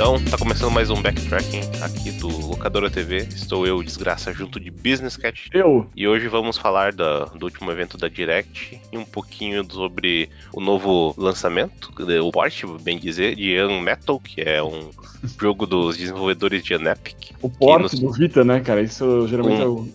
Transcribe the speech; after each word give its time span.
Então, 0.00 0.18
tá 0.30 0.38
começando 0.38 0.70
mais 0.72 0.88
um 0.88 0.94
backtracking 1.02 1.60
aqui 1.82 2.10
do 2.12 2.26
Locadora 2.26 2.88
TV. 2.88 3.18
Estou 3.34 3.66
eu, 3.66 3.82
desgraça, 3.82 4.32
junto 4.32 4.58
de 4.58 4.70
Business 4.70 5.14
Cat. 5.14 5.50
Eu. 5.52 5.90
E 5.94 6.08
hoje 6.08 6.26
vamos 6.26 6.56
falar 6.56 6.94
da, 6.94 7.26
do 7.26 7.44
último 7.44 7.70
evento 7.70 7.98
da 7.98 8.08
Direct 8.08 8.80
e 8.90 8.96
um 8.96 9.04
pouquinho 9.04 9.62
sobre 9.70 10.30
o 10.54 10.60
novo 10.62 11.14
lançamento, 11.18 11.92
o 12.24 12.32
port, 12.32 12.64
bem 12.80 12.98
dizer, 12.98 13.36
de 13.36 13.60
Unmetal, 13.62 14.18
que 14.18 14.40
é 14.40 14.62
um 14.62 14.88
jogo 15.38 15.66
dos 15.66 15.98
desenvolvedores 15.98 16.62
de 16.64 16.74
Unepic. 16.74 17.32
O 17.42 17.50
port 17.50 17.82
nos- 17.82 18.00
do 18.00 18.10
Vita, 18.10 18.42
né, 18.42 18.58
cara? 18.60 18.80
Isso 18.80 19.28
geralmente 19.28 19.58
Um- 19.60 19.62
é 19.62 19.68
o. 19.68 19.88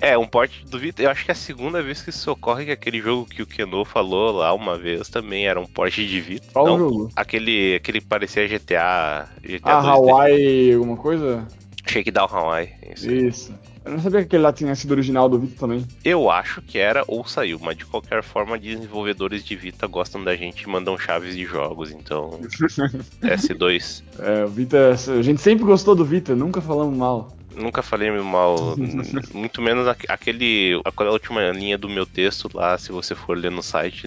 É, 0.00 0.16
um 0.16 0.26
port 0.26 0.50
do 0.66 0.78
Vita. 0.78 1.02
Eu 1.02 1.10
acho 1.10 1.24
que 1.24 1.30
é 1.30 1.32
a 1.32 1.36
segunda 1.36 1.82
vez 1.82 2.02
que 2.02 2.10
isso 2.10 2.30
ocorre 2.30 2.66
que 2.66 2.70
aquele 2.70 3.00
jogo 3.00 3.26
que 3.26 3.42
o 3.42 3.46
Keno 3.46 3.84
falou 3.84 4.32
lá 4.32 4.52
uma 4.52 4.78
vez 4.78 5.08
também 5.08 5.46
era 5.46 5.60
um 5.60 5.66
port 5.66 5.94
de 5.94 6.20
Vita. 6.20 6.46
Qual 6.52 6.66
Não, 6.66 6.78
jogo? 6.78 7.10
Aquele, 7.16 7.76
aquele 7.76 8.00
que 8.00 8.06
parecia 8.06 8.46
GTA. 8.46 9.28
GTA 9.42 9.78
Ah, 9.78 9.82
2D. 9.82 9.88
Hawaii, 9.88 10.74
alguma 10.74 10.96
coisa? 10.96 11.46
Shakedown 11.86 12.28
Hawaii. 12.30 12.70
Isso. 12.94 13.10
Isso. 13.10 13.54
Eu 13.84 13.92
não 13.92 13.98
sabia 13.98 14.20
que 14.20 14.26
aquele 14.26 14.42
lá 14.42 14.50
tinha 14.52 14.74
sido 14.74 14.92
original 14.92 15.28
do 15.28 15.38
Vita 15.38 15.56
também. 15.60 15.86
Eu 16.02 16.30
acho 16.30 16.62
que 16.62 16.78
era 16.78 17.04
ou 17.06 17.26
saiu, 17.26 17.58
mas 17.60 17.76
de 17.76 17.84
qualquer 17.84 18.22
forma, 18.22 18.58
desenvolvedores 18.58 19.44
de 19.44 19.54
Vita 19.54 19.86
gostam 19.86 20.24
da 20.24 20.34
gente 20.34 20.62
e 20.62 20.68
mandam 20.68 20.96
chaves 20.98 21.36
de 21.36 21.44
jogos, 21.44 21.90
então. 21.90 22.40
S2. 23.22 24.02
É, 24.18 24.44
o 24.44 24.48
Vita. 24.48 24.92
A 24.92 25.22
gente 25.22 25.42
sempre 25.42 25.64
gostou 25.66 25.94
do 25.94 26.04
Vita, 26.04 26.34
nunca 26.34 26.62
falamos 26.62 26.96
mal. 26.96 27.36
Nunca 27.54 27.82
falei 27.82 28.10
mal, 28.10 28.76
muito 29.32 29.62
menos 29.62 29.86
aque- 29.86 30.06
aquele. 30.08 30.80
Aquela 30.84 31.10
última 31.12 31.40
linha 31.50 31.78
do 31.78 31.88
meu 31.88 32.04
texto 32.06 32.48
lá, 32.52 32.76
se 32.78 32.92
você 32.92 33.14
for 33.14 33.36
ler 33.36 33.50
no 33.50 33.62
site, 33.62 34.06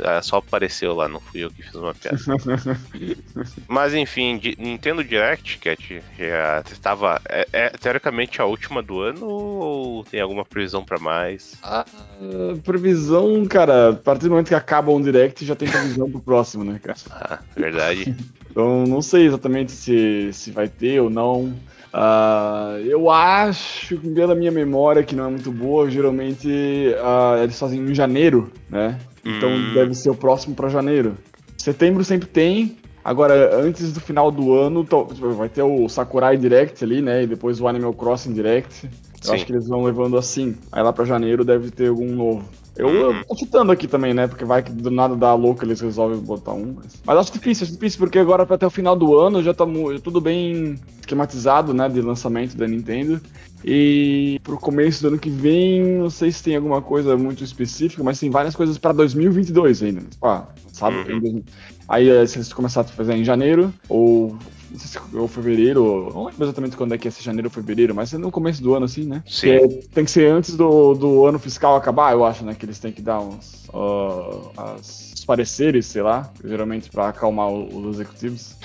ah, 0.00 0.20
só 0.22 0.36
apareceu 0.38 0.94
lá, 0.94 1.08
não 1.08 1.20
fui 1.20 1.44
eu 1.44 1.50
que 1.50 1.62
fiz 1.62 1.74
uma 1.74 1.94
piada. 1.94 2.16
Mas 3.68 3.94
enfim, 3.94 4.40
Nintendo 4.58 5.02
Direct, 5.04 5.58
Cat, 5.58 6.02
já 6.18 6.62
estava. 6.70 7.20
É, 7.28 7.46
é 7.52 7.68
teoricamente 7.70 8.40
a 8.40 8.44
última 8.44 8.82
do 8.82 9.00
ano 9.00 9.26
ou 9.26 10.04
tem 10.04 10.20
alguma 10.20 10.44
previsão 10.44 10.84
pra 10.84 10.98
mais? 10.98 11.58
Ah, 11.62 11.84
previsão, 12.64 13.44
cara, 13.46 13.90
a 13.90 13.92
partir 13.94 14.24
do 14.24 14.30
momento 14.30 14.48
que 14.48 14.54
acaba 14.54 14.90
um 14.92 15.00
direct 15.02 15.44
já 15.44 15.54
tem 15.54 15.68
previsão 15.68 16.10
pro 16.10 16.20
próximo, 16.20 16.64
né, 16.64 16.78
cara? 16.82 16.98
Ah, 17.10 17.38
verdade. 17.56 18.16
Então 18.56 18.86
não 18.86 19.02
sei 19.02 19.26
exatamente 19.26 19.70
se, 19.70 20.32
se 20.32 20.50
vai 20.50 20.66
ter 20.66 20.98
ou 20.98 21.10
não. 21.10 21.52
Ah, 21.98 22.76
eu 22.84 23.08
acho, 23.10 23.96
pela 23.98 24.34
minha 24.34 24.50
memória, 24.50 25.02
que 25.02 25.16
não 25.16 25.24
é 25.24 25.30
muito 25.30 25.50
boa, 25.50 25.88
geralmente 25.90 26.94
ah, 27.02 27.38
eles 27.42 27.58
fazem 27.58 27.80
em 27.80 27.94
janeiro, 27.94 28.52
né? 28.68 28.98
Então 29.24 29.48
Hum. 29.50 29.72
deve 29.72 29.94
ser 29.94 30.10
o 30.10 30.14
próximo 30.14 30.54
pra 30.54 30.68
janeiro. 30.68 31.16
Setembro 31.56 32.04
sempre 32.04 32.28
tem. 32.28 32.76
Agora, 33.02 33.56
antes 33.56 33.92
do 33.94 34.00
final 34.00 34.30
do 34.30 34.52
ano, 34.52 34.84
to- 34.84 35.06
vai 35.36 35.48
ter 35.48 35.62
o 35.62 35.88
Sakurai 35.88 36.36
Direct 36.36 36.84
ali, 36.84 37.00
né? 37.00 37.22
E 37.22 37.26
depois 37.26 37.60
o 37.62 37.66
Animal 37.66 37.94
Crossing 37.94 38.34
Direct. 38.34 38.84
Eu 38.84 38.90
Sim. 39.22 39.34
acho 39.34 39.46
que 39.46 39.52
eles 39.52 39.66
vão 39.66 39.82
levando 39.82 40.18
assim. 40.18 40.54
Aí 40.70 40.82
lá 40.82 40.92
pra 40.92 41.04
janeiro 41.06 41.44
deve 41.46 41.70
ter 41.70 41.88
algum 41.88 42.14
novo. 42.14 42.44
Eu, 42.76 42.88
eu 42.88 43.24
tô 43.24 43.36
chutando 43.36 43.72
aqui 43.72 43.88
também, 43.88 44.12
né? 44.12 44.26
Porque 44.26 44.44
vai 44.44 44.62
que 44.62 44.70
do 44.70 44.90
nada 44.90 45.16
dá 45.16 45.34
louco 45.34 45.64
eles 45.64 45.80
resolvem 45.80 46.18
botar 46.18 46.52
um. 46.52 46.74
Mas, 46.76 47.00
mas 47.04 47.18
acho 47.18 47.32
difícil, 47.32 47.64
acho 47.64 47.72
difícil, 47.72 47.98
porque 47.98 48.18
agora 48.18 48.46
até 48.48 48.66
o 48.66 48.70
final 48.70 48.94
do 48.94 49.16
ano 49.18 49.42
já 49.42 49.54
tá 49.54 49.64
tudo 50.02 50.20
bem 50.20 50.78
esquematizado, 51.00 51.72
né? 51.72 51.88
De 51.88 52.00
lançamento 52.00 52.56
da 52.56 52.66
Nintendo. 52.68 53.20
E 53.64 54.38
pro 54.44 54.58
começo 54.58 55.02
do 55.02 55.08
ano 55.08 55.18
que 55.18 55.30
vem, 55.30 55.82
não 55.98 56.10
sei 56.10 56.30
se 56.30 56.42
tem 56.42 56.54
alguma 56.54 56.82
coisa 56.82 57.16
muito 57.16 57.42
específica, 57.42 58.04
mas 58.04 58.20
tem 58.20 58.30
várias 58.30 58.54
coisas 58.54 58.76
pra 58.78 58.92
2022 58.92 59.82
ainda. 59.82 60.00
Tipo, 60.02 60.26
ah, 60.26 60.48
sabe? 60.72 61.12
Uhum. 61.12 61.42
Aí 61.88 62.08
eh, 62.08 62.26
se 62.26 62.36
eles 62.36 62.52
começarem 62.52 62.90
a 62.90 62.92
fazer 62.92 63.14
em 63.14 63.24
janeiro, 63.24 63.72
ou, 63.88 64.36
não 64.70 64.78
sei 64.78 64.88
se- 65.00 65.16
ou 65.16 65.28
fevereiro, 65.28 66.10
não 66.14 66.26
lembro 66.26 66.44
exatamente 66.44 66.76
quando 66.76 66.94
é 66.94 66.98
que 66.98 67.08
é, 67.08 67.10
se 67.10 67.20
é 67.20 67.24
janeiro 67.24 67.48
ou 67.48 67.52
fevereiro, 67.52 67.94
mas 67.94 68.12
é 68.12 68.18
no 68.18 68.30
começo 68.30 68.62
do 68.62 68.74
ano, 68.74 68.84
assim, 68.86 69.04
né? 69.04 69.22
Sim. 69.26 69.50
É- 69.50 69.68
tem 69.94 70.04
que 70.04 70.10
ser 70.10 70.30
antes 70.30 70.56
do, 70.56 70.94
do 70.94 71.26
ano 71.26 71.38
fiscal 71.38 71.76
acabar, 71.76 72.12
eu 72.12 72.24
acho, 72.24 72.44
né? 72.44 72.54
Que 72.54 72.64
eles 72.66 72.78
têm 72.78 72.92
que 72.92 73.02
dar 73.02 73.20
uns 73.20 73.68
ah, 73.72 74.74
as- 74.78 75.12
os 75.16 75.24
pareceres, 75.24 75.86
sei 75.86 76.02
lá, 76.02 76.30
geralmente 76.44 76.90
pra 76.90 77.08
acalmar 77.08 77.50
os 77.50 77.96
executivos. 77.96 78.56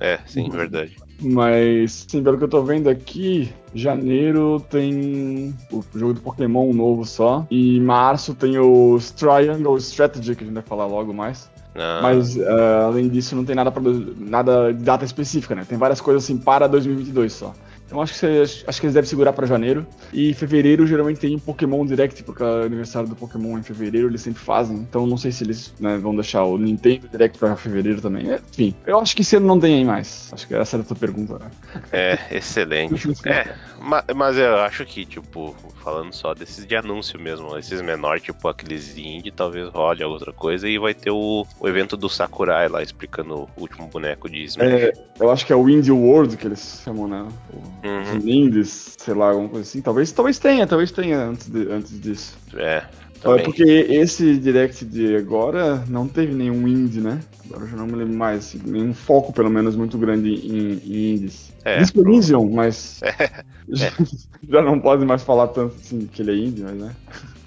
é, 0.00 0.18
sim, 0.26 0.48
verdade. 0.50 0.92
Mas, 1.20 2.04
sim, 2.08 2.22
pelo 2.22 2.36
que 2.36 2.44
eu 2.44 2.48
tô 2.48 2.62
vendo 2.62 2.88
aqui, 2.90 3.52
janeiro 3.72 4.60
tem 4.68 5.54
o 5.70 5.82
jogo 5.94 6.14
do 6.14 6.20
Pokémon 6.20 6.72
novo 6.72 7.04
só. 7.04 7.46
E 7.50 7.78
março 7.80 8.34
tem 8.34 8.58
o 8.58 8.98
Triangle 9.16 9.76
Strategy, 9.78 10.34
que 10.34 10.42
a 10.42 10.46
gente 10.46 10.54
vai 10.54 10.62
falar 10.64 10.86
logo 10.86 11.14
mais. 11.14 11.48
Ah, 11.74 12.00
Mas, 12.02 12.38
ah, 12.38 12.86
além 12.86 13.08
disso, 13.08 13.34
não 13.34 13.44
tem 13.44 13.54
nada, 13.56 13.70
dois- 13.70 14.16
nada 14.18 14.72
de 14.72 14.82
data 14.84 15.04
específica, 15.04 15.54
né? 15.54 15.64
Tem 15.64 15.78
várias 15.78 16.00
coisas 16.00 16.24
assim 16.24 16.38
para 16.38 16.66
2022 16.68 17.32
só. 17.32 17.58
Então 17.94 18.02
acho 18.02 18.12
que, 18.14 18.18
você- 18.18 18.64
acho 18.66 18.80
que 18.80 18.86
eles 18.86 18.94
devem 18.94 19.08
segurar 19.08 19.32
pra 19.32 19.46
janeiro. 19.46 19.86
E 20.12 20.34
fevereiro 20.34 20.84
geralmente 20.84 21.20
tem 21.20 21.36
um 21.36 21.38
Pokémon 21.38 21.86
Direct, 21.86 22.24
porque 22.24 22.42
é 22.42 22.46
o 22.46 22.62
aniversário 22.64 23.08
do 23.08 23.14
Pokémon 23.14 23.56
em 23.56 23.62
fevereiro, 23.62 24.08
eles 24.08 24.20
sempre 24.20 24.42
fazem. 24.42 24.78
Então 24.78 25.06
não 25.06 25.16
sei 25.16 25.30
se 25.30 25.44
eles 25.44 25.72
né, 25.78 25.96
vão 25.98 26.12
deixar 26.12 26.42
o 26.42 26.58
Nintendo 26.58 27.08
Direct 27.08 27.38
pra 27.38 27.54
fevereiro 27.54 28.00
também. 28.00 28.32
É, 28.32 28.40
Enfim, 28.50 28.74
eu 28.84 28.98
acho 28.98 29.14
que 29.14 29.22
esse 29.22 29.36
ano 29.36 29.46
não 29.46 29.60
tem 29.60 29.76
aí 29.76 29.84
mais. 29.84 30.28
Acho 30.32 30.48
que 30.48 30.54
essa 30.56 30.74
era 30.76 30.82
a 30.82 30.86
tua 30.86 30.96
pergunta, 30.96 31.38
né? 31.38 31.50
É, 31.92 32.18
excelente. 32.36 33.12
é, 33.28 33.54
ma- 33.80 34.02
mas 34.16 34.36
eu 34.38 34.56
acho 34.56 34.84
que, 34.84 35.04
tipo, 35.04 35.54
falando 35.84 36.12
só 36.12 36.34
desses 36.34 36.66
de 36.66 36.74
anúncio 36.74 37.20
mesmo, 37.20 37.56
esses 37.56 37.80
menores, 37.80 38.22
tipo 38.22 38.48
aqueles 38.48 38.96
indie, 38.98 39.30
talvez 39.30 39.68
role 39.68 40.02
outra 40.02 40.32
coisa, 40.32 40.68
e 40.68 40.78
vai 40.78 40.94
ter 40.94 41.10
o, 41.12 41.46
o 41.60 41.68
evento 41.68 41.96
do 41.96 42.08
Sakurai 42.08 42.66
lá 42.68 42.82
explicando 42.82 43.34
o 43.42 43.48
último 43.56 43.86
boneco 43.86 44.28
de 44.28 44.42
Smash. 44.44 44.66
É, 44.66 44.92
eu 45.20 45.30
acho 45.30 45.46
que 45.46 45.52
é 45.52 45.56
o 45.56 45.68
Indie 45.68 45.92
World 45.92 46.36
que 46.36 46.46
eles 46.46 46.80
chamam, 46.84 47.06
né? 47.06 47.28
O- 47.52 47.83
Uhum. 47.84 48.18
Os 48.18 48.24
Indies, 48.24 48.94
sei 48.98 49.14
lá, 49.14 49.30
alguma 49.30 49.48
coisa 49.48 49.68
assim. 49.68 49.82
Talvez, 49.82 50.10
talvez 50.10 50.38
tenha, 50.38 50.66
talvez 50.66 50.90
tenha 50.90 51.18
antes, 51.18 51.48
de- 51.48 51.70
antes 51.70 52.00
disso. 52.00 52.36
É, 52.54 52.60
É, 52.76 52.84
também. 53.20 53.44
porque 53.44 53.62
esse 53.62 54.38
direct 54.38 54.84
de 54.84 55.16
agora 55.16 55.84
não 55.88 56.08
teve 56.08 56.34
nenhum 56.34 56.66
indie, 56.66 57.00
né? 57.00 57.20
Agora 57.46 57.64
eu 57.64 57.68
já 57.68 57.76
não 57.76 57.86
me 57.86 57.94
lembro 57.96 58.14
mais, 58.14 58.38
assim, 58.46 58.60
nenhum 58.64 58.94
foco, 58.94 59.32
pelo 59.32 59.50
menos, 59.50 59.76
muito 59.76 59.98
grande 59.98 60.30
em, 60.30 60.72
em 60.84 61.14
indies. 61.14 61.52
É, 61.64 61.78
Disco 61.78 62.00
Elysium, 62.00 62.50
mas 62.50 63.00
É. 63.04 63.44
já, 63.68 63.90
já 64.48 64.62
não 64.62 64.80
pode 64.80 65.04
mais 65.04 65.22
falar 65.22 65.48
tanto 65.48 65.74
assim 65.76 66.06
que 66.06 66.22
ele 66.22 66.30
é 66.32 66.36
indie, 66.36 66.62
mas 66.62 66.74
né? 66.74 66.96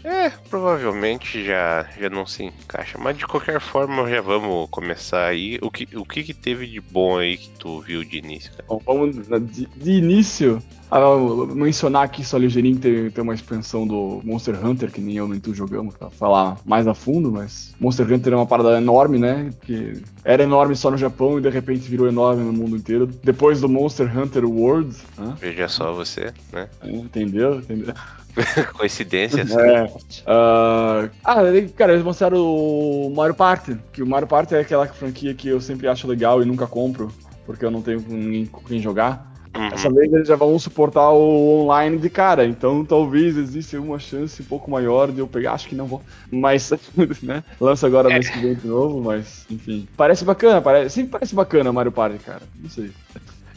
É, 0.08 0.30
provavelmente 0.50 1.44
já, 1.44 1.84
já 2.00 2.10
não 2.10 2.26
se 2.26 2.44
encaixa. 2.44 2.98
Mas 2.98 3.18
de 3.18 3.28
qualquer 3.28 3.60
forma, 3.60 4.10
já 4.10 4.22
vamos 4.22 4.70
começar 4.70 5.26
aí. 5.26 5.60
O 5.62 5.70
que, 5.70 5.86
o 5.98 6.06
que, 6.06 6.24
que 6.24 6.34
teve 6.34 6.66
de 6.66 6.80
bom 6.80 7.18
aí 7.18 7.38
que 7.38 7.50
tu 7.60 7.82
viu 7.82 8.06
de 8.06 8.18
início, 8.18 8.52
cara? 8.52 8.64
Bom, 8.70 8.82
vamos 8.86 9.28
na- 9.28 9.38
de, 9.38 9.66
de 9.66 9.92
início 9.92 10.64
ah, 10.90 11.54
mencionar 11.54 12.04
aqui 12.04 12.24
só 12.24 12.38
ligeirinho 12.38 12.76
que 12.76 12.82
tem, 12.82 13.12
tem 13.12 13.24
uma 13.24 13.34
expansão 13.34 13.86
do 13.86 14.22
Monster 14.24 14.66
Hunter, 14.66 14.92
que 14.92 15.02
nem 15.02 15.18
eu 15.18 15.28
nem 15.28 15.40
tu 15.40 15.54
jogamos, 15.54 15.96
pra 15.96 16.10
falar 16.10 16.58
mais 16.66 16.88
a 16.88 16.94
fundo, 16.94 17.32
mas 17.32 17.76
Monster 17.80 18.12
Hunter 18.12 18.34
é 18.34 18.36
uma 18.36 18.46
parada 18.46 18.78
enorme, 18.78 19.18
né? 19.18 19.52
Que 19.62 20.02
era 20.24 20.44
enorme 20.44 20.76
só 20.76 20.90
no 20.90 20.98
Japão 20.98 21.38
e 21.38 21.42
de 21.42 21.50
repente 21.50 21.90
virou 21.90 22.08
enorme 22.08 22.44
no 22.44 22.54
mundo 22.54 22.78
inteiro. 22.78 23.08
Depois 23.24 23.62
do 23.62 23.70
Monster 23.70 24.18
Hunter 24.18 24.46
World, 24.46 24.96
né? 25.18 25.36
Veja 25.40 25.68
só 25.68 25.94
você, 25.94 26.34
né? 26.54 26.70
Entendeu? 26.84 27.60
Entendeu? 27.60 27.94
Coincidências. 28.78 29.52
É. 29.56 29.92
Ah, 30.26 31.10
ah, 31.24 31.36
cara, 31.76 31.94
eles 31.94 32.04
mostraram 32.04 32.38
o 32.38 33.12
Mario 33.16 33.36
Party, 33.36 33.78
que 33.92 34.02
o 34.02 34.08
Mario 34.08 34.28
Party 34.28 34.56
é 34.56 34.60
aquela 34.60 34.88
franquia 34.88 35.34
que 35.34 35.48
eu 35.50 35.60
sempre 35.60 35.88
acho 35.88 36.08
legal 36.08 36.42
e 36.42 36.46
nunca 36.46 36.68
compro, 36.68 37.12
porque 37.46 37.66
eu 37.66 37.72
não 37.72 37.82
tenho 37.82 38.04
ninguém 38.08 38.46
com 38.46 38.62
quem 38.62 38.80
jogar. 38.80 39.37
Essa 39.54 39.90
vez 39.90 40.12
eles 40.12 40.28
já 40.28 40.36
vão 40.36 40.58
suportar 40.60 41.12
o 41.12 41.64
online 41.64 41.98
de 41.98 42.10
cara, 42.10 42.46
então 42.46 42.86
talvez 42.86 43.38
exista 43.38 43.80
uma 43.80 44.00
chance 44.00 44.42
um 44.42 44.46
pouco 44.46 44.70
maior 44.70 45.12
de 45.12 45.20
eu 45.20 45.28
pegar, 45.28 45.54
acho 45.54 45.68
que 45.68 45.76
não 45.76 45.86
vou. 45.86 46.02
Mas, 46.32 46.72
né? 47.24 47.44
Lança 47.60 47.88
agora 47.88 48.10
mês 48.10 48.30
que 48.30 48.40
vem 48.40 48.56
de 48.56 48.68
novo, 48.68 49.02
mas 49.02 49.46
enfim. 49.50 49.88
Parece 49.96 50.24
bacana, 50.24 50.62
parece, 50.62 50.96
sempre 50.96 51.12
parece 51.12 51.36
bacana 51.36 51.72
Mario 51.72 51.92
Party, 51.92 52.20
cara. 52.20 52.44
Não 52.60 52.70
sei. 52.70 52.92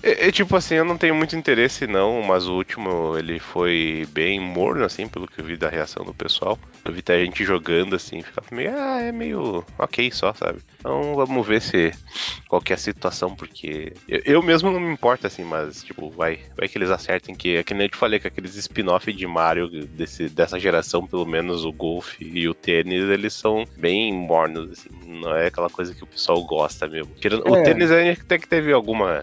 É, 0.02 0.30
tipo 0.32 0.56
assim, 0.56 0.74
eu 0.76 0.84
não 0.84 0.96
tenho 0.96 1.14
muito 1.14 1.36
interesse 1.36 1.86
não, 1.86 2.22
mas 2.22 2.46
o 2.46 2.54
último 2.54 3.16
ele 3.18 3.38
foi 3.38 4.06
bem 4.12 4.40
morno, 4.40 4.84
assim, 4.84 5.06
pelo 5.06 5.26
que 5.28 5.40
eu 5.40 5.44
vi 5.44 5.56
da 5.56 5.68
reação 5.68 6.04
do 6.04 6.14
pessoal. 6.14 6.58
Eu 6.84 6.92
vi 6.92 7.00
até 7.00 7.22
gente 7.22 7.44
jogando 7.44 7.94
assim, 7.96 8.22
ficava 8.22 8.46
meio, 8.50 8.70
ah, 8.74 9.00
é 9.02 9.12
meio 9.12 9.64
ok 9.78 10.10
só, 10.10 10.32
sabe? 10.32 10.60
Então 10.78 11.14
vamos 11.14 11.46
ver 11.46 11.60
se 11.60 11.92
qual 12.48 12.62
é 12.70 12.72
a 12.72 12.76
situação, 12.78 13.34
porque 13.36 13.92
eu, 14.08 14.20
eu 14.24 14.42
mesmo 14.42 14.70
não 14.70 14.80
me 14.80 14.90
importo 14.92 15.26
assim, 15.26 15.44
mas 15.44 15.84
tipo, 15.84 16.10
vai, 16.10 16.38
vai 16.56 16.66
que 16.68 16.78
eles 16.78 16.90
acertem 16.90 17.34
que, 17.34 17.56
é 17.56 17.62
que 17.62 17.74
nem 17.74 17.84
eu 17.84 17.90
te 17.90 17.96
falei, 17.98 18.18
que 18.18 18.26
aqueles 18.28 18.54
spin-off 18.56 19.12
de 19.12 19.26
Mario 19.26 19.68
desse, 19.86 20.28
dessa 20.30 20.58
geração, 20.58 21.06
pelo 21.06 21.26
menos 21.26 21.64
o 21.64 21.72
Golf 21.72 22.14
e 22.20 22.48
o 22.48 22.54
tênis, 22.54 23.08
eles 23.10 23.34
são 23.34 23.64
bem 23.76 24.12
mornos, 24.14 24.70
assim, 24.72 24.88
não 25.06 25.36
é 25.36 25.48
aquela 25.48 25.68
coisa 25.68 25.94
que 25.94 26.02
o 26.02 26.06
pessoal 26.06 26.42
gosta 26.44 26.88
mesmo. 26.88 27.12
Tirando- 27.20 27.44
O 27.50 27.56
É. 27.56 27.62
tênis 27.62 27.90
até 27.90 28.38
que 28.38 28.48
teve 28.48 28.72
alguma. 28.72 29.22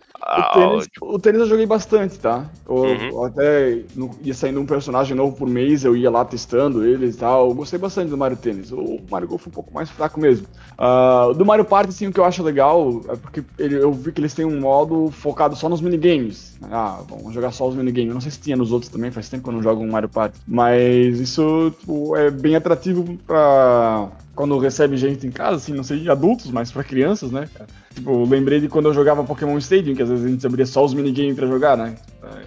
O 0.68 0.72
tênis, 0.72 0.88
tipo... 0.88 1.16
o 1.16 1.20
tênis 1.20 1.42
eu 1.42 1.48
joguei 1.48 1.66
bastante, 1.66 2.20
tá? 2.20 2.46
Eu, 2.68 2.76
uhum. 2.76 3.26
Até 3.26 3.82
no, 3.96 4.12
ia 4.22 4.34
saindo 4.34 4.60
um 4.60 4.66
personagem 4.66 5.16
novo 5.16 5.36
por 5.36 5.48
mês, 5.48 5.84
eu 5.84 5.96
ia 5.96 6.10
lá 6.10 6.24
testando 6.26 6.86
ele 6.86 7.08
e 7.08 7.14
tal. 7.14 7.50
Eu 7.50 7.56
gostei 7.56 7.80
bastante 7.80 8.10
do 8.10 8.18
Mario 8.18 8.38
Tênis. 8.38 8.72
O 8.72 9.00
Mario 9.10 9.28
Golf 9.28 9.46
é 9.46 9.50
um 9.50 9.54
pouco 9.54 9.74
mais 9.74 9.90
fraco 9.90 10.20
mesmo. 10.20 10.48
Uh, 10.78 11.34
do 11.34 11.46
Mario 11.46 11.66
Party, 11.66 11.94
sim, 11.94 12.08
o 12.08 12.14
que 12.14 12.20
eu 12.20 12.26
acho 12.26 12.44
legal 12.44 13.02
é 13.10 13.16
porque 13.16 13.44
ele, 13.58 13.76
eu 13.76 13.92
vi 13.92 14.12
que 14.12 14.22
eles 14.22 14.34
têm 14.34 14.46
um 14.46 14.60
modo 14.60 15.10
focado 15.12 15.56
só 15.56 15.68
nos 15.70 15.82
minigames. 15.82 16.58
Ah, 16.72 17.02
vamos 17.08 17.34
jogar 17.34 17.52
só 17.52 17.68
os 17.68 17.76
minigames. 17.76 18.10
Eu 18.10 18.14
não 18.14 18.22
sei 18.22 18.32
se 18.32 18.40
tinha 18.40 18.56
nos 18.56 18.72
outros 18.72 18.92
também, 18.92 19.12
faz 19.12 19.30
tempo 19.30 19.44
que 19.44 19.50
eu 19.50 19.54
não 19.54 19.64
jogo 19.64 19.84
um 19.84 19.92
Mario 19.92 20.10
Party. 20.10 20.40
Mas 20.48 21.20
isso 21.20 21.74
tipo, 21.80 22.16
é 22.16 22.30
bem 22.30 22.56
atrativo 22.56 23.18
pra 23.26 24.10
quando 24.36 24.58
recebe 24.60 24.96
gente 24.96 25.26
em 25.26 25.32
casa, 25.32 25.56
assim, 25.56 25.74
não 25.74 25.84
sei, 25.84 26.08
adultos, 26.08 26.52
mas 26.52 26.72
para 26.72 26.84
crianças, 26.84 27.32
né? 27.32 27.50
Tipo, 27.98 28.26
lembrei 28.26 28.60
de 28.60 28.70
quando 28.70 28.90
eu 28.90 28.94
jogava 28.94 29.24
Pokémon 29.24 29.58
Stadium, 29.58 29.96
que 29.96 30.04
às 30.04 30.10
vezes 30.10 30.24
a 30.24 30.30
gente 30.30 30.46
abria 30.46 30.68
só 30.68 30.86
os 30.86 30.94
minigames 30.94 31.36
para 31.36 31.48
jogar, 31.48 31.76
né? 31.76 31.96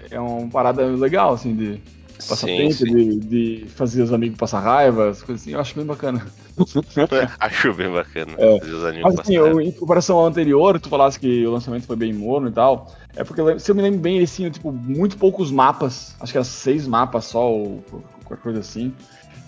É 0.09 0.21
uma 0.21 0.49
parada 0.49 0.87
legal, 0.87 1.33
assim, 1.33 1.57
de 1.57 1.81
passar 2.17 2.47
sim, 2.47 2.57
tempo, 2.57 2.73
sim. 2.73 2.85
De, 2.85 3.19
de, 3.19 3.67
fazer 3.71 4.01
os 4.03 4.13
amigos 4.13 4.39
passar 4.39 4.61
raiva, 4.61 5.09
as 5.09 5.21
coisas 5.23 5.43
assim, 5.43 5.55
eu 5.55 5.59
acho 5.59 5.75
bem 5.75 5.85
bacana. 5.85 6.25
acho 7.41 7.75
bem 7.75 7.91
bacana. 7.91 8.33
É. 8.39 8.61
Fazer 8.61 8.75
os 8.75 8.85
amigos 8.85 9.11
Mas 9.11 9.19
assim, 9.19 9.35
eu, 9.35 9.61
em 9.61 9.73
comparação 9.73 10.19
ao 10.19 10.27
anterior, 10.27 10.79
tu 10.79 10.89
falasse 10.89 11.19
que 11.19 11.45
o 11.45 11.51
lançamento 11.51 11.85
foi 11.85 11.97
bem 11.97 12.13
morno 12.13 12.49
e 12.49 12.53
tal, 12.53 12.95
é 13.17 13.25
porque 13.25 13.59
se 13.59 13.73
eu 13.73 13.75
me 13.75 13.83
lembro 13.83 13.99
bem, 13.99 14.19
ele 14.19 14.29
tinha, 14.29 14.53
tipo, 14.53 14.71
muito 14.71 15.19
poucos 15.19 15.51
mapas, 15.51 16.15
acho 16.21 16.31
que 16.31 16.39
eram 16.39 16.45
seis 16.45 16.87
mapas 16.87 17.25
só, 17.25 17.51
ou 17.51 17.83
qualquer 18.25 18.41
coisa 18.41 18.61
assim 18.61 18.95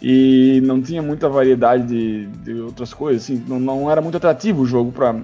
e 0.03 0.61
não 0.65 0.83
tinha 0.83 1.01
muita 1.01 1.29
variedade 1.29 1.87
de, 1.87 2.27
de 2.27 2.61
outras 2.61 2.93
coisas, 2.93 3.23
assim, 3.23 3.43
não, 3.47 3.61
não, 3.61 3.89
era 3.89 4.01
muito 4.01 4.17
atrativo 4.17 4.63
o 4.63 4.67
jogo 4.67 4.91
para 4.91 5.15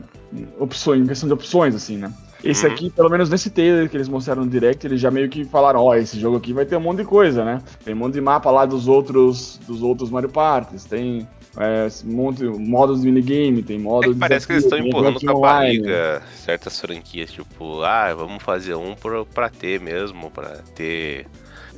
opções, 0.59 1.03
em 1.03 1.07
questão 1.07 1.27
de 1.27 1.33
opções, 1.33 1.75
assim, 1.75 1.97
né? 1.97 2.13
Esse 2.45 2.65
uhum. 2.65 2.73
aqui, 2.73 2.91
pelo 2.91 3.11
menos 3.11 3.29
nesse 3.29 3.51
trailer 3.51 3.91
que 3.91 3.97
eles 3.97 4.09
mostraram 4.09 4.45
no 4.45 4.51
Direct, 4.51 4.87
eles 4.87 5.01
já 5.01 5.11
meio 5.11 5.29
que 5.29 5.45
falaram, 5.45 5.81
ó, 5.81 5.89
oh, 5.89 5.95
esse 5.97 6.21
jogo 6.21 6.37
aqui 6.37 6.53
vai 6.53 6.65
ter 6.65 6.77
um 6.77 6.81
monte 6.81 6.99
de 6.99 7.05
coisa, 7.05 7.45
né? 7.45 7.61
Tem 7.85 7.93
um 7.93 7.97
monte 7.97 8.15
de 8.15 8.21
mapa 8.21 8.49
lá 8.53 8.65
dos 8.65 8.87
outros 8.87 9.59
dos 9.67 9.83
outros 9.83 10.11
Mario 10.11 10.29
Parties, 10.29 10.85
tem 10.85 11.27
é, 11.57 11.89
um 12.07 12.13
monte, 12.13 12.45
modos 12.45 13.01
de 13.01 13.11
minigame, 13.11 13.65
tem 13.65 13.81
modos 13.81 14.11
é 14.11 14.13
que 14.13 14.21
Parece 14.21 14.47
que 14.47 14.53
eles 14.53 14.63
estão 14.63 14.79
empurrando 14.79 15.19
com 15.19 15.31
a 15.31 15.41
barriga 15.41 16.23
certas 16.37 16.81
franquias, 16.81 17.33
tipo, 17.33 17.83
ah, 17.83 18.15
vamos 18.15 18.45
fazer 18.45 18.77
um 18.77 18.95
pra, 18.95 19.25
pra 19.25 19.51
ter 19.51 19.81
mesmo, 19.81 20.31
pra 20.31 20.59
ter 20.77 21.27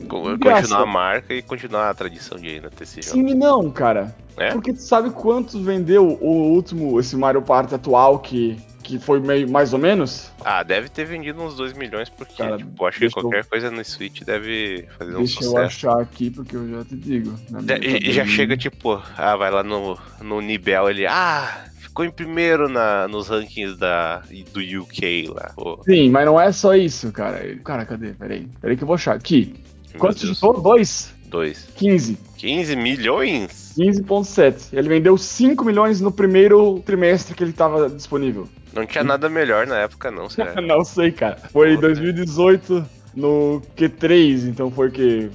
Continuar 0.09 0.83
a 0.83 0.87
marca 0.87 1.35
e 1.35 1.43
continuar 1.43 1.91
a 1.91 1.95
tradição 1.95 2.39
de 2.39 2.49
ainda 2.49 2.71
ter 2.71 2.85
esse 2.85 3.03
jogo. 3.03 3.15
Sim 3.15 3.29
e 3.29 3.35
não, 3.35 3.71
cara. 3.71 4.15
É? 4.37 4.53
Porque 4.53 4.73
tu 4.73 4.81
sabe 4.81 5.11
quantos 5.11 5.61
vendeu 5.61 6.19
o 6.21 6.53
último, 6.53 6.99
esse 6.99 7.17
Mario 7.17 7.43
Party 7.43 7.75
atual 7.75 8.19
que, 8.19 8.57
que 8.83 8.99
foi 8.99 9.21
meio 9.21 9.49
mais 9.51 9.73
ou 9.73 9.79
menos? 9.79 10.33
Ah, 10.45 10.63
deve 10.63 10.89
ter 10.89 11.05
vendido 11.05 11.43
uns 11.43 11.55
2 11.57 11.75
milhões, 11.75 12.09
porque 12.09 12.43
cara, 12.43 12.57
tipo, 12.57 12.87
acho 12.87 12.99
que 12.99 13.11
qualquer 13.11 13.41
eu... 13.41 13.49
coisa 13.49 13.71
no 13.71 13.85
Switch 13.85 14.23
deve 14.23 14.89
fazer 14.99 15.15
um 15.15 15.19
deixa 15.19 15.35
sucesso. 15.35 15.55
Deixa 15.57 15.87
eu 15.87 15.91
achar 15.93 16.03
aqui, 16.03 16.31
porque 16.31 16.57
eu 16.57 16.69
já 16.71 16.85
te 16.85 16.97
digo. 16.97 17.35
E 17.83 18.13
já 18.13 18.25
chega 18.25 18.57
tipo, 18.57 19.03
ah, 19.17 19.37
vai 19.37 19.51
lá 19.51 19.63
no, 19.63 19.99
no 20.23 20.41
Nibel, 20.41 20.89
ele, 20.89 21.07
ah, 21.07 21.67
ficou 21.91 22.05
em 22.05 22.11
primeiro 22.11 22.69
na, 22.69 23.07
nos 23.09 23.29
rankings 23.29 23.77
da, 23.77 24.23
do 24.53 24.83
UK 24.83 25.29
lá. 25.29 25.53
Pô. 25.55 25.83
Sim, 25.85 26.09
mas 26.09 26.25
não 26.25 26.41
é 26.41 26.51
só 26.53 26.75
isso, 26.75 27.13
cara. 27.13 27.57
Cara, 27.65 27.85
cadê? 27.85 28.15
Peraí. 28.15 28.49
Peraí 28.61 28.77
que 28.77 28.83
eu 28.83 28.87
vou 28.87 28.95
achar. 28.95 29.15
Aqui. 29.15 29.55
Quanto 29.99 30.27
juntou? 30.27 30.61
Dois? 30.61 31.13
Dois. 31.27 31.69
15. 31.77 32.19
15 32.37 32.77
milhões? 32.77 33.73
15,7. 33.79 34.69
Ele 34.73 34.89
vendeu 34.89 35.17
5 35.17 35.65
milhões 35.65 36.01
no 36.01 36.11
primeiro 36.11 36.81
trimestre 36.81 37.35
que 37.35 37.45
ele 37.45 37.51
estava 37.53 37.89
disponível. 37.89 38.49
Não 38.73 38.87
tinha 38.87 39.05
nada 39.05 39.29
melhor 39.29 39.67
na 39.67 39.79
época, 39.79 40.11
não, 40.11 40.29
será? 40.31 40.61
não 40.61 40.85
sei, 40.85 41.13
cara. 41.13 41.37
Foi 41.53 41.75
em 41.75 41.77
2018 41.81 42.85
no 43.15 43.61
Q3, 43.77 44.49
então 44.49 44.71
foi 44.71 44.89
o 44.89 44.91
que? 44.91 45.31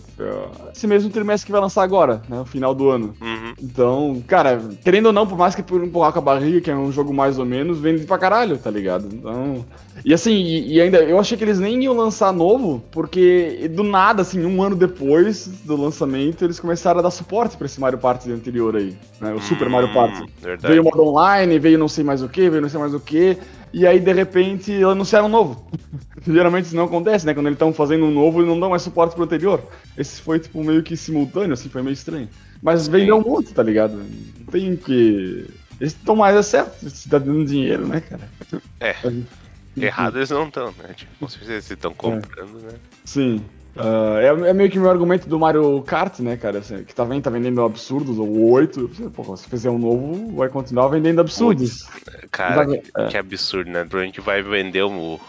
Esse 0.73 0.87
mesmo 0.87 1.09
trimestre 1.09 1.45
que 1.45 1.51
vai 1.51 1.59
lançar 1.59 1.83
agora, 1.83 2.21
né? 2.29 2.37
No 2.37 2.45
final 2.45 2.73
do 2.73 2.89
ano. 2.89 3.13
Uhum. 3.21 3.53
Então, 3.61 4.23
cara, 4.27 4.61
querendo 4.83 5.07
ou 5.07 5.13
não, 5.13 5.27
por 5.27 5.37
mais 5.37 5.55
que 5.55 5.61
por 5.61 5.83
empurrar 5.83 6.13
com 6.13 6.19
a 6.19 6.21
barriga, 6.21 6.61
que 6.61 6.71
é 6.71 6.75
um 6.75 6.91
jogo 6.91 7.13
mais 7.13 7.37
ou 7.37 7.45
menos, 7.45 7.79
vende 7.79 8.05
pra 8.05 8.17
caralho, 8.17 8.57
tá 8.57 8.71
ligado? 8.71 9.07
Então. 9.11 9.65
E 10.03 10.13
assim, 10.13 10.33
e, 10.33 10.75
e 10.75 10.81
ainda, 10.81 10.99
eu 10.99 11.19
achei 11.19 11.37
que 11.37 11.43
eles 11.43 11.59
nem 11.59 11.83
iam 11.83 11.95
lançar 11.95 12.31
novo, 12.31 12.83
porque 12.91 13.69
do 13.73 13.83
nada, 13.83 14.21
assim, 14.21 14.45
um 14.45 14.61
ano 14.63 14.75
depois 14.75 15.47
do 15.63 15.75
lançamento, 15.75 16.45
eles 16.45 16.59
começaram 16.59 16.99
a 16.99 17.03
dar 17.03 17.11
suporte 17.11 17.57
pra 17.57 17.65
esse 17.65 17.79
Mario 17.79 17.99
Party 17.99 18.31
anterior 18.31 18.75
aí, 18.75 18.95
né? 19.19 19.33
O 19.33 19.41
Super 19.41 19.69
Mario 19.69 19.89
hum, 19.89 19.93
Party. 19.93 20.25
Verdade. 20.41 20.67
Veio 20.67 20.81
o 20.81 20.85
modo 20.85 21.03
online, 21.03 21.59
veio 21.59 21.77
não 21.77 21.89
sei 21.89 22.03
mais 22.03 22.21
o 22.23 22.29
que, 22.29 22.49
veio 22.49 22.61
não 22.61 22.69
sei 22.69 22.79
mais 22.79 22.93
o 22.93 22.99
que 22.99 23.37
e 23.73 23.85
aí 23.85 23.99
de 23.99 24.13
repente 24.13 24.71
anunciaram 24.83 25.27
um 25.27 25.29
novo. 25.29 25.69
Geralmente 26.25 26.65
isso 26.65 26.75
não 26.75 26.85
acontece, 26.85 27.25
né? 27.25 27.33
Quando 27.33 27.47
eles 27.47 27.55
estão 27.55 27.73
fazendo 27.73 28.05
um 28.05 28.11
novo 28.11 28.41
e 28.41 28.45
não 28.45 28.59
dão 28.59 28.69
mais 28.69 28.81
suporte 28.81 29.15
pro 29.15 29.23
anterior. 29.23 29.61
Esse 29.97 30.21
foi 30.21 30.39
tipo 30.39 30.63
meio 30.63 30.81
que 30.81 30.97
simultâneo, 30.97 31.53
assim, 31.53 31.69
foi 31.69 31.81
meio 31.81 31.93
estranho. 31.93 32.29
Mas 32.61 32.87
vendeu 32.87 33.21
muito, 33.21 33.53
tá 33.53 33.61
ligado? 33.61 33.97
Não 33.97 34.45
tem 34.51 34.75
que. 34.75 35.47
Eles 35.79 35.93
estão 35.93 36.15
mais 36.15 36.35
é 36.35 36.41
certo, 36.41 36.89
se 36.89 37.09
tá 37.09 37.17
dando 37.17 37.45
dinheiro, 37.45 37.85
né, 37.85 38.01
cara? 38.01 38.29
É. 38.79 38.95
Errado 39.77 40.17
eles 40.17 40.29
não 40.29 40.47
estão, 40.47 40.67
né? 40.67 40.93
Tipo, 40.95 41.29
se 41.29 41.73
estão 41.73 41.93
comprando, 41.93 42.59
é. 42.59 42.71
né? 42.71 42.79
Sim. 43.03 43.43
Uh, 43.75 44.17
é, 44.19 44.49
é, 44.49 44.53
meio 44.53 44.71
que 44.71 44.79
meu 44.79 44.89
argumento 44.89 45.27
do 45.27 45.37
Mario 45.37 45.81
Kart, 45.81 46.19
né, 46.19 46.37
cara? 46.37 46.59
Assim, 46.59 46.83
que 46.83 46.95
tá 46.95 47.03
vendo, 47.03 47.23
tá 47.23 47.29
vendendo 47.29 47.61
absurdos, 47.61 48.17
ou 48.17 48.51
8. 48.51 49.11
Pô, 49.13 49.35
se 49.35 49.49
fizer 49.49 49.69
um 49.69 49.77
novo, 49.77 50.33
vai 50.35 50.47
continuar 50.47 50.87
vendendo 50.87 51.19
absurdos. 51.19 51.85
Cara, 52.31 52.55
vai, 52.55 52.67
que, 52.67 52.91
é. 52.97 53.07
que, 53.07 53.17
absurdo, 53.17 53.69
né? 53.69 53.85
A 53.91 53.97
gente 54.05 54.21
vai 54.21 54.41
vender 54.41 54.83
o, 54.83 55.19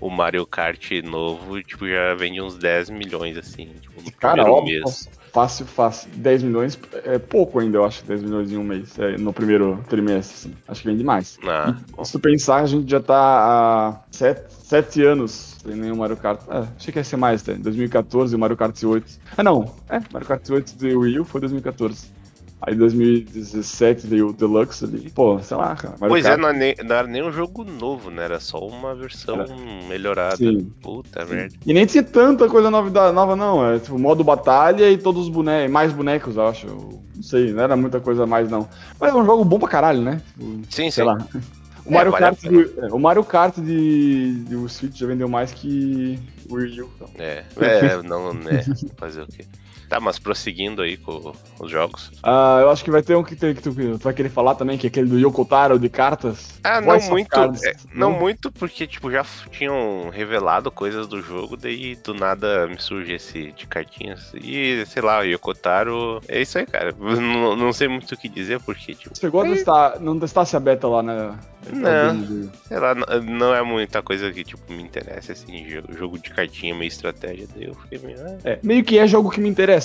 o, 0.00 0.08
Mario 0.10 0.46
Kart 0.46 0.90
novo, 1.04 1.62
tipo, 1.62 1.86
já 1.86 2.14
vende 2.14 2.40
uns 2.40 2.56
10 2.56 2.88
milhões, 2.88 3.36
assim, 3.36 3.68
tipo, 3.82 4.02
no 4.02 4.12
cara, 4.12 4.34
primeiro 4.34 4.58
óbvio, 4.58 4.84
mês. 4.84 5.08
Fácil, 5.32 5.66
fácil. 5.66 6.10
10 6.14 6.42
milhões 6.42 6.78
é 7.04 7.18
pouco 7.18 7.58
ainda, 7.58 7.78
eu 7.78 7.84
acho, 7.84 8.04
10 8.04 8.22
milhões 8.22 8.52
em 8.52 8.56
um 8.56 8.64
mês, 8.64 8.98
é, 8.98 9.16
no 9.16 9.32
primeiro 9.32 9.84
trimestre, 9.88 10.34
assim. 10.36 10.56
Acho 10.66 10.82
que 10.82 10.88
vende 10.88 11.04
mais. 11.04 11.38
Ah, 11.46 11.74
e, 11.98 12.04
se 12.04 12.12
tu 12.12 12.20
pensar, 12.20 12.62
a 12.62 12.66
gente 12.66 12.90
já 12.90 13.00
tá 13.00 13.14
há 13.16 14.00
7, 14.10 14.42
7 14.48 15.04
anos 15.04 15.48
sem 15.68 15.74
nenhum 15.74 15.96
Mario 15.96 16.16
Kart. 16.16 16.40
Ah, 16.48 16.66
achei 16.76 16.92
que 16.92 16.98
ia 16.98 17.04
ser 17.04 17.16
mais, 17.16 17.44
né? 17.44 17.54
2014 17.54 18.34
o 18.34 18.38
Mario 18.38 18.56
Kart 18.56 18.82
8. 18.82 19.20
Ah, 19.36 19.42
não. 19.42 19.74
É, 19.88 20.00
Mario 20.12 20.26
Kart 20.26 20.48
8 20.48 20.76
do 20.76 21.00
Wii 21.00 21.20
U 21.20 21.24
foi 21.24 21.40
2014. 21.40 22.17
Aí 22.60 22.74
2017 22.74 24.06
veio 24.06 24.28
o 24.28 24.32
Deluxe 24.32 24.84
ali. 24.84 25.10
Pô, 25.10 25.38
sei 25.38 25.56
lá, 25.56 25.76
cara. 25.76 25.94
Mario 26.00 26.08
pois 26.08 26.24
é, 26.24 26.30
Kart... 26.30 26.38
é, 26.38 26.42
não, 26.42 26.52
nem, 26.52 26.74
não, 26.84 26.96
era 26.96 27.06
nem 27.06 27.22
um 27.22 27.30
jogo 27.30 27.62
novo, 27.62 28.10
né? 28.10 28.24
Era 28.24 28.40
só 28.40 28.58
uma 28.58 28.96
versão 28.96 29.42
era. 29.42 29.54
melhorada. 29.88 30.36
Sim. 30.36 30.64
Puta 30.82 31.24
Sim. 31.24 31.34
merda. 31.34 31.54
E 31.64 31.72
nem 31.72 31.86
tinha 31.86 32.02
tanta 32.02 32.48
coisa 32.48 32.68
nova, 32.68 33.12
nova 33.12 33.36
não. 33.36 33.64
É 33.64 33.78
tipo 33.78 33.96
modo 33.96 34.24
batalha 34.24 34.90
e 34.90 34.98
todos 34.98 35.24
os 35.24 35.28
bonecos. 35.28 35.70
Mais 35.70 35.92
bonecos, 35.92 36.36
eu 36.36 36.48
acho. 36.48 36.66
Não 36.66 37.22
sei, 37.22 37.52
não 37.52 37.62
era 37.62 37.76
muita 37.76 38.00
coisa 38.00 38.26
mais, 38.26 38.50
não. 38.50 38.68
Mas 38.98 39.14
é 39.14 39.16
um 39.16 39.24
jogo 39.24 39.44
bom 39.44 39.58
pra 39.58 39.68
caralho, 39.68 40.02
né? 40.02 40.20
Tipo, 40.34 40.44
sim, 40.68 40.90
sei 40.90 40.90
sim. 40.90 41.02
lá. 41.04 41.18
O 41.86 41.92
Mario, 41.92 42.14
é, 42.14 42.18
Kart 42.18 42.38
de, 42.38 42.70
é, 42.80 42.86
o 42.92 42.98
Mario 42.98 43.24
Kart 43.24 43.56
de, 43.56 44.44
de 44.44 44.54
o 44.54 44.68
Switch 44.68 44.98
já 44.98 45.06
vendeu 45.06 45.26
mais 45.26 45.54
que 45.54 46.18
o 46.50 46.56
Wii 46.56 46.82
U. 46.82 46.90
Então. 46.94 47.08
É, 47.18 47.44
é, 47.56 48.02
não, 48.02 48.34
né? 48.34 48.62
Fazer 48.98 49.22
o 49.22 49.26
quê? 49.26 49.46
Tá, 49.88 49.98
mas 49.98 50.18
prosseguindo 50.18 50.82
aí 50.82 50.96
com 50.96 51.32
os 51.58 51.70
jogos. 51.70 52.10
Ah, 52.22 52.58
eu 52.60 52.70
acho 52.70 52.84
que 52.84 52.90
vai 52.90 53.02
ter 53.02 53.16
um 53.16 53.24
que, 53.24 53.34
que 53.34 53.62
tu, 53.62 53.74
tu, 53.74 53.98
vai 53.98 54.12
querer 54.12 54.28
falar 54.28 54.54
também, 54.54 54.76
que 54.76 54.86
é 54.86 54.90
aquele 54.90 55.08
do 55.08 55.18
Yoko 55.18 55.44
Taro 55.44 55.78
de 55.78 55.88
cartas. 55.88 56.58
Ah, 56.62 56.80
não 56.80 56.98
muito. 57.08 57.34
É, 57.34 57.46
não, 57.94 58.10
não, 58.10 58.18
muito, 58.18 58.52
porque 58.52 58.86
tipo, 58.86 59.10
já 59.10 59.24
tinham 59.50 60.10
revelado 60.10 60.70
coisas 60.70 61.06
do 61.06 61.22
jogo, 61.22 61.56
daí 61.56 61.96
do 61.96 62.12
nada 62.12 62.66
me 62.66 62.80
surge 62.80 63.14
esse 63.14 63.52
de 63.52 63.66
cartinhas. 63.66 64.32
E, 64.34 64.84
sei 64.86 65.02
lá, 65.02 65.20
o 65.20 65.24
Yoko 65.24 65.54
Taro. 65.54 66.20
É 66.28 66.40
isso 66.40 66.58
aí, 66.58 66.66
cara. 66.66 66.94
Não, 66.98 67.56
não 67.56 67.72
sei 67.72 67.88
muito 67.88 68.12
o 68.14 68.16
que 68.16 68.28
dizer, 68.28 68.60
porque, 68.60 68.94
tipo. 68.94 69.18
Chegou 69.18 69.40
a 69.40 69.44
testar. 69.44 70.00
Não 70.00 70.18
testasse 70.18 70.56
a 70.56 70.60
beta 70.60 70.86
lá, 70.86 71.02
né? 71.02 71.34
Não, 71.72 72.50
sei 72.66 72.78
lá, 72.78 72.94
não 72.94 73.54
é 73.54 73.62
muita 73.62 74.02
coisa 74.02 74.32
que, 74.32 74.44
tipo, 74.44 74.72
me 74.72 74.82
interessa, 74.82 75.32
assim, 75.32 75.66
jogo 75.90 76.18
de 76.18 76.30
cartinha, 76.30 76.74
meio 76.74 76.88
estratégia, 76.88 77.46
daí 77.54 77.64
eu 77.64 77.74
fiquei 77.74 77.98
meio... 77.98 78.18
Ah. 78.20 78.38
É, 78.44 78.58
meio 78.62 78.84
que 78.84 78.98
é 78.98 79.06
jogo 79.06 79.30
que 79.30 79.40
me 79.40 79.48
interessa. 79.48 79.77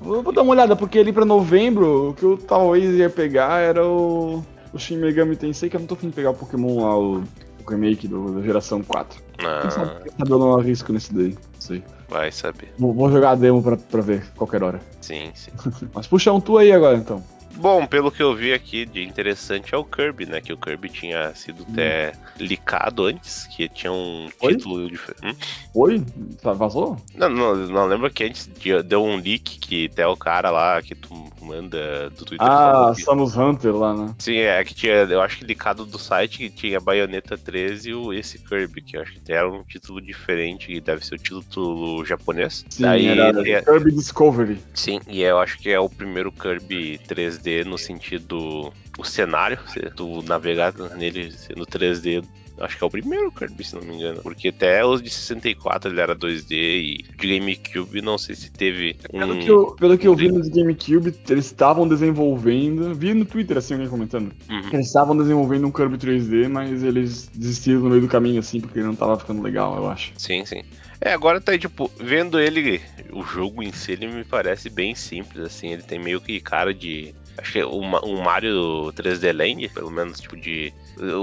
Vou, 0.00 0.22
vou 0.22 0.32
dar 0.32 0.42
uma 0.42 0.52
olhada, 0.52 0.74
porque 0.74 0.98
ali 0.98 1.12
pra 1.12 1.24
novembro, 1.24 2.10
o 2.10 2.14
que 2.14 2.22
eu 2.22 2.36
talvez 2.38 2.94
ia 2.94 3.10
pegar 3.10 3.60
era 3.60 3.86
o, 3.86 4.42
o 4.72 4.78
Shin 4.78 4.96
Megami 4.96 5.36
Tensei, 5.36 5.68
que 5.68 5.76
eu 5.76 5.80
não 5.80 5.86
tô 5.86 5.94
afim 5.94 6.08
de 6.08 6.14
pegar 6.14 6.30
o 6.30 6.34
Pokémon 6.34 6.82
lá, 6.82 6.98
o, 6.98 7.18
o 7.18 7.70
remake 7.70 8.08
do, 8.08 8.32
da 8.32 8.42
geração 8.42 8.82
4. 8.82 9.22
Ah. 9.44 9.58
Quem 9.62 9.70
sabe, 9.70 10.02
quem 10.02 10.12
sabe 10.18 10.30
eu 10.30 10.38
não 10.38 10.58
arrisco 10.58 10.92
nesse 10.92 11.12
daí, 11.12 11.30
não 11.30 11.60
sei. 11.60 11.82
Vai 12.08 12.32
saber. 12.32 12.72
Vou, 12.78 12.92
vou 12.92 13.10
jogar 13.10 13.30
a 13.30 13.34
demo 13.34 13.62
pra, 13.62 13.76
pra 13.76 14.00
ver, 14.00 14.26
qualquer 14.36 14.62
hora. 14.62 14.80
Sim, 15.00 15.30
sim. 15.34 15.52
Mas 15.94 16.06
puxa 16.06 16.32
um 16.32 16.40
tu 16.40 16.58
aí 16.58 16.72
agora, 16.72 16.96
então. 16.96 17.22
Bom, 17.56 17.86
pelo 17.86 18.10
que 18.10 18.22
eu 18.22 18.34
vi 18.34 18.52
aqui 18.52 18.86
de 18.86 19.04
interessante 19.04 19.74
é 19.74 19.78
o 19.78 19.84
Kirby, 19.84 20.26
né? 20.26 20.40
Que 20.40 20.52
o 20.52 20.56
Kirby 20.56 20.88
tinha 20.88 21.34
sido 21.34 21.66
até 21.70 22.12
hum. 22.12 22.44
licado 22.44 23.04
antes, 23.04 23.46
que 23.46 23.68
tinha 23.68 23.92
um 23.92 24.28
Oi? 24.40 24.54
título 24.54 24.88
diferente. 24.88 25.26
Hum? 25.26 25.34
Oi? 25.74 26.04
Tá, 26.42 26.52
vazou? 26.52 26.96
Não, 27.14 27.28
não, 27.28 27.54
não 27.54 27.86
lembro 27.86 28.10
que 28.10 28.24
antes 28.24 28.48
deu 28.86 29.04
um 29.04 29.16
leak 29.16 29.58
que 29.58 29.86
até 29.92 30.06
o 30.06 30.16
cara 30.16 30.50
lá, 30.50 30.80
que 30.80 30.94
tu, 30.94 31.30
Amanda 31.50 32.10
do 32.10 32.24
Twitter. 32.24 32.46
Ah, 32.46 32.92
Samus 32.94 33.36
Hunter 33.36 33.74
lá, 33.74 33.94
né? 33.94 34.14
Sim, 34.18 34.36
é 34.38 34.62
que 34.64 34.74
tinha, 34.74 34.92
eu 34.92 35.20
acho 35.20 35.38
que 35.38 35.44
licado 35.44 35.84
do 35.84 35.98
site 35.98 36.38
que 36.38 36.50
tinha 36.50 36.80
Bayonetta 36.80 37.36
13 37.36 37.90
e 37.90 38.18
esse 38.18 38.38
Kirby, 38.38 38.82
que 38.82 38.96
eu 38.96 39.02
acho 39.02 39.12
que 39.20 39.32
era 39.32 39.50
um 39.50 39.62
título 39.64 40.00
diferente, 40.00 40.66
que 40.68 40.80
deve 40.80 41.04
ser 41.04 41.16
o 41.16 41.18
título 41.18 42.04
japonês. 42.04 42.64
Sim, 42.68 42.82
Daí, 42.82 43.06
era 43.06 43.48
é, 43.48 43.62
Kirby 43.62 43.92
Discovery. 43.92 44.62
Sim, 44.74 45.00
e 45.08 45.22
eu 45.22 45.38
acho 45.38 45.58
que 45.58 45.70
é 45.70 45.80
o 45.80 45.88
primeiro 45.88 46.30
Kirby 46.30 46.98
3D 47.40 47.64
no 47.64 47.78
sentido 47.78 48.72
o 48.98 49.04
cenário, 49.04 49.58
tu 49.96 50.22
navegar 50.22 50.74
nele 50.96 51.32
no 51.56 51.66
3D 51.66 52.24
Acho 52.60 52.76
que 52.76 52.84
é 52.84 52.86
o 52.86 52.90
primeiro 52.90 53.32
Kirby, 53.32 53.64
se 53.64 53.74
não 53.74 53.82
me 53.82 53.94
engano. 53.94 54.22
Porque 54.22 54.48
até 54.48 54.84
os 54.84 55.02
de 55.02 55.08
64 55.08 55.90
ele 55.90 56.00
era 56.00 56.14
2D 56.14 56.52
e 56.52 57.02
de 57.02 57.38
GameCube 57.38 58.02
não 58.02 58.18
sei 58.18 58.34
se 58.34 58.50
teve 58.50 58.96
um... 59.12 59.18
Pelo 59.18 59.38
que 59.38 59.50
eu, 59.50 59.66
pelo 59.78 59.98
que 59.98 60.06
eu 60.06 60.14
vi 60.14 60.30
no 60.30 60.42
GameCube, 60.48 61.14
eles 61.28 61.46
estavam 61.46 61.88
desenvolvendo... 61.88 62.94
Vi 62.94 63.14
no 63.14 63.24
Twitter, 63.24 63.56
assim, 63.56 63.74
alguém 63.74 63.88
comentando. 63.88 64.32
Uhum. 64.48 64.68
Eles 64.72 64.86
estavam 64.86 65.16
desenvolvendo 65.16 65.66
um 65.66 65.72
Kirby 65.72 65.96
3D, 65.96 66.48
mas 66.48 66.82
eles 66.82 67.30
desistiram 67.34 67.80
no 67.80 67.88
meio 67.88 68.02
do 68.02 68.08
caminho, 68.08 68.40
assim, 68.40 68.60
porque 68.60 68.80
não 68.80 68.94
tava 68.94 69.18
ficando 69.18 69.42
legal, 69.42 69.76
eu 69.76 69.88
acho. 69.88 70.12
Sim, 70.18 70.44
sim. 70.44 70.62
É, 71.00 71.14
agora 71.14 71.40
tá 71.40 71.52
aí, 71.52 71.58
tipo, 71.58 71.90
vendo 71.98 72.38
ele, 72.38 72.78
o 73.10 73.22
jogo 73.22 73.62
em 73.62 73.72
si, 73.72 73.92
ele 73.92 74.06
me 74.06 74.22
parece 74.22 74.68
bem 74.68 74.94
simples, 74.94 75.42
assim. 75.42 75.68
Ele 75.68 75.82
tem 75.82 75.98
meio 75.98 76.20
que 76.20 76.38
cara 76.40 76.74
de 76.74 77.14
Acho 77.40 77.52
que 77.52 77.58
é 77.60 77.66
um 77.66 78.22
Mario 78.22 78.92
3D 78.94 79.32
Land, 79.32 79.68
pelo 79.70 79.90
menos, 79.90 80.20
tipo, 80.20 80.36
de. 80.36 80.72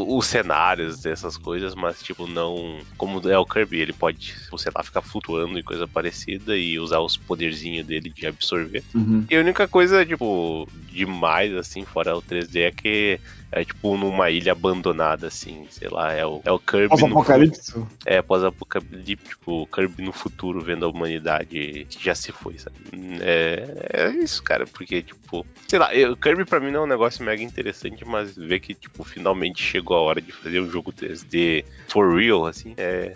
Os 0.07 0.25
cenários, 0.25 1.05
essas 1.05 1.37
coisas, 1.37 1.75
mas, 1.75 2.01
tipo, 2.01 2.25
não. 2.25 2.79
Como 2.97 3.29
é 3.29 3.37
o 3.37 3.45
Kirby, 3.45 3.79
ele 3.79 3.93
pode, 3.93 4.33
sei 4.57 4.71
lá, 4.75 4.83
ficar 4.83 5.01
flutuando 5.01 5.57
e 5.59 5.63
coisa 5.63 5.87
parecida 5.87 6.57
e 6.57 6.79
usar 6.79 6.99
os 6.99 7.15
poderzinhos 7.15 7.85
dele 7.85 8.09
de 8.09 8.25
absorver. 8.25 8.83
Uhum. 8.95 9.25
E 9.29 9.35
a 9.35 9.39
única 9.39 9.67
coisa, 9.67 10.05
tipo, 10.05 10.67
demais, 10.91 11.53
assim, 11.53 11.85
fora 11.85 12.17
o 12.17 12.21
3D 12.21 12.61
é 12.61 12.71
que 12.71 13.19
é 13.51 13.63
tipo 13.63 13.97
numa 13.97 14.29
ilha 14.29 14.51
abandonada, 14.51 15.27
assim, 15.27 15.65
sei 15.69 15.87
lá, 15.89 16.13
é 16.13 16.25
o, 16.25 16.41
é 16.43 16.51
o 16.51 16.59
Kirby. 16.59 16.89
Pós-apocalipse? 16.89 17.85
É, 18.05 18.21
pós-apocalíptico, 18.21 19.67
Kirby 19.67 20.03
no 20.03 20.11
futuro, 20.11 20.59
vendo 20.59 20.85
a 20.85 20.89
humanidade 20.89 21.87
que 21.89 22.03
já 22.03 22.13
se 22.13 22.31
foi, 22.31 22.57
sabe? 22.57 22.75
É, 23.21 23.89
é 23.93 24.09
isso, 24.09 24.43
cara, 24.43 24.65
porque, 24.67 25.01
tipo, 25.01 25.45
sei 25.67 25.79
lá, 25.79 25.89
o 26.11 26.17
Kirby 26.17 26.45
pra 26.45 26.59
mim 26.59 26.71
não 26.71 26.81
é 26.81 26.83
um 26.83 26.87
negócio 26.87 27.23
mega 27.23 27.41
interessante, 27.41 28.05
mas 28.05 28.35
ver 28.35 28.59
que, 28.59 28.73
tipo, 28.73 29.03
finalmente 29.03 29.61
chegou 29.61 29.97
a 29.97 30.01
hora 30.01 30.21
de 30.21 30.31
fazer 30.31 30.59
um 30.59 30.69
jogo 30.69 30.91
3D 30.91 31.63
for 31.87 32.17
real, 32.17 32.45
assim, 32.45 32.73
é. 32.77 33.13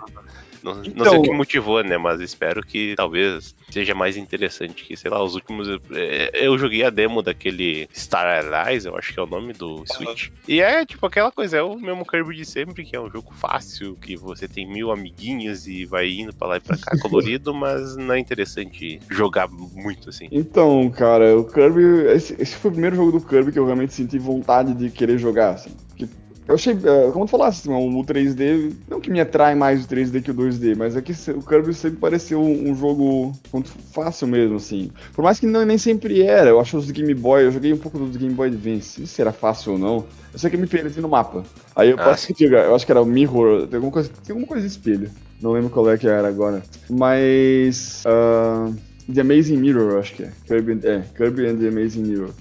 Não, 0.64 0.82
então, 0.82 0.94
não 0.96 1.06
sei 1.06 1.20
o 1.20 1.22
que 1.22 1.32
motivou, 1.32 1.84
né? 1.84 1.98
Mas 1.98 2.22
espero 2.22 2.64
que 2.64 2.94
talvez 2.96 3.56
seja 3.70 3.94
mais 3.96 4.18
interessante 4.18 4.84
que, 4.84 4.96
sei 4.96 5.10
lá, 5.10 5.24
os 5.24 5.36
últimos. 5.36 5.68
É, 5.92 6.32
eu 6.46 6.58
joguei 6.58 6.84
a 6.84 6.90
demo 6.90 7.22
daquele 7.22 7.88
Star 7.96 8.46
Allies, 8.54 8.86
eu 8.86 8.96
acho 8.96 9.14
que 9.14 9.20
é 9.20 9.24
o 9.24 9.28
nome 9.28 9.54
do 9.54 9.84
Switch. 9.86 10.28
Uhum. 10.28 10.34
E 10.48 10.62
é 10.62 10.86
tipo 10.86 11.06
aquela 11.06 11.32
coisa, 11.32 11.58
é 11.58 11.64
o 11.64 11.78
mesmo 11.80 12.06
Kirby 12.06 12.36
de 12.36 12.46
sempre, 12.46 12.84
que 12.84 12.96
é 12.96 13.00
um 13.00 13.10
jogo 13.10 13.34
fácil, 13.34 13.98
que 14.02 14.16
você 14.16 14.48
tem 14.48 14.68
mil 14.68 14.92
amiguinhos 14.92 15.68
e 15.68 15.86
vai 15.86 16.10
indo 16.10 16.34
pra 16.34 16.48
lá 16.48 16.58
e 16.58 16.60
pra 16.60 16.78
cá 16.78 16.98
colorido, 17.02 17.54
mas 17.54 17.96
não 17.96 18.14
é 18.14 18.20
interessante 18.20 19.00
jogar 19.10 19.50
muito 19.50 20.10
assim. 20.10 20.28
Então, 20.32 20.90
cara, 20.90 21.38
o 21.38 21.44
Kirby. 21.44 21.82
Esse, 22.12 22.36
esse 22.40 22.56
foi 22.56 22.70
o 22.70 22.74
primeiro 22.74 22.96
jogo 22.96 23.12
do 23.12 23.26
Kirby 23.26 23.52
que 23.52 23.60
eu 23.60 23.66
realmente 23.66 23.94
senti 23.94 24.18
vontade 24.18 24.74
de 24.74 24.90
querer 24.90 25.18
jogar, 25.18 25.52
assim. 25.52 25.72
Eu 26.48 26.56
achei, 26.56 26.74
é, 26.74 27.12
como 27.12 27.26
tu 27.26 27.32
falasse, 27.32 27.70
assim, 27.70 27.98
o 27.98 28.04
3D, 28.04 28.74
não 28.90 29.00
que 29.00 29.12
me 29.12 29.20
atrai 29.20 29.56
mais 29.56 29.86
o 29.86 29.88
3D 29.88 30.22
que 30.22 30.32
o 30.32 30.34
2D, 30.34 30.76
mas 30.76 30.98
é 30.98 31.02
que 31.02 31.14
o 31.32 31.42
Kirby 31.42 31.74
sempre 31.74 32.00
pareceu 32.00 32.42
um, 32.42 32.76
jogo 32.76 33.32
muito 33.54 33.70
fácil 33.94 34.28
mesmo, 34.28 34.58
assim. 34.58 34.92
Por 35.14 35.24
mais 35.24 35.40
que 35.40 35.46
não, 35.46 35.64
nem 35.64 35.78
sempre 35.78 36.22
era, 36.22 36.50
eu 36.50 36.60
acho 36.60 36.78
os 36.78 36.88
do 36.88 36.94
Game 36.94 37.14
Boy, 37.14 37.46
eu 37.46 37.52
joguei 37.52 37.72
um 37.72 37.78
pouco 37.78 37.98
dos 38.00 38.18
Game 38.18 38.34
Boy 38.34 38.48
Advance, 38.50 39.06
se 39.06 39.22
era 39.22 39.32
fácil 39.32 39.74
ou 39.74 39.78
não. 39.78 40.06
Eu 40.34 40.40
sei 40.40 40.50
que 40.50 40.56
eu 40.56 40.60
me 40.60 40.68
perdi 40.68 41.00
no 41.00 41.10
mapa. 41.10 41.44
Aí 41.76 41.90
eu 41.90 41.98
ah. 42.00 42.04
posso 42.06 42.34
eu 42.40 42.76
acho 42.76 42.86
que 42.86 42.92
era 42.92 43.02
o 43.02 43.06
Mirror, 43.06 43.68
tem 43.68 43.76
alguma 43.76 43.94
coisa, 43.94 44.10
tem 44.10 44.34
alguma 44.34 44.48
coisa 44.48 44.66
de 44.66 44.72
espelho. 44.72 45.10
Não 45.42 45.52
lembro 45.52 45.70
qual 45.70 45.90
é 45.90 45.98
que 45.98 46.08
era 46.08 46.28
agora. 46.28 46.62
Mas. 46.90 48.04
Uh, 48.06 48.74
The 49.12 49.22
Amazing 49.22 49.58
Mirror, 49.58 50.00
acho 50.00 50.14
que 50.14 50.24
é. 50.24 50.32
Kirby, 50.48 50.80
é, 50.88 51.02
Kirby 51.18 51.48
and 51.48 51.58
the 51.58 51.68
Amazing 51.68 52.04
Mirror. 52.04 52.32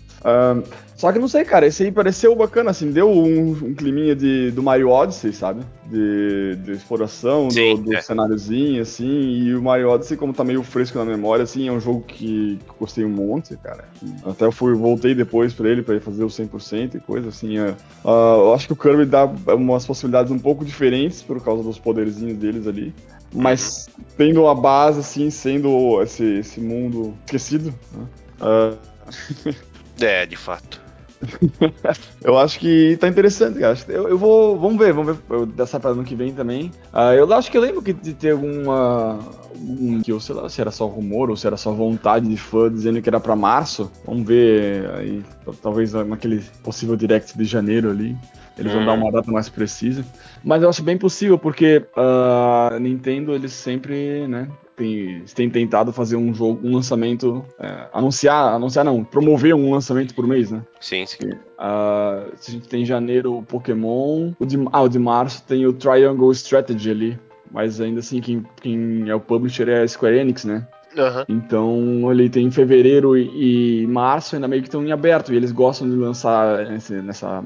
Só 1.00 1.10
que 1.10 1.18
não 1.18 1.28
sei, 1.28 1.46
cara, 1.46 1.66
esse 1.66 1.82
aí 1.82 1.90
pareceu 1.90 2.36
bacana, 2.36 2.72
assim, 2.72 2.90
deu 2.90 3.08
um, 3.08 3.52
um 3.52 3.74
climinha 3.74 4.14
de, 4.14 4.50
do 4.50 4.62
Mario 4.62 4.90
Odyssey, 4.90 5.32
sabe? 5.32 5.62
De, 5.86 6.56
de 6.56 6.72
exploração, 6.72 7.50
Sim, 7.50 7.76
do, 7.76 7.82
do 7.84 7.96
é. 7.96 8.02
cenáriozinho, 8.02 8.82
assim, 8.82 9.08
e 9.08 9.54
o 9.54 9.62
Mario 9.62 9.88
Odyssey, 9.88 10.18
como 10.18 10.34
tá 10.34 10.44
meio 10.44 10.62
fresco 10.62 10.98
na 10.98 11.06
memória, 11.06 11.44
assim, 11.44 11.68
é 11.68 11.72
um 11.72 11.80
jogo 11.80 12.02
que, 12.02 12.58
que 12.58 12.72
gostei 12.78 13.02
um 13.02 13.08
monte, 13.08 13.56
cara. 13.56 13.86
Até 14.26 14.44
eu 14.44 14.52
fui, 14.52 14.74
voltei 14.74 15.14
depois 15.14 15.54
pra 15.54 15.70
ele, 15.70 15.80
pra 15.80 15.94
ele 15.94 16.04
fazer 16.04 16.22
o 16.22 16.26
100% 16.26 16.96
e 16.96 17.00
coisa, 17.00 17.30
assim, 17.30 17.58
uh, 17.58 17.74
eu 18.04 18.52
acho 18.52 18.66
que 18.66 18.74
o 18.74 18.76
Kirby 18.76 19.06
dá 19.06 19.24
umas 19.24 19.86
possibilidades 19.86 20.30
um 20.30 20.38
pouco 20.38 20.66
diferentes 20.66 21.22
por 21.22 21.42
causa 21.42 21.62
dos 21.62 21.78
poderzinhos 21.78 22.36
deles 22.36 22.66
ali, 22.66 22.94
mas 23.32 23.86
uhum. 23.96 24.04
tendo 24.18 24.46
a 24.48 24.54
base, 24.54 25.00
assim, 25.00 25.30
sendo 25.30 26.02
esse, 26.02 26.40
esse 26.40 26.60
mundo 26.60 27.14
esquecido, 27.24 27.72
né? 27.90 28.06
Uh... 28.38 29.60
é, 30.02 30.26
de 30.26 30.36
fato. 30.36 30.80
eu 32.24 32.38
acho 32.38 32.58
que 32.58 32.96
tá 32.98 33.06
interessante, 33.08 33.58
cara. 33.58 33.76
Eu, 33.88 34.08
eu 34.08 34.18
vou. 34.18 34.58
Vamos 34.58 34.78
ver, 34.78 34.92
vamos 34.92 35.16
ver 35.16 35.46
dessa 35.46 35.78
para 35.78 35.90
ano 35.90 36.04
que 36.04 36.14
vem 36.14 36.32
também. 36.32 36.70
Uh, 36.92 37.14
eu 37.16 37.32
acho 37.34 37.50
que 37.50 37.58
eu 37.58 37.62
lembro 37.62 37.82
que 37.82 37.92
de 37.92 38.14
ter 38.14 38.32
alguma. 38.32 39.18
Um, 39.54 40.00
que 40.00 40.10
eu 40.10 40.18
sei 40.18 40.34
lá 40.34 40.48
se 40.48 40.60
era 40.60 40.70
só 40.70 40.86
rumor 40.86 41.28
ou 41.28 41.36
se 41.36 41.46
era 41.46 41.56
só 41.56 41.72
vontade 41.72 42.26
de 42.26 42.36
fã 42.36 42.72
dizendo 42.72 43.02
que 43.02 43.08
era 43.08 43.20
para 43.20 43.36
março. 43.36 43.90
Vamos 44.06 44.26
ver 44.26 44.90
aí, 44.92 45.22
talvez 45.62 45.92
naquele 45.92 46.42
possível 46.62 46.96
direct 46.96 47.36
de 47.36 47.44
janeiro 47.44 47.90
ali. 47.90 48.16
Eles 48.56 48.72
vão 48.72 48.84
dar 48.84 48.92
uma 48.92 49.10
data 49.10 49.30
mais 49.30 49.48
precisa. 49.48 50.04
Mas 50.44 50.62
eu 50.62 50.68
acho 50.68 50.82
bem 50.82 50.98
possível, 50.98 51.38
porque 51.38 51.86
a 51.96 52.72
uh, 52.74 52.78
Nintendo, 52.78 53.34
eles 53.34 53.52
sempre, 53.52 54.26
né, 54.28 54.48
tem, 54.80 55.24
tem 55.34 55.50
tentado 55.50 55.92
fazer 55.92 56.16
um 56.16 56.32
jogo, 56.32 56.66
um 56.66 56.74
lançamento, 56.74 57.44
é, 57.58 57.86
anunciar, 57.92 58.54
anunciar 58.54 58.84
não, 58.84 59.04
promover 59.04 59.54
um 59.54 59.72
lançamento 59.72 60.14
por 60.14 60.26
mês, 60.26 60.50
né? 60.50 60.62
Sim, 60.80 61.04
sim. 61.04 61.28
Uh, 61.58 62.32
a 62.32 62.50
gente 62.50 62.66
tem 62.66 62.82
em 62.82 62.86
janeiro 62.86 63.36
o 63.36 63.42
Pokémon, 63.42 64.32
o 64.38 64.46
de, 64.46 64.56
ah, 64.72 64.80
o 64.80 64.88
de 64.88 64.98
março 64.98 65.42
tem 65.46 65.66
o 65.66 65.72
Triangle 65.74 66.32
Strategy 66.32 66.90
ali, 66.90 67.18
mas 67.50 67.80
ainda 67.80 68.00
assim 68.00 68.20
quem, 68.20 68.42
quem 68.62 69.08
é 69.08 69.14
o 69.14 69.20
publisher 69.20 69.68
é 69.68 69.82
a 69.82 69.88
Square 69.88 70.16
Enix, 70.16 70.44
né? 70.44 70.66
Uhum. 70.96 71.24
Então 71.28 72.10
ele 72.10 72.28
tem 72.28 72.50
fevereiro 72.50 73.16
e, 73.16 73.82
e, 73.82 73.86
março 73.86 74.34
ainda 74.34 74.48
meio 74.48 74.62
que 74.62 74.68
estão 74.68 74.84
em 74.84 74.92
aberto 74.92 75.32
e 75.32 75.36
eles 75.36 75.52
gostam 75.52 75.88
de 75.88 75.96
lançar 75.96 76.72
esse, 76.72 76.94
nessa 76.94 77.42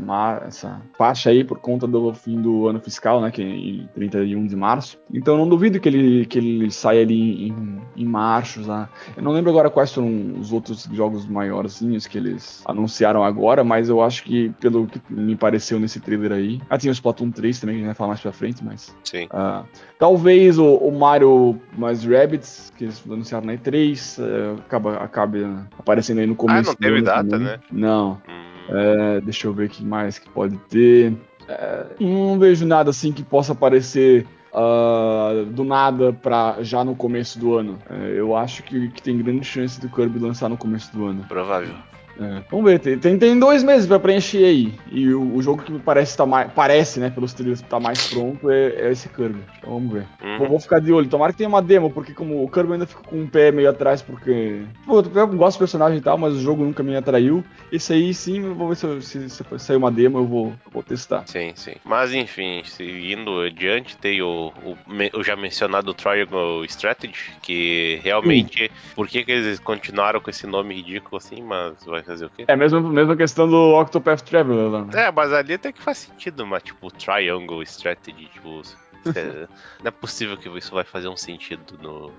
essa 0.46 0.80
faixa 0.96 1.30
aí 1.30 1.44
por 1.44 1.58
conta 1.58 1.86
do 1.86 2.14
fim 2.14 2.40
do 2.40 2.68
ano 2.68 2.80
fiscal, 2.80 3.20
né, 3.20 3.30
que 3.30 3.42
é 3.42 3.44
em 3.44 3.88
31 3.94 4.46
de 4.46 4.56
março. 4.56 4.98
Então 5.12 5.36
não 5.36 5.48
duvido 5.48 5.78
que 5.78 5.88
ele, 5.88 6.26
que 6.26 6.38
ele 6.38 6.70
saia 6.70 7.02
ali 7.02 7.48
em, 7.48 7.80
em 7.96 8.04
março 8.04 8.62
já. 8.62 8.88
Eu 9.16 9.22
não 9.22 9.32
lembro 9.32 9.50
agora 9.50 9.70
quais 9.70 9.92
foram 9.92 10.34
os 10.38 10.52
outros 10.52 10.88
jogos 10.92 11.26
maiorzinhos 11.26 12.06
que 12.06 12.18
eles 12.18 12.62
anunciaram 12.64 13.22
agora, 13.22 13.62
mas 13.62 13.88
eu 13.88 14.02
acho 14.02 14.24
que 14.24 14.50
pelo 14.60 14.86
que 14.86 15.00
me 15.10 15.36
pareceu 15.36 15.78
nesse 15.78 16.00
trailer 16.00 16.32
aí. 16.32 16.60
Ah, 16.68 16.78
tinha 16.78 16.90
o 16.90 16.94
Splatoon 16.94 17.30
3 17.30 17.60
também, 17.60 17.76
que 17.76 17.78
a 17.78 17.80
gente 17.80 17.86
vai 17.88 17.94
falar 17.94 18.08
mais 18.08 18.20
pra 18.20 18.32
frente, 18.32 18.64
mas. 18.64 18.94
Sim. 19.04 19.26
Uh, 19.26 19.64
talvez 19.98 20.58
o, 20.58 20.74
o 20.76 20.92
Mario 20.96 21.60
mais 21.76 22.04
Rabbits, 22.04 22.72
que 22.76 22.84
eles 22.84 23.02
anunciaram 23.08 23.33
anunciaram 23.34 23.46
na 23.46 23.54
E3, 23.54 24.22
é, 24.22 24.60
acaba, 24.60 24.96
acaba 24.96 25.66
aparecendo 25.78 26.18
aí 26.20 26.26
no 26.26 26.36
começo. 26.36 26.70
Ah, 26.70 26.72
não 26.72 26.74
teve 26.74 27.02
data, 27.02 27.28
também. 27.28 27.46
né? 27.46 27.58
Não. 27.70 28.22
Hum. 28.28 28.54
É, 28.68 29.20
deixa 29.20 29.46
eu 29.46 29.52
ver 29.52 29.66
o 29.66 29.68
que 29.68 29.84
mais 29.84 30.18
que 30.18 30.28
pode 30.30 30.56
ter. 30.68 31.14
É, 31.48 31.86
não 32.00 32.38
vejo 32.38 32.66
nada 32.66 32.90
assim 32.90 33.12
que 33.12 33.22
possa 33.22 33.52
aparecer 33.52 34.26
uh, 34.52 35.44
do 35.46 35.64
nada 35.64 36.12
para 36.12 36.62
já 36.62 36.82
no 36.84 36.94
começo 36.94 37.38
do 37.38 37.54
ano. 37.54 37.78
É, 37.90 38.14
eu 38.16 38.34
acho 38.34 38.62
que, 38.62 38.88
que, 38.88 39.02
tem 39.02 39.18
grande 39.18 39.44
chance 39.44 39.80
do 39.80 39.88
Kirby 39.88 40.18
lançar 40.18 40.48
no 40.48 40.56
começo 40.56 40.90
do 40.96 41.06
ano. 41.06 41.24
Provável. 41.28 41.74
É, 42.20 42.42
vamos 42.50 42.70
ver, 42.70 42.78
tem, 42.78 43.18
tem 43.18 43.38
dois 43.38 43.62
meses 43.62 43.86
para 43.86 43.98
preencher 43.98 44.44
aí. 44.44 44.74
E 44.90 45.12
o, 45.12 45.34
o, 45.34 45.42
jogo 45.42 45.62
que 45.62 45.78
parece 45.80 46.16
tá 46.16 46.24
mais. 46.24 46.50
Parece, 46.52 47.00
né, 47.00 47.10
pelos 47.10 47.32
trailers 47.32 47.60
tá 47.62 47.80
mais 47.80 48.08
pronto 48.08 48.50
é, 48.50 48.68
é 48.68 48.92
esse 48.92 49.08
Kirby. 49.08 49.40
Então 49.58 49.70
vamos 49.74 49.92
ver. 49.92 50.06
Uhum. 50.22 50.38
Vou, 50.38 50.48
vou, 50.50 50.60
ficar 50.60 50.80
de 50.80 50.92
olho. 50.92 51.08
Tomara 51.08 51.32
que 51.32 51.38
tenha 51.38 51.48
uma 51.48 51.62
demo, 51.62 51.90
porque 51.90 52.12
como 52.12 52.44
o 52.44 52.48
Kirby 52.48 52.74
ainda 52.74 52.86
fica 52.86 53.02
com 53.02 53.16
um 53.16 53.26
pé 53.26 53.50
meio 53.50 53.68
atrás, 53.68 54.00
porque. 54.00 54.62
Pô, 54.86 55.00
eu 55.00 55.28
gosto 55.28 55.56
do 55.56 55.60
personagem 55.60 55.98
e 55.98 56.00
tal, 56.00 56.16
mas 56.16 56.34
o 56.34 56.40
jogo 56.40 56.64
nunca 56.64 56.82
me 56.82 56.96
atraiu. 56.96 57.44
Esse 57.72 57.92
aí 57.92 58.14
sim, 58.14 58.44
eu 58.44 58.54
vou 58.54 58.68
ver 58.68 58.76
se, 58.76 59.02
se, 59.02 59.30
se 59.30 59.44
sair 59.58 59.76
uma 59.76 59.90
demo, 59.90 60.18
eu 60.18 60.26
vou, 60.26 60.46
eu 60.64 60.70
vou 60.72 60.82
testar. 60.82 61.24
Sim, 61.26 61.52
sim. 61.56 61.74
Mas 61.84 62.12
enfim, 62.12 62.62
seguindo 62.64 63.40
adiante, 63.40 63.96
tem 63.96 64.22
o, 64.22 64.52
o, 64.64 64.76
o 65.18 65.24
já 65.24 65.34
mencionado 65.34 65.92
Triangle 65.94 66.64
Strategy, 66.66 67.32
que 67.42 68.00
realmente. 68.02 68.64
Hum. 68.64 68.94
Por 68.94 69.08
que, 69.08 69.24
que 69.24 69.32
eles 69.32 69.58
continuaram 69.58 70.20
com 70.20 70.30
esse 70.30 70.46
nome 70.46 70.74
ridículo 70.76 71.16
assim, 71.16 71.42
mas 71.42 71.84
vai 71.84 72.03
fazer 72.04 72.26
o 72.26 72.30
quê? 72.30 72.44
É 72.46 72.52
a 72.52 72.56
mesma, 72.56 72.80
mesma 72.80 73.16
questão 73.16 73.48
do 73.48 73.78
Octopath 73.78 74.22
Traveler 74.22 74.70
lá. 74.70 74.84
Né? 74.84 75.06
É, 75.06 75.12
mas 75.12 75.32
ali 75.32 75.54
até 75.54 75.72
que 75.72 75.82
faz 75.82 75.98
sentido, 75.98 76.46
mas 76.46 76.62
tipo, 76.62 76.90
Triangle 76.90 77.62
Strategy, 77.62 78.26
tipo, 78.26 78.62
Não 79.82 79.88
é 79.88 79.90
possível 79.90 80.36
que 80.36 80.48
isso 80.56 80.74
vai 80.74 80.84
fazer 80.84 81.08
um 81.08 81.16
sentido 81.16 81.78
no, 81.80 82.12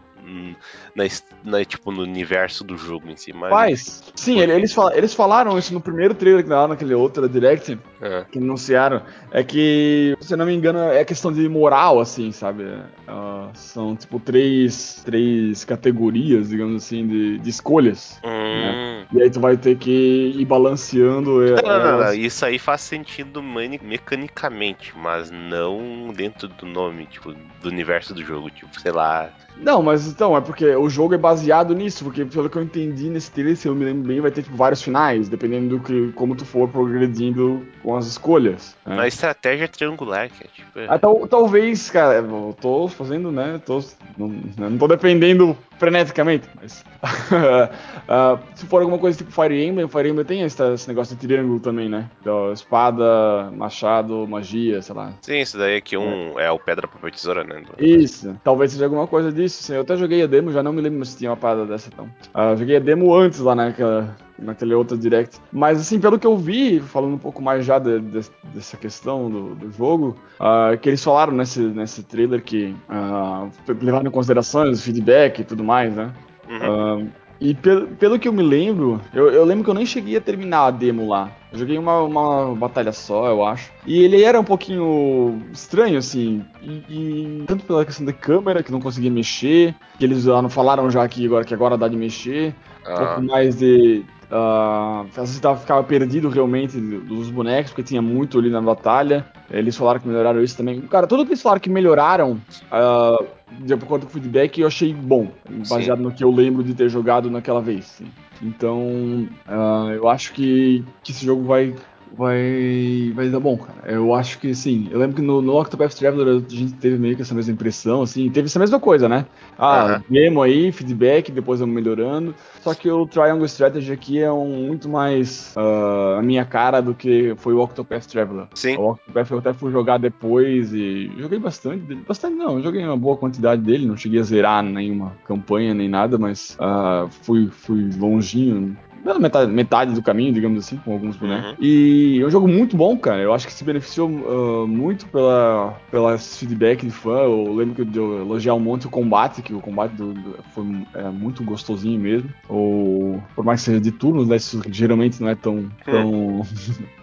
na, 0.95 1.03
na, 1.43 1.65
tipo, 1.65 1.91
no 1.91 2.01
universo 2.01 2.63
do 2.63 2.77
jogo 2.77 3.10
em 3.10 3.15
si. 3.15 3.34
Mas... 3.34 3.50
Faz. 3.50 4.03
Sim, 4.15 4.39
eles, 4.39 4.74
fal 4.74 4.91
eles 4.93 5.13
falaram 5.13 5.57
isso 5.57 5.74
no 5.74 5.81
primeiro 5.81 6.13
trailer 6.13 6.48
lá 6.48 6.67
naquele 6.67 6.93
outro 6.93 7.27
Direct 7.27 7.77
é. 8.01 8.25
que 8.31 8.39
anunciaram. 8.39 9.01
É 9.31 9.43
que, 9.43 10.15
se 10.22 10.36
não 10.36 10.45
me 10.45 10.53
engano, 10.53 10.79
é 10.79 11.03
questão 11.03 11.31
de 11.31 11.48
moral, 11.48 12.00
assim, 12.00 12.31
sabe? 12.31 12.63
Uh, 12.63 13.50
são 13.53 13.95
tipo 13.95 14.19
três, 14.19 15.01
três 15.05 15.63
categorias, 15.63 16.50
digamos 16.50 16.84
assim, 16.84 17.07
de, 17.07 17.38
de 17.39 17.50
escolhas. 17.50 18.19
Hum. 18.24 18.29
Né? 18.29 19.07
E 19.13 19.22
aí 19.22 19.29
tu 19.29 19.39
vai 19.39 19.57
ter 19.57 19.77
que 19.77 20.34
ir 20.36 20.45
balanceando. 20.45 21.41
Não, 21.41 21.79
não, 21.79 22.00
não, 22.00 22.13
Isso 22.13 22.45
aí 22.45 22.57
faz 22.57 22.81
sentido 22.81 23.41
mecanicamente, 23.41 24.93
mas 24.98 25.29
não 25.29 26.12
dentro 26.15 26.48
do 26.48 26.65
nome, 26.65 27.05
tipo, 27.05 27.34
do 27.34 27.69
universo 27.69 28.13
do 28.13 28.24
jogo. 28.24 28.50
Tipo, 28.50 28.79
sei 28.79 28.91
lá, 28.91 29.31
não, 29.57 29.81
mas 29.81 30.05
então, 30.08 30.36
é 30.36 30.42
porque 30.42 30.66
o 30.76 30.90
jogo 30.90 31.14
é 31.14 31.18
baseado 31.18 31.74
nisso, 31.74 32.04
porque 32.04 32.26
pelo 32.26 32.50
que 32.50 32.58
eu 32.58 32.64
entendi 32.64 33.10
nesse 33.10 33.32
trailer, 33.32 33.56
se 33.56 33.68
eu 33.68 33.76
me 33.76 33.86
lembro 33.86 34.08
bem, 34.08 34.22
vai 34.22 34.32
ter 34.32 34.44
tipo, 34.44 34.56
vários 34.56 34.82
finais, 34.82 35.30
dependendo 35.30 35.78
do 35.78 35.84
que 35.84 36.12
como 36.14 36.36
tu 36.36 36.46
for 36.46 36.68
progredindo 36.70 37.66
com 37.84 37.96
as 37.96 38.06
escolhas. 38.08 38.76
Né? 38.86 39.00
A 39.00 39.08
estratégia 39.08 39.66
é 39.66 39.68
triangular, 39.68 40.30
que 40.30 40.44
é 40.44 40.48
tipo. 40.48 40.80
Ah, 40.88 40.98
tal, 41.00 41.28
talvez, 41.28 41.90
cara, 41.90 42.16
eu 42.16 42.56
tô 42.60 42.88
fazendo, 42.88 43.32
né? 43.32 43.62
Tô, 43.66 43.84
não, 44.18 44.28
não 44.58 44.78
tô 44.78 44.88
dependendo 44.88 45.58
freneticamente, 45.78 46.48
mas. 46.56 46.84
uh, 47.32 48.40
se 48.56 48.66
for 48.66 48.82
alguma 48.82 48.98
coisa 48.98 49.18
tipo 49.18 49.32
Fire 49.32 49.66
Emblem, 49.66 49.88
Fire 49.88 50.10
Emblem 50.10 50.26
tem 50.26 50.42
esse, 50.42 50.62
esse 50.74 50.88
negócio 50.88 51.16
de 51.16 51.28
triângulo 51.28 51.60
também, 51.60 51.90
né? 51.90 52.10
Então, 52.22 52.52
espada, 52.52 53.52
machado, 53.52 54.28
magia, 54.28 54.82
sei 54.82 54.96
lá. 54.96 55.14
Sim, 55.22 55.40
isso 55.40 55.58
daí 55.58 55.78
aqui 55.78 55.98
um 55.98 56.40
é, 56.40 56.46
é 56.46 56.52
o 56.52 56.60
pedra, 56.60 56.88
papel, 56.88 57.12
tesoura, 57.12 57.44
né? 57.44 57.64
Isso, 57.78 58.36
talvez 58.44 58.72
seja 58.72 58.86
alguma 58.86 59.08
coisa 59.08 59.32
disso. 59.32 59.74
Eu 59.74 59.82
até 59.82 59.95
joguei 59.96 60.24
a 60.24 60.28
demo, 60.28 60.52
já 60.52 60.62
não 60.62 60.74
me 60.74 60.82
lembro 60.82 61.06
se 61.06 61.18
tinha 61.18 61.30
uma 61.30 61.38
parada 61.38 61.66
dessa 61.66 61.90
então. 61.92 62.06
Uh, 62.34 62.56
joguei 62.58 62.78
a 62.78 62.80
demo 62.80 63.14
antes 63.14 63.40
lá 63.40 63.56
naquela, 63.56 64.16
naquele 64.38 64.74
outro 64.74 64.98
direct. 64.98 65.40
Mas 65.52 65.80
assim, 65.80 66.00
pelo 66.00 66.20
que 66.20 66.28
eu 66.28 66.38
vi, 66.38 66.80
falando 66.80 67.14
um 67.14 67.20
pouco 67.20 67.42
mais 67.42 67.66
já 67.66 67.80
de, 67.80 68.00
de, 68.00 68.22
dessa 68.54 68.78
questão 68.78 69.30
do, 69.30 69.56
do 69.56 69.72
jogo, 69.72 70.16
uh, 70.40 70.78
que 70.78 70.90
eles 70.90 71.04
falaram 71.04 71.34
nesse, 71.34 71.60
nesse 71.60 72.04
trailer 72.04 72.44
que 72.44 72.75
uh, 72.90 73.50
levaram 73.82 74.08
em 74.08 74.12
consideração 74.12 74.70
os 74.70 74.84
feedback 74.84 75.40
e 75.40 75.44
tudo 75.44 75.64
mais, 75.64 75.96
né? 75.96 76.12
Uhum. 76.48 77.10
E 77.39 77.54
pelo, 77.54 77.88
pelo 77.88 78.18
que 78.18 78.27
eu 78.27 78.34
me 78.34 78.42
lembro, 78.42 79.01
eu, 79.13 79.30
eu, 79.30 79.44
lembro 79.44 79.63
que 79.63 79.70
eu 79.70 79.74
nem 79.74 79.86
cheguei 79.86 80.15
a 80.15 80.22
terminar 80.22 80.65
a 80.65 80.72
demo 80.72 81.08
lá. 81.08 81.30
Eu 81.51 81.60
joguei 81.60 81.77
uma, 81.77 82.01
uma 82.01 82.56
batalha 82.56 82.92
só, 82.92 83.27
eu 83.27 83.46
acho. 83.46 83.72
E 83.86 84.04
ele 84.04 84.24
era 84.24 84.39
um 84.39 84.44
pouquinho 84.44 85.42
estranho, 85.51 85.98
assim. 85.98 86.44
E, 86.62 86.84
e, 86.89 87.44
tanto 87.46 87.65
pela 87.65 87.86
questão 87.86 88.06
da 88.06 88.13
câmera, 88.13 88.63
que 88.63 88.72
não 88.72 88.80
conseguia 88.80 89.12
mexer, 89.12 89.75
que 89.98 90.06
eles 90.06 90.24
já 90.24 90.42
não 90.42 90.50
falaram 90.50 90.89
já 90.89 91.08
que 91.08 91.25
agora, 91.25 91.44
que 91.44 91.54
agora 91.54 91.77
dá 91.77 91.88
de 91.88 91.98
mexer. 91.98 92.56
Ah. 92.86 92.94
Um 92.94 93.06
pouco 93.06 93.22
mais 93.24 93.56
de. 93.58 94.04
Uh, 94.32 95.06
às 95.15 95.39
vezes 95.39 95.42
ficava 95.60 95.84
perdido 95.84 96.30
realmente 96.30 96.80
dos 96.80 97.30
bonecos, 97.30 97.72
porque 97.72 97.84
tinha 97.84 98.01
muito 98.01 98.39
ali 98.39 98.50
na 98.50 98.62
batalha. 98.62 99.25
Eles 99.50 99.75
falaram 99.75 100.00
que 100.00 100.08
melhoraram 100.08 100.42
isso 100.42 100.58
também. 100.58 100.82
Cara, 100.82 101.08
tudo 101.08 101.25
que 101.25 101.32
eles 101.32 101.42
falaram 101.42 101.62
que 101.62 101.70
melhoraram. 101.70 102.42
Uh, 102.72 103.25
de 103.60 103.74
acordo 103.74 104.06
com 104.06 104.10
o 104.10 104.14
feedback, 104.14 104.60
eu 104.60 104.68
achei 104.68 104.94
bom, 104.94 105.28
baseado 105.70 105.98
Sim. 105.98 106.04
no 106.04 106.12
que 106.12 106.24
eu 106.24 106.32
lembro 106.32 106.64
de 106.64 106.74
ter 106.74 106.90
jogado 106.90 107.30
naquela 107.30 107.62
vez. 107.62 108.02
Então, 108.42 109.28
uh, 109.48 109.92
eu 109.94 110.10
acho 110.10 110.34
que, 110.34 110.84
que 111.04 111.12
esse 111.12 111.25
jogo 111.25 111.44
vai 111.44 111.74
vai, 112.18 113.12
vai 113.16 113.30
dar 113.30 113.40
bom, 113.40 113.58
cara. 113.58 113.92
Eu 113.92 114.14
acho 114.14 114.40
que, 114.40 114.54
sim. 114.54 114.88
Eu 114.92 115.00
lembro 115.00 115.16
que 115.16 115.22
no, 115.22 115.42
no 115.42 115.60
Octopath 115.60 115.94
Traveler 115.94 116.44
a 116.46 116.50
gente 116.50 116.74
teve 116.74 116.98
meio 116.98 117.16
que 117.16 117.22
essa 117.22 117.34
mesma 117.34 117.54
impressão, 117.54 118.02
assim. 118.02 118.30
Teve 118.30 118.48
essa 118.48 118.60
mesma 118.60 118.80
coisa, 118.80 119.08
né? 119.08 119.26
Ah, 119.58 120.02
uhum. 120.10 120.14
demo 120.14 120.42
aí, 120.42 120.72
feedback, 120.72 121.32
depois 121.32 121.60
vamos 121.60 121.76
melhorando. 121.76 122.36
Só 122.62 122.74
que 122.74 122.90
o 122.90 123.06
Triangle 123.06 123.46
Strategy 123.46 123.92
aqui 123.92 124.20
é 124.20 124.32
um 124.32 124.68
muito 124.68 124.90
mais 124.90 125.54
uh, 125.56 126.20
a 126.20 126.22
minha 126.22 126.46
cara 126.46 126.82
do 126.82 126.94
que 126.94 127.34
foi 127.38 127.54
o 127.54 127.62
Octopath 127.62 128.06
Traveler. 128.06 128.48
Sim. 128.54 128.78
O 128.78 128.92
Octopath 128.92 129.32
eu 129.32 129.38
até 129.40 129.54
fui 129.54 129.72
jogar 129.72 129.98
depois 129.98 130.74
e 130.74 131.12
joguei 131.18 131.40
bastante 131.40 131.84
dele. 131.84 132.04
Bastante 132.08 132.36
não, 132.36 132.62
joguei 132.62 132.84
uma 132.84 132.98
boa 132.98 133.18
quantidade 133.18 133.62
dele. 133.62 133.86
Não 133.86 133.98
cheguei 133.98 134.20
a 134.20 134.24
zerar 134.24 134.64
nenhuma 134.64 135.14
campanha 135.26 135.74
nem 135.74 135.88
nada, 135.88 136.18
mas 136.18 136.58
uh, 136.60 137.08
fui, 137.22 137.50
fui 137.52 137.90
longinho 137.98 138.76
metade, 139.20 139.52
metade 139.52 139.94
do 139.94 140.02
caminho, 140.02 140.34
digamos 140.34 140.65
assim, 140.65 140.78
com 140.78 140.94
alguns 140.94 141.15
bonecos. 141.15 141.52
Uhum. 141.52 141.56
E 141.60 142.20
é 142.22 142.26
um 142.26 142.30
jogo 142.30 142.48
muito 142.48 142.76
bom, 142.76 142.98
cara. 142.98 143.22
Eu 143.22 143.34
acho 143.34 143.46
que 143.46 143.54
se 143.54 143.63
beneficiou 143.63 144.10
uh, 144.10 144.68
muito 144.68 145.06
pela, 145.08 145.78
pela 145.91 146.18
feedback 146.18 146.86
de 146.86 146.91
fã. 146.91 147.20
Eu 147.20 147.54
lembro 147.54 147.86
de 147.86 147.98
eu 147.98 148.20
elogiar 148.22 148.56
um 148.56 148.60
monte 148.60 148.88
o 148.88 148.89
combate, 148.89 149.41
que 149.41 149.54
o 149.54 149.62
combate 149.62 149.91
do, 149.91 150.13
do, 150.13 150.36
foi 150.54 150.65
é, 150.96 151.10
muito 151.10 151.44
gostosinho 151.44 152.00
mesmo. 152.00 152.30
Ou, 152.50 153.22
por 153.36 153.46
mais 153.46 153.62
que 153.62 153.65
seja 153.65 153.80
de 153.80 153.91
turnos, 153.91 154.28
né, 154.28 154.38
isso 154.38 154.62
geralmente 154.70 155.22
não 155.22 155.30
é 155.30 155.36
tão. 155.36 155.70
Tão 155.84 156.41
uh, 156.41 156.46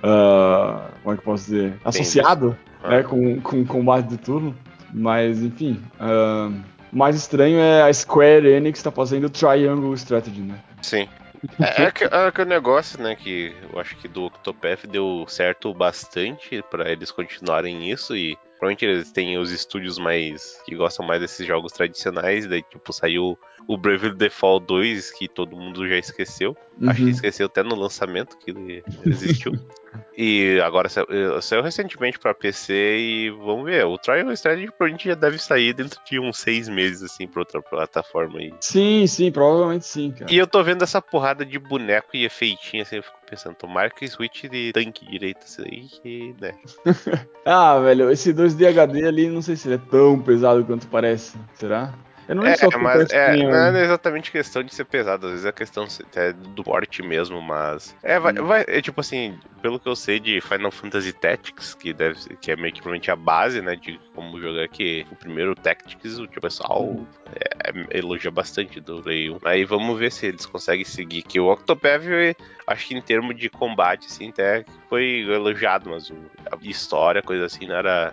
como 1.03 1.15
é 1.15 1.17
que 1.17 1.21
eu 1.21 1.25
posso 1.25 1.45
dizer? 1.45 1.75
Associado 1.85 2.57
né, 2.83 3.03
com, 3.03 3.41
com 3.41 3.65
combate 3.65 4.09
de 4.09 4.17
turno. 4.17 4.55
Mas, 4.93 5.43
enfim. 5.43 5.81
Uh, 6.01 6.53
o 6.93 6.97
mais 6.97 7.17
estranho 7.17 7.59
é 7.59 7.83
a 7.83 7.93
Square 7.93 8.47
Enix 8.47 8.83
tá 8.83 8.91
fazendo 8.91 9.31
Triangle 9.31 9.95
Strategy, 9.95 10.43
né? 10.43 10.57
Sim. 10.83 11.09
É, 11.59 11.91
que, 11.91 12.05
é 12.05 12.31
que 12.31 12.43
o 12.43 12.45
negócio, 12.45 13.03
né, 13.03 13.17
que 13.17 13.55
eu 13.73 13.79
acho 13.79 13.97
que 13.97 14.09
do 14.09 14.25
Octopath 14.25 14.87
deu 14.87 15.25
certo 15.29 15.73
bastante 15.75 16.63
para 16.71 16.91
eles 16.91 17.11
continuarem 17.11 17.91
isso 17.91 18.17
e 18.17 18.37
provavelmente 18.59 18.85
eles 18.85 19.13
têm 19.13 19.39
os 19.39 19.51
estúdios 19.51 19.99
mais 19.99 20.61
que 20.65 20.77
gostam 20.77 21.05
mais 21.05 21.21
desses 21.21 21.47
jogos 21.47 21.73
tradicionais, 21.73 22.47
daí 22.47 22.63
tipo 22.63 22.93
saiu 22.93 23.37
o 23.67 23.77
Bravely 23.77 24.15
Default 24.15 24.67
2 24.67 25.11
que 25.13 25.29
todo 25.29 25.57
mundo 25.57 25.89
já 25.89 25.97
esqueceu. 25.97 26.57
Uhum. 26.81 26.89
Acho 26.89 26.99
que 26.99 27.05
uhum. 27.05 27.11
esqueceu 27.11 27.47
até 27.47 27.63
no 27.63 27.75
lançamento 27.75 28.39
que 28.39 28.51
ele 28.51 28.85
existiu. 29.05 29.53
E 30.17 30.61
agora 30.61 30.89
saiu 30.89 31.63
recentemente 31.63 32.19
para 32.19 32.35
PC 32.35 32.73
e 32.99 33.31
vamos 33.31 33.65
ver. 33.65 33.85
O 33.87 33.99
Trial 33.99 34.33
Strategy 34.33 34.67
provavelmente 34.69 35.09
já 35.09 35.15
deve 35.15 35.39
sair 35.39 35.73
dentro 35.73 36.01
de 36.05 36.19
uns 36.19 36.39
seis 36.39 36.69
meses, 36.69 37.03
assim, 37.03 37.27
pra 37.27 37.41
outra 37.41 37.63
plataforma 37.63 38.39
aí. 38.39 38.53
Sim, 38.61 39.07
sim, 39.07 39.31
provavelmente 39.31 39.87
sim, 39.87 40.13
cara. 40.13 40.33
E 40.33 40.37
eu 40.37 40.47
tô 40.47 40.63
vendo 40.63 40.83
essa 40.83 41.01
porrada 41.01 41.45
de 41.45 41.59
boneco 41.59 42.11
e 42.15 42.25
efeitinho, 42.25 42.83
assim, 42.83 42.97
eu 42.97 43.03
fico 43.03 43.19
pensando, 43.29 43.55
tomara 43.55 43.89
que 43.91 44.07
switch 44.07 44.45
de 44.45 44.73
tanque 44.73 45.07
direito 45.07 45.47
isso 45.47 45.63
aí, 45.63 45.87
que, 46.03 46.35
né? 46.41 46.55
ah, 47.47 47.79
velho, 47.79 48.11
esse 48.11 48.33
2D 48.33 48.69
HD 48.69 49.07
ali, 49.07 49.29
não 49.29 49.41
sei 49.41 49.57
se 49.57 49.69
ele 49.69 49.77
é 49.77 49.91
tão 49.91 50.21
pesado 50.21 50.65
quanto 50.65 50.87
parece. 50.89 51.39
Será? 51.55 51.95
Eu 52.33 52.37
não 52.37 52.47
é, 52.47 52.57
só 52.57 52.69
mas 52.79 53.11
é, 53.11 53.37
não 53.37 53.77
é 53.77 53.85
exatamente 53.85 54.33
questão 54.33 54.63
de 54.63 54.75
ser 54.75 54.87
pesado, 54.87 55.27
às 55.27 55.33
vezes 55.33 55.47
é 55.47 55.53
questão 55.53 55.87
até 56.01 56.33
do 56.33 56.65
porte 56.65 57.03
mesmo, 57.03 57.43
mas. 57.43 57.95
É, 58.03 58.19
vai, 58.19 58.33
hum. 58.33 58.47
vai, 58.47 58.65
é 58.67 58.81
tipo 58.81 59.03
assim, 59.03 59.39
pelo 59.61 59.79
que 59.79 59.87
eu 59.87 59.95
sei 59.95 60.19
de 60.19 60.41
Final 60.41 60.71
Fantasy 60.71 61.13
Tactics, 61.13 61.75
que 61.75 61.93
deve 61.93 62.19
que 62.41 62.51
é 62.51 62.57
meio 62.57 62.73
que 62.73 62.81
provavelmente 62.81 63.11
a 63.11 63.17
base, 63.17 63.61
né, 63.61 63.77
de 63.77 64.01
como 64.15 64.41
jogar 64.41 64.67
que 64.69 65.07
o 65.13 65.17
primeiro 65.17 65.55
Tactics, 65.55 66.19
o 66.19 66.27
pessoal 66.27 66.85
hum. 66.85 67.07
é, 67.35 67.69
é, 67.69 67.99
elogia 67.99 68.31
bastante 68.31 68.81
do 68.81 69.03
Play 69.03 69.29
1. 69.29 69.39
Aí 69.45 69.65
vamos 69.67 69.99
ver 69.99 70.11
se 70.11 70.27
eles 70.27 70.47
conseguem 70.47 70.87
seguir, 70.87 71.21
que 71.21 71.39
o 71.39 71.53
Octopath, 71.53 72.03
acho 72.67 72.89
que 72.89 72.95
em 72.95 73.01
termos 73.01 73.37
de 73.37 73.49
combate, 73.49 74.07
assim, 74.07 74.31
até 74.31 74.65
foi 74.89 75.21
elogiado, 75.29 75.91
mas 75.91 76.13
a 76.51 76.57
história, 76.63 77.23
coisa 77.23 77.47
assim, 77.47 77.67
não 77.67 77.75
era 77.75 78.13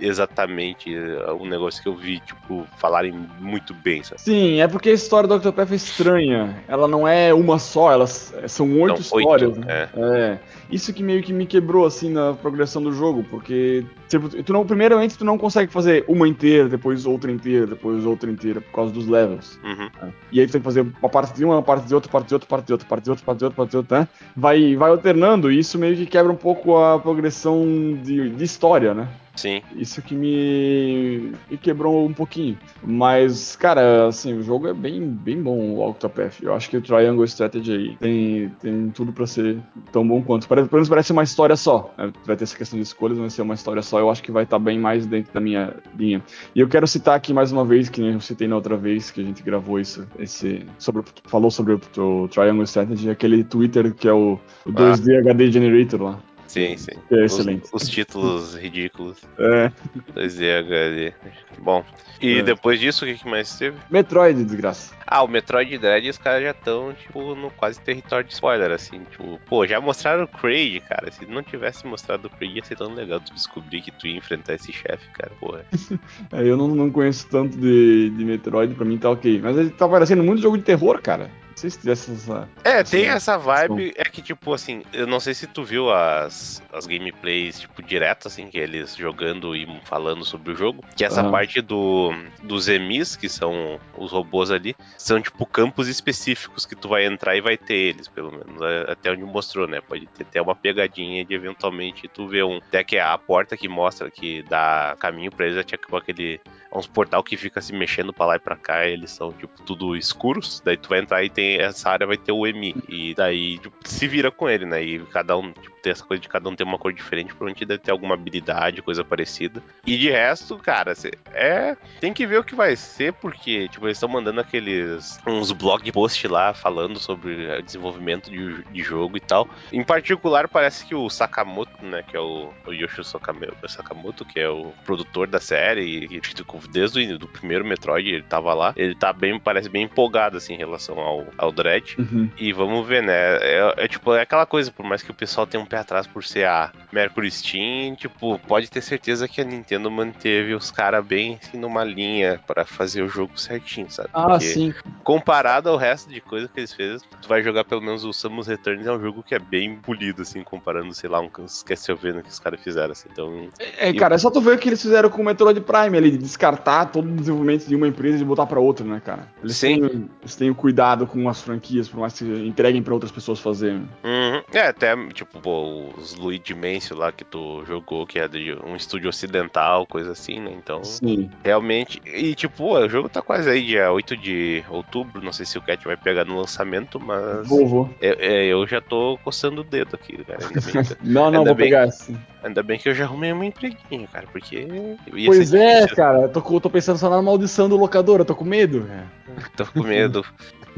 exatamente 0.00 0.94
um 1.40 1.46
negócio 1.46 1.82
que 1.82 1.88
eu 1.88 1.94
vi, 1.94 2.20
tipo, 2.20 2.66
falarem 2.78 3.12
muito 3.40 3.74
bem, 3.74 4.02
sabe? 4.02 4.20
Sim, 4.20 4.60
é 4.60 4.68
porque 4.68 4.90
a 4.90 4.94
história 4.94 5.28
do 5.28 5.34
Octopath 5.34 5.72
é 5.72 5.76
estranha. 5.76 6.62
Ela 6.68 6.86
não 6.86 7.06
é 7.06 7.32
uma 7.32 7.58
só, 7.58 7.92
elas 7.92 8.34
são 8.46 8.70
oito 8.80 9.00
histórias. 9.00 9.56
Oito, 9.56 9.60
né? 9.60 9.88
é. 9.94 10.00
é. 10.02 10.38
Isso 10.70 10.92
que 10.92 11.02
meio 11.02 11.22
que 11.22 11.32
me 11.32 11.46
quebrou, 11.46 11.86
assim, 11.86 12.10
na 12.10 12.34
progressão 12.34 12.82
do 12.82 12.92
jogo, 12.92 13.24
porque 13.30 13.84
tipo, 14.08 14.28
tu 14.28 14.52
não, 14.52 14.66
primeiramente 14.66 15.16
tu 15.16 15.24
não 15.24 15.38
consegue 15.38 15.72
fazer 15.72 16.04
uma 16.08 16.26
inteira, 16.26 16.68
depois 16.68 17.06
outra 17.06 17.30
inteira, 17.30 17.66
depois 17.66 18.04
outra 18.04 18.30
inteira, 18.30 18.60
por 18.60 18.72
causa 18.72 18.92
dos 18.92 19.06
levels. 19.06 19.58
Uhum. 19.62 19.88
Né? 20.02 20.12
E 20.32 20.40
aí 20.40 20.46
tu 20.46 20.52
tem 20.52 20.60
que 20.60 20.64
fazer 20.64 20.80
uma 20.80 21.08
parte 21.08 21.34
de 21.34 21.44
uma, 21.44 21.56
uma 21.56 21.62
parte 21.62 21.86
de 21.86 21.94
outra, 21.94 22.10
parte 22.10 22.28
de 22.28 22.34
outra, 22.34 22.48
parte 22.48 22.66
de 22.66 22.72
outra, 22.72 22.86
parte 22.86 23.04
de 23.04 23.10
outra, 23.10 23.24
parte 23.24 23.38
de 23.38 23.44
outra, 23.44 23.56
parte 23.56 23.70
de 23.70 23.76
outra, 23.76 23.87
né? 23.90 24.08
Vai, 24.36 24.76
vai 24.76 24.90
alternando, 24.90 25.50
e 25.50 25.58
isso 25.58 25.78
meio 25.78 25.96
que 25.96 26.06
quebra 26.06 26.32
um 26.32 26.36
pouco 26.36 26.76
a 26.76 26.98
progressão 26.98 27.64
de, 28.02 28.30
de 28.30 28.44
história, 28.44 28.94
né? 28.94 29.08
Sim. 29.38 29.62
Isso 29.76 30.02
que 30.02 30.16
me, 30.16 31.32
me 31.48 31.56
quebrou 31.56 32.04
um 32.04 32.12
pouquinho. 32.12 32.58
Mas, 32.82 33.54
cara, 33.54 34.08
assim, 34.08 34.36
o 34.36 34.42
jogo 34.42 34.66
é 34.66 34.74
bem, 34.74 35.00
bem 35.08 35.40
bom, 35.40 35.56
o 35.56 35.88
Octopath. 35.88 36.42
Eu 36.42 36.52
acho 36.54 36.68
que 36.68 36.76
o 36.76 36.82
Triangle 36.82 37.24
Strategy 37.24 37.72
aí 37.72 37.96
tem, 37.98 38.48
tem 38.60 38.90
tudo 38.90 39.12
para 39.12 39.28
ser 39.28 39.58
tão 39.92 40.06
bom 40.06 40.20
quanto. 40.20 40.48
Pelo 40.48 40.68
menos 40.72 40.88
parece 40.88 41.12
uma 41.12 41.22
história 41.22 41.54
só. 41.54 41.94
Né? 41.96 42.12
Vai 42.26 42.36
ter 42.36 42.42
essa 42.42 42.56
questão 42.56 42.76
de 42.76 42.82
escolhas, 42.82 43.16
vai 43.16 43.30
ser 43.30 43.42
uma 43.42 43.54
história 43.54 43.80
só. 43.80 44.00
Eu 44.00 44.10
acho 44.10 44.24
que 44.24 44.32
vai 44.32 44.42
estar 44.42 44.58
tá 44.58 44.64
bem 44.64 44.76
mais 44.76 45.06
dentro 45.06 45.32
da 45.32 45.40
minha 45.40 45.72
linha. 45.96 46.20
E 46.52 46.58
eu 46.58 46.66
quero 46.66 46.88
citar 46.88 47.14
aqui 47.14 47.32
mais 47.32 47.52
uma 47.52 47.64
vez, 47.64 47.88
que 47.88 48.02
eu 48.02 48.20
citei 48.20 48.48
na 48.48 48.56
outra 48.56 48.76
vez 48.76 49.12
que 49.12 49.20
a 49.20 49.24
gente 49.24 49.44
gravou 49.44 49.78
isso, 49.78 50.04
esse, 50.18 50.66
sobre, 50.80 51.04
falou 51.26 51.50
sobre 51.50 51.74
o, 51.74 51.80
o 51.96 52.26
Triangle 52.26 52.64
Strategy, 52.64 53.08
aquele 53.08 53.44
Twitter 53.44 53.94
que 53.94 54.08
é 54.08 54.12
o, 54.12 54.40
o 54.66 54.72
2D 54.72 55.16
ah. 55.16 55.20
HD 55.20 55.52
Generator 55.52 56.02
lá. 56.02 56.27
Sim, 56.48 56.76
sim. 56.76 56.92
É 57.10 57.24
Os, 57.24 57.32
excelente. 57.32 57.68
os 57.72 57.88
títulos 57.88 58.54
ridículos. 58.56 59.18
É. 59.38 59.70
2D 60.14 61.12
Bom, 61.58 61.84
e 62.20 62.38
É. 62.38 62.42
depois 62.42 62.80
disso, 62.80 63.04
o 63.04 63.14
que 63.14 63.28
mais 63.28 63.56
teve? 63.58 63.76
Metroid, 63.90 64.44
desgraça. 64.44 64.94
Ah, 65.06 65.22
o 65.22 65.28
Metroid 65.28 65.76
Dread, 65.78 66.08
os 66.08 66.18
caras 66.18 66.42
já 66.42 66.50
estão, 66.50 66.92
tipo, 66.94 67.34
no 67.34 67.50
quase 67.50 67.80
território 67.80 68.26
de 68.26 68.32
spoiler, 68.32 68.70
assim. 68.70 69.00
Tipo, 69.10 69.38
pô, 69.46 69.66
já 69.66 69.80
mostraram 69.80 70.24
o 70.24 70.28
Kraid, 70.28 70.80
cara. 70.80 71.10
Se 71.12 71.26
não 71.26 71.42
tivesse 71.42 71.86
mostrado 71.86 72.26
o 72.26 72.30
Kraid, 72.30 72.56
ia 72.56 72.64
ser 72.64 72.76
tão 72.76 72.92
legal 72.94 73.20
tu 73.20 73.32
descobrir 73.34 73.82
que 73.82 73.90
tu 73.92 74.06
ia 74.06 74.16
enfrentar 74.16 74.54
esse 74.54 74.72
chefe, 74.72 75.08
cara. 75.12 75.32
Porra. 75.38 75.64
É, 76.32 76.42
eu 76.42 76.56
não, 76.56 76.68
não 76.68 76.90
conheço 76.90 77.26
tanto 77.28 77.56
de, 77.56 78.10
de 78.10 78.24
Metroid, 78.24 78.74
pra 78.74 78.84
mim 78.84 78.98
tá 78.98 79.10
ok. 79.10 79.40
Mas 79.42 79.56
ele 79.56 79.70
tá 79.70 79.88
parecendo 79.88 80.22
muito 80.22 80.42
jogo 80.42 80.56
de 80.58 80.64
terror, 80.64 81.00
cara. 81.00 81.30
Se 81.58 81.90
essa. 81.90 82.48
É, 82.62 82.84
Sim. 82.84 82.98
tem 82.98 83.06
essa 83.08 83.36
vibe, 83.36 83.92
é 83.96 84.04
que, 84.04 84.22
tipo, 84.22 84.52
assim, 84.52 84.82
eu 84.92 85.06
não 85.06 85.18
sei 85.18 85.34
se 85.34 85.46
tu 85.46 85.64
viu 85.64 85.90
as, 85.90 86.62
as 86.72 86.86
gameplays, 86.86 87.60
tipo, 87.60 87.82
direto, 87.82 88.28
assim, 88.28 88.48
que 88.48 88.58
eles 88.58 88.94
jogando 88.94 89.56
e 89.56 89.66
falando 89.84 90.24
sobre 90.24 90.52
o 90.52 90.56
jogo, 90.56 90.84
que 90.96 91.04
essa 91.04 91.20
Aham. 91.22 91.30
parte 91.30 91.60
do, 91.60 92.12
dos 92.42 92.68
emis, 92.68 93.16
que 93.16 93.28
são 93.28 93.80
os 93.96 94.12
robôs 94.12 94.50
ali, 94.50 94.76
são, 94.96 95.20
tipo, 95.20 95.44
campos 95.46 95.88
específicos 95.88 96.64
que 96.64 96.76
tu 96.76 96.88
vai 96.88 97.06
entrar 97.06 97.36
e 97.36 97.40
vai 97.40 97.56
ter 97.56 97.74
eles, 97.74 98.06
pelo 98.06 98.30
menos, 98.30 98.60
é, 98.62 98.92
até 98.92 99.10
onde 99.10 99.24
mostrou, 99.24 99.66
né, 99.66 99.80
pode 99.80 100.06
ter 100.06 100.22
até 100.22 100.40
uma 100.40 100.54
pegadinha 100.54 101.24
de, 101.24 101.34
eventualmente, 101.34 102.08
tu 102.08 102.28
ver 102.28 102.44
um, 102.44 102.58
até 102.58 102.84
que 102.84 102.96
é 102.96 103.02
a 103.02 103.18
porta 103.18 103.56
que 103.56 103.68
mostra, 103.68 104.10
que 104.10 104.42
dá 104.42 104.96
caminho 105.00 105.30
pra 105.32 105.46
eles, 105.46 105.58
é 105.58 105.64
tipo 105.64 105.96
aquele, 105.96 106.40
é 106.72 106.78
uns 106.78 106.86
portal 106.86 107.22
que 107.22 107.36
fica 107.36 107.60
se 107.60 107.72
mexendo 107.72 108.12
pra 108.12 108.26
lá 108.26 108.36
e 108.36 108.40
pra 108.40 108.56
cá, 108.56 108.86
e 108.86 108.92
eles 108.92 109.10
são, 109.10 109.32
tipo, 109.32 109.62
tudo 109.62 109.96
escuros, 109.96 110.60
daí 110.64 110.76
tu 110.76 110.88
vai 110.88 111.00
entrar 111.00 111.24
e 111.24 111.30
tem, 111.30 111.47
essa 111.56 111.90
área 111.90 112.06
vai 112.06 112.16
ter 112.16 112.32
o 112.32 112.46
EMI, 112.46 112.74
e 112.88 113.14
daí, 113.14 113.58
tipo, 113.58 113.76
se 113.84 114.06
vira 114.06 114.30
com 114.30 114.48
ele, 114.48 114.66
né, 114.66 114.82
e 114.82 114.98
cada 115.06 115.36
um, 115.36 115.52
tipo, 115.52 115.76
tem 115.80 115.92
essa 115.92 116.04
coisa 116.04 116.20
de 116.20 116.28
cada 116.28 116.48
um 116.48 116.54
ter 116.54 116.64
uma 116.64 116.78
cor 116.78 116.92
diferente, 116.92 117.28
provavelmente 117.28 117.64
deve 117.64 117.82
ter 117.82 117.90
alguma 117.90 118.14
habilidade, 118.14 118.82
coisa 118.82 119.04
parecida. 119.04 119.62
E 119.86 119.96
de 119.96 120.10
resto, 120.10 120.56
cara, 120.58 120.92
é, 121.32 121.76
tem 122.00 122.12
que 122.12 122.26
ver 122.26 122.40
o 122.40 122.44
que 122.44 122.54
vai 122.54 122.76
ser, 122.76 123.12
porque, 123.14 123.68
tipo, 123.68 123.86
eles 123.86 123.96
estão 123.96 124.08
mandando 124.08 124.40
aqueles, 124.40 125.18
uns 125.26 125.52
blog 125.52 125.90
post 125.92 126.26
lá, 126.28 126.52
falando 126.52 126.98
sobre 126.98 127.62
desenvolvimento 127.62 128.30
de, 128.30 128.62
de 128.64 128.82
jogo 128.82 129.16
e 129.16 129.20
tal. 129.20 129.48
Em 129.72 129.82
particular, 129.82 130.48
parece 130.48 130.84
que 130.86 130.94
o 130.94 131.08
Sakamoto, 131.08 131.84
né, 131.84 132.02
que 132.02 132.16
é 132.16 132.20
o, 132.20 132.52
o 132.66 132.72
Yoshi 132.72 133.02
Sakamoto, 133.04 134.24
que 134.24 134.40
é 134.40 134.48
o 134.48 134.72
produtor 134.84 135.26
da 135.26 135.40
série, 135.40 136.06
e, 136.10 136.20
tipo, 136.20 136.60
desde 136.68 137.12
o 137.14 137.18
do 137.18 137.28
primeiro 137.28 137.64
Metroid 137.64 138.08
ele 138.08 138.22
tava 138.22 138.54
lá, 138.54 138.72
ele 138.76 138.94
tá 138.94 139.12
bem, 139.12 139.38
parece 139.38 139.68
bem 139.68 139.84
empolgado, 139.84 140.36
assim, 140.36 140.54
em 140.54 140.58
relação 140.58 140.98
ao, 140.98 141.26
ao 141.38 141.52
Dread. 141.52 141.96
Uhum. 141.98 142.28
E 142.36 142.52
vamos 142.52 142.86
ver, 142.86 143.02
né? 143.02 143.36
É, 143.40 143.74
é 143.78 143.88
tipo, 143.88 144.12
é 144.14 144.22
aquela 144.22 144.44
coisa, 144.44 144.70
por 144.70 144.84
mais 144.84 145.02
que 145.02 145.10
o 145.10 145.14
pessoal 145.14 145.46
tenha 145.46 145.62
um 145.62 145.66
pé 145.66 145.78
atrás 145.78 146.06
por 146.06 146.24
ser 146.24 146.46
a 146.46 146.70
Mercury 146.92 147.30
Steam, 147.30 147.94
tipo, 147.94 148.38
pode 148.40 148.70
ter 148.70 148.82
certeza 148.82 149.28
que 149.28 149.40
a 149.40 149.44
Nintendo 149.44 149.90
manteve 149.90 150.54
os 150.54 150.70
caras 150.70 151.04
bem 151.04 151.38
assim 151.42 151.58
numa 151.58 151.84
linha 151.84 152.40
pra 152.46 152.64
fazer 152.64 153.02
o 153.02 153.08
jogo 153.08 153.38
certinho, 153.38 153.90
sabe? 153.90 154.08
Ah, 154.12 154.26
Porque 154.26 154.44
sim. 154.44 154.74
comparado 155.04 155.68
ao 155.68 155.76
resto 155.76 156.10
de 156.10 156.20
coisa 156.20 156.48
que 156.48 156.60
eles 156.60 156.72
fez, 156.72 157.02
tu 157.22 157.28
vai 157.28 157.42
jogar 157.42 157.64
pelo 157.64 157.80
menos 157.80 158.04
o 158.04 158.12
Samus 158.12 158.46
Returns, 158.46 158.86
é 158.86 158.92
um 158.92 159.00
jogo 159.00 159.22
que 159.22 159.34
é 159.34 159.38
bem 159.38 159.76
polido, 159.76 160.22
assim, 160.22 160.42
comparando, 160.42 160.92
sei 160.94 161.08
lá, 161.08 161.20
um 161.20 161.28
Castlevania 161.28 162.22
que 162.22 162.30
os 162.30 162.38
caras 162.38 162.60
fizeram, 162.60 162.92
assim. 162.92 163.08
Então, 163.12 163.48
É, 163.78 163.92
cara, 163.92 164.14
é 164.14 164.18
só 164.18 164.30
tu 164.30 164.40
ver 164.40 164.54
o 164.54 164.58
que 164.58 164.68
eles 164.68 164.82
fizeram 164.82 165.08
com 165.08 165.22
o 165.22 165.24
Metroid 165.24 165.60
Prime 165.60 165.96
ali, 165.96 166.10
de 166.10 166.18
descartar 166.18 166.86
todo 166.86 167.08
o 167.08 167.14
desenvolvimento 167.14 167.66
de 167.66 167.76
uma 167.76 167.86
empresa 167.88 168.22
e 168.22 168.24
botar 168.24 168.46
pra 168.46 168.60
outra, 168.60 168.84
né, 168.84 169.00
cara? 169.04 169.28
Eles 169.42 169.56
Sim. 169.56 169.80
têm, 169.80 170.10
eles 170.20 170.36
têm 170.36 170.50
o 170.50 170.54
cuidado 170.54 171.06
com 171.06 171.17
as 171.26 171.40
franquias, 171.40 171.88
por 171.88 172.00
mais 172.00 172.18
que 172.18 172.24
entreguem 172.24 172.82
pra 172.82 172.92
outras 172.92 173.10
pessoas 173.10 173.40
fazerem. 173.40 173.88
Uhum. 174.04 174.42
É, 174.52 174.66
até, 174.66 174.94
tipo, 175.14 175.40
pô, 175.40 175.88
os 175.96 176.14
Luigi 176.16 176.54
Mansion 176.54 176.98
lá 176.98 177.10
que 177.10 177.24
tu 177.24 177.64
jogou, 177.66 178.06
que 178.06 178.18
é 178.18 178.28
de 178.28 178.54
um 178.62 178.76
estúdio 178.76 179.08
ocidental, 179.08 179.86
coisa 179.86 180.12
assim, 180.12 180.38
né? 180.38 180.52
Então, 180.54 180.84
Sim. 180.84 181.30
realmente. 181.42 181.98
E, 182.04 182.34
tipo, 182.34 182.58
pô, 182.58 182.78
o 182.78 182.88
jogo 182.88 183.08
tá 183.08 183.22
quase 183.22 183.48
aí, 183.48 183.64
dia 183.64 183.90
8 183.90 184.14
de 184.16 184.62
outubro. 184.68 185.22
Não 185.24 185.32
sei 185.32 185.46
se 185.46 185.56
o 185.56 185.62
Cat 185.62 185.82
vai 185.84 185.96
pegar 185.96 186.26
no 186.26 186.38
lançamento, 186.38 187.00
mas. 187.00 187.48
Vou, 187.48 187.66
vou. 187.66 187.90
Eu, 188.00 188.16
é, 188.18 188.44
eu 188.46 188.66
já 188.66 188.80
tô 188.80 189.18
coçando 189.24 189.62
o 189.62 189.64
dedo 189.64 189.94
aqui, 189.94 190.22
cara. 190.24 190.40
Não, 191.00 191.30
não, 191.30 191.44
vou 191.44 191.54
bem- 191.54 191.66
pegar 191.70 191.90
sim. 191.90 192.18
Ainda 192.42 192.62
bem 192.62 192.78
que 192.78 192.88
eu 192.88 192.94
já 192.94 193.04
arrumei 193.04 193.32
um 193.32 193.42
empreguinho, 193.44 194.08
cara, 194.12 194.26
porque. 194.30 194.66
Ia 195.14 195.26
Pois 195.26 195.52
é, 195.54 195.74
difícil. 195.76 195.96
cara, 195.96 196.18
eu 196.22 196.28
tô, 196.28 196.60
tô 196.60 196.70
pensando 196.70 196.98
só 196.98 197.08
na 197.10 197.20
maldição 197.22 197.68
do 197.68 197.76
locador, 197.76 198.20
eu 198.20 198.24
tô 198.24 198.34
com 198.34 198.44
medo. 198.44 198.88
Tô 199.56 199.64
com 199.66 199.82
medo. 199.82 200.24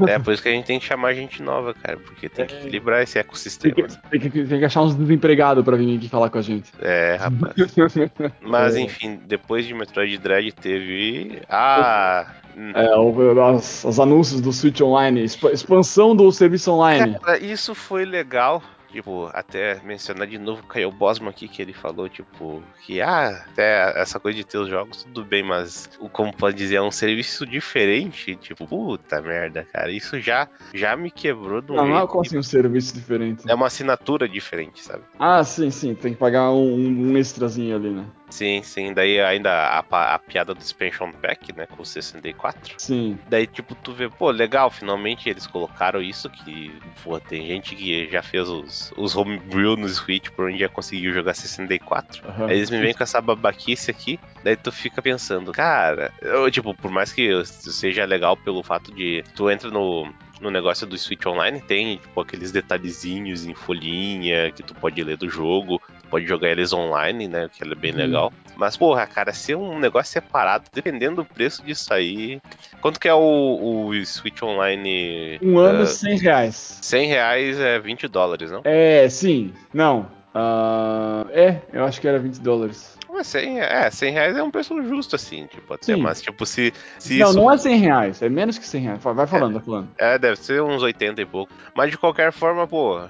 É, 0.07 0.17
por 0.19 0.33
isso 0.33 0.41
que 0.43 0.49
a 0.49 0.51
gente 0.51 0.65
tem 0.65 0.79
que 0.79 0.85
chamar 0.85 1.13
gente 1.13 1.41
nova, 1.43 1.73
cara, 1.73 1.97
porque 1.97 2.27
tem 2.29 2.45
que 2.45 2.53
É. 2.55 2.57
equilibrar 2.59 3.01
esse 3.03 3.13
Tem 3.13 3.21
ecossistema. 3.21 3.73
que, 3.75 3.83
tem, 4.09 4.19
que, 4.19 4.29
tem 4.45 4.59
que 4.59 4.65
achar 4.65 4.81
uns 4.81 4.95
desempregados 4.95 5.63
pra 5.63 5.77
vir 5.77 5.95
aqui 5.97 6.09
falar 6.09 6.29
com 6.29 6.37
a 6.37 6.41
gente. 6.41 6.71
É, 6.81 7.15
rapaz. 7.19 7.53
Mas 8.41 8.75
É. 8.75 8.79
enfim, 8.81 9.19
depois 9.25 9.65
de 9.65 9.73
Metroid 9.73 10.17
Dread 10.17 10.51
teve. 10.53 11.41
Ah! 11.49 12.27
É, 12.75 12.95
o- 12.97 13.41
as, 13.55 13.83
os 13.85 13.99
anúncios 13.99 14.41
do 14.41 14.51
Switch 14.51 14.81
Online, 14.81 15.23
expa- 15.23 15.51
expansão 15.51 16.15
do 16.15 16.29
serviço 16.31 16.71
online. 16.73 17.17
Cara, 17.19 17.37
isso 17.39 17.73
foi 17.73 18.03
legal. 18.03 18.61
Tipo, 18.91 19.29
até 19.33 19.81
mencionar 19.83 20.27
de 20.27 20.37
novo 20.37 20.61
o 20.61 20.67
Caio 20.67 20.91
Bosman 20.91 21.29
aqui, 21.29 21.47
que 21.47 21.61
ele 21.61 21.73
falou, 21.73 22.09
tipo, 22.09 22.61
que 22.85 23.01
ah, 23.01 23.45
até 23.49 23.99
essa 23.99 24.19
coisa 24.19 24.37
de 24.37 24.43
ter 24.43 24.57
os 24.57 24.69
jogos, 24.69 25.03
tudo 25.03 25.23
bem, 25.23 25.43
mas 25.43 25.89
o 25.99 26.09
como 26.09 26.35
pode 26.35 26.57
dizer, 26.57 26.75
é 26.75 26.81
um 26.81 26.91
serviço 26.91 27.45
diferente. 27.45 28.35
Tipo, 28.35 28.67
puta 28.67 29.21
merda, 29.21 29.65
cara. 29.71 29.91
Isso 29.91 30.19
já, 30.19 30.47
já 30.73 30.95
me 30.95 31.09
quebrou 31.09 31.63
um 31.69 31.75
Não, 31.75 31.87
não 31.87 31.99
é 31.99 32.07
como 32.07 32.21
assim 32.21 32.37
um 32.37 32.43
serviço 32.43 32.93
diferente. 32.93 33.49
É 33.49 33.55
uma 33.55 33.67
assinatura 33.67 34.27
diferente, 34.27 34.83
sabe? 34.83 35.03
Ah, 35.17 35.43
sim, 35.43 35.71
sim, 35.71 35.95
tem 35.95 36.13
que 36.13 36.19
pagar 36.19 36.51
um, 36.51 37.11
um 37.11 37.17
extrazinho 37.17 37.75
ali, 37.75 37.89
né? 37.89 38.05
Sim, 38.31 38.63
sim. 38.63 38.93
Daí 38.93 39.19
ainda 39.19 39.51
a, 39.51 40.15
a 40.15 40.19
piada 40.19 40.53
do 40.53 40.61
Expansion 40.61 41.11
Pack, 41.11 41.55
né? 41.55 41.67
Com 41.67 41.83
o 41.83 41.85
64. 41.85 42.75
Sim. 42.77 43.19
Daí, 43.29 43.45
tipo, 43.45 43.75
tu 43.75 43.91
vê, 43.93 44.09
pô, 44.09 44.31
legal, 44.31 44.71
finalmente 44.71 45.29
eles 45.29 45.45
colocaram 45.45 46.01
isso, 46.01 46.29
que, 46.29 46.73
pô, 47.03 47.19
tem 47.19 47.45
gente 47.45 47.75
que 47.75 48.09
já 48.09 48.23
fez 48.23 48.47
os, 48.47 48.93
os 48.97 49.15
homebrew 49.15 49.75
no 49.75 49.87
Switch 49.89 50.29
por 50.29 50.49
onde 50.49 50.59
já 50.59 50.69
conseguiu 50.69 51.13
jogar 51.13 51.33
64. 51.33 52.27
aham. 52.27 52.47
Aí 52.47 52.57
eles 52.57 52.69
me 52.69 52.79
vêm 52.79 52.93
com 52.93 53.03
essa 53.03 53.21
babaquice 53.21 53.91
aqui, 53.91 54.19
daí 54.43 54.55
tu 54.55 54.71
fica 54.71 55.01
pensando, 55.01 55.51
cara, 55.51 56.11
eu, 56.21 56.49
tipo, 56.49 56.73
por 56.73 56.89
mais 56.89 57.11
que 57.11 57.43
seja 57.45 58.05
legal 58.05 58.37
pelo 58.37 58.63
fato 58.63 58.91
de 58.93 59.23
tu 59.35 59.49
entra 59.49 59.69
no, 59.69 60.11
no 60.39 60.49
negócio 60.49 60.87
do 60.87 60.97
Switch 60.97 61.25
Online, 61.25 61.61
tem, 61.61 61.97
tipo, 61.97 62.19
aqueles 62.19 62.51
detalhezinhos 62.51 63.45
em 63.45 63.53
folhinha 63.53 64.51
que 64.51 64.63
tu 64.63 64.73
pode 64.73 65.01
ler 65.03 65.17
do 65.17 65.29
jogo, 65.29 65.81
pode 66.11 66.27
jogar 66.27 66.49
eles 66.49 66.71
online, 66.73 67.27
né, 67.27 67.49
que 67.51 67.63
é 67.63 67.75
bem 67.75 67.91
Uhum. 67.91 67.97
legal. 67.97 68.33
Mas, 68.55 68.77
porra, 68.77 69.07
cara, 69.07 69.33
ser 69.33 69.55
um 69.55 69.79
negócio 69.79 70.11
separado, 70.13 70.65
dependendo 70.71 71.15
do 71.15 71.25
preço 71.25 71.63
disso 71.63 71.91
aí... 71.93 72.39
Quanto 72.81 72.99
que 72.99 73.07
é 73.07 73.13
o, 73.13 73.87
o 73.87 74.05
Switch 74.05 74.41
Online? 74.43 75.39
Um 75.41 75.57
ano, 75.57 75.83
Ah, 75.83 75.85
100 75.87 76.17
reais. 76.19 76.77
100 76.81 77.07
reais 77.07 77.59
é 77.59 77.79
20 77.79 78.07
dólares, 78.07 78.51
não? 78.51 78.61
É, 78.63 79.07
sim. 79.09 79.53
Não. 79.73 80.07
Ah, 80.33 81.25
é, 81.31 81.61
eu 81.73 81.85
acho 81.85 81.99
que 82.01 82.07
era 82.07 82.19
20 82.19 82.39
dólares. 82.39 82.97
Mas 83.13 83.27
100, 83.27 83.59
é, 83.59 83.89
100 83.91 84.13
reais 84.13 84.37
é 84.37 84.41
um 84.43 84.49
preço 84.49 84.81
justo, 84.83 85.15
assim, 85.17 85.45
tipo, 85.47 85.73
até, 85.73 85.95
Sim. 85.95 86.01
mas, 86.01 86.21
tipo, 86.21 86.45
se, 86.45 86.73
se 86.97 87.19
não, 87.19 87.27
isso... 87.29 87.37
não 87.37 87.51
é 87.51 87.57
100 87.57 87.75
reais, 87.77 88.21
é 88.21 88.29
menos 88.29 88.57
que 88.57 88.65
100 88.65 88.81
reais. 88.83 89.03
Vai 89.03 89.13
vai 89.13 89.27
falando, 89.27 89.53
vai 89.53 89.61
falando. 89.61 89.89
É, 89.97 90.17
deve 90.17 90.37
ser 90.37 90.61
uns 90.61 90.81
80 90.81 91.21
e 91.21 91.25
pouco. 91.25 91.51
Mas 91.75 91.91
de 91.91 91.97
qualquer 91.97 92.31
forma, 92.31 92.65
pô. 92.65 93.01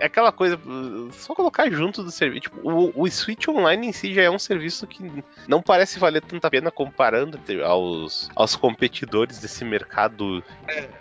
É, 0.00 0.04
é 0.04 0.06
aquela 0.06 0.32
coisa. 0.32 0.58
Só 1.12 1.34
colocar 1.34 1.70
junto 1.70 2.02
do 2.02 2.10
serviço. 2.10 2.42
Tipo, 2.42 2.60
o, 2.68 3.02
o 3.02 3.10
Switch 3.10 3.46
Online 3.48 3.88
em 3.88 3.92
si 3.92 4.12
já 4.14 4.22
é 4.22 4.30
um 4.30 4.38
serviço 4.38 4.86
que 4.86 5.24
não 5.46 5.60
parece 5.62 5.98
valer 5.98 6.22
tanta 6.22 6.50
pena 6.50 6.70
comparando 6.70 7.38
aos, 7.64 8.30
aos 8.34 8.56
competidores 8.56 9.38
desse 9.38 9.64
mercado 9.64 10.42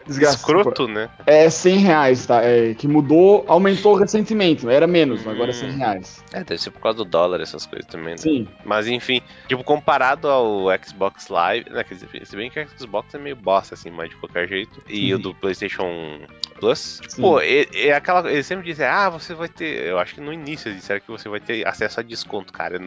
Desgraça. 0.06 0.36
escroto, 0.38 0.88
né? 0.88 1.10
É 1.26 1.50
100 1.50 1.78
reais, 1.78 2.26
tá? 2.26 2.42
É, 2.44 2.74
que 2.74 2.88
mudou, 2.88 3.46
aumentou 3.48 3.96
recentemente. 3.96 4.68
Era 4.68 4.88
menos, 4.88 5.26
agora 5.28 5.52
é 5.52 5.54
100 5.54 5.70
Hum. 5.70 5.78
reais. 5.78 6.24
É, 6.34 6.44
deve 6.44 6.62
ser 6.62 6.72
por 6.72 6.82
causa 6.82 6.98
do 7.00 7.06
dólar, 7.06 7.42
essas 7.42 7.66
coisas 7.66 7.86
também, 7.88 8.12
né? 8.12 8.18
Sim. 8.18 8.48
Mas 8.66 8.88
enfim, 8.88 9.22
tipo, 9.48 9.64
comparado 9.64 10.28
ao 10.28 10.66
Xbox 10.84 11.28
Live, 11.30 11.70
né, 11.70 11.84
quer 11.84 11.94
dizer, 11.96 12.26
se 12.26 12.36
bem 12.36 12.50
que 12.50 12.60
o 12.60 12.68
Xbox 12.78 13.14
é 13.14 13.18
meio 13.18 13.36
bosta, 13.36 13.76
assim, 13.76 13.90
mas 13.90 14.10
de 14.10 14.16
qualquer 14.16 14.48
jeito, 14.48 14.82
e 14.88 15.08
Sim. 15.08 15.14
o 15.14 15.20
do 15.20 15.34
PlayStation 15.36 16.20
Plus, 16.60 17.00
tipo, 17.02 17.22
pô, 17.22 17.40
é, 17.40 17.66
é 17.74 17.94
aquela. 17.94 18.30
Eles 18.30 18.46
sempre 18.46 18.66
dizem, 18.66 18.86
ah, 18.90 19.10
você 19.10 19.34
vai 19.34 19.48
ter. 19.48 19.86
Eu 19.88 20.00
acho 20.00 20.16
que 20.16 20.22
no 20.22 20.34
início 20.34 20.68
eles 20.70 20.80
disseram 20.82 21.00
que 21.02 21.08
você 21.12 21.30
vai 21.30 21.40
ter 21.40 21.66
acesso 21.68 22.00
a 22.00 22.04
desconto, 22.04 22.52
cara. 22.52 22.80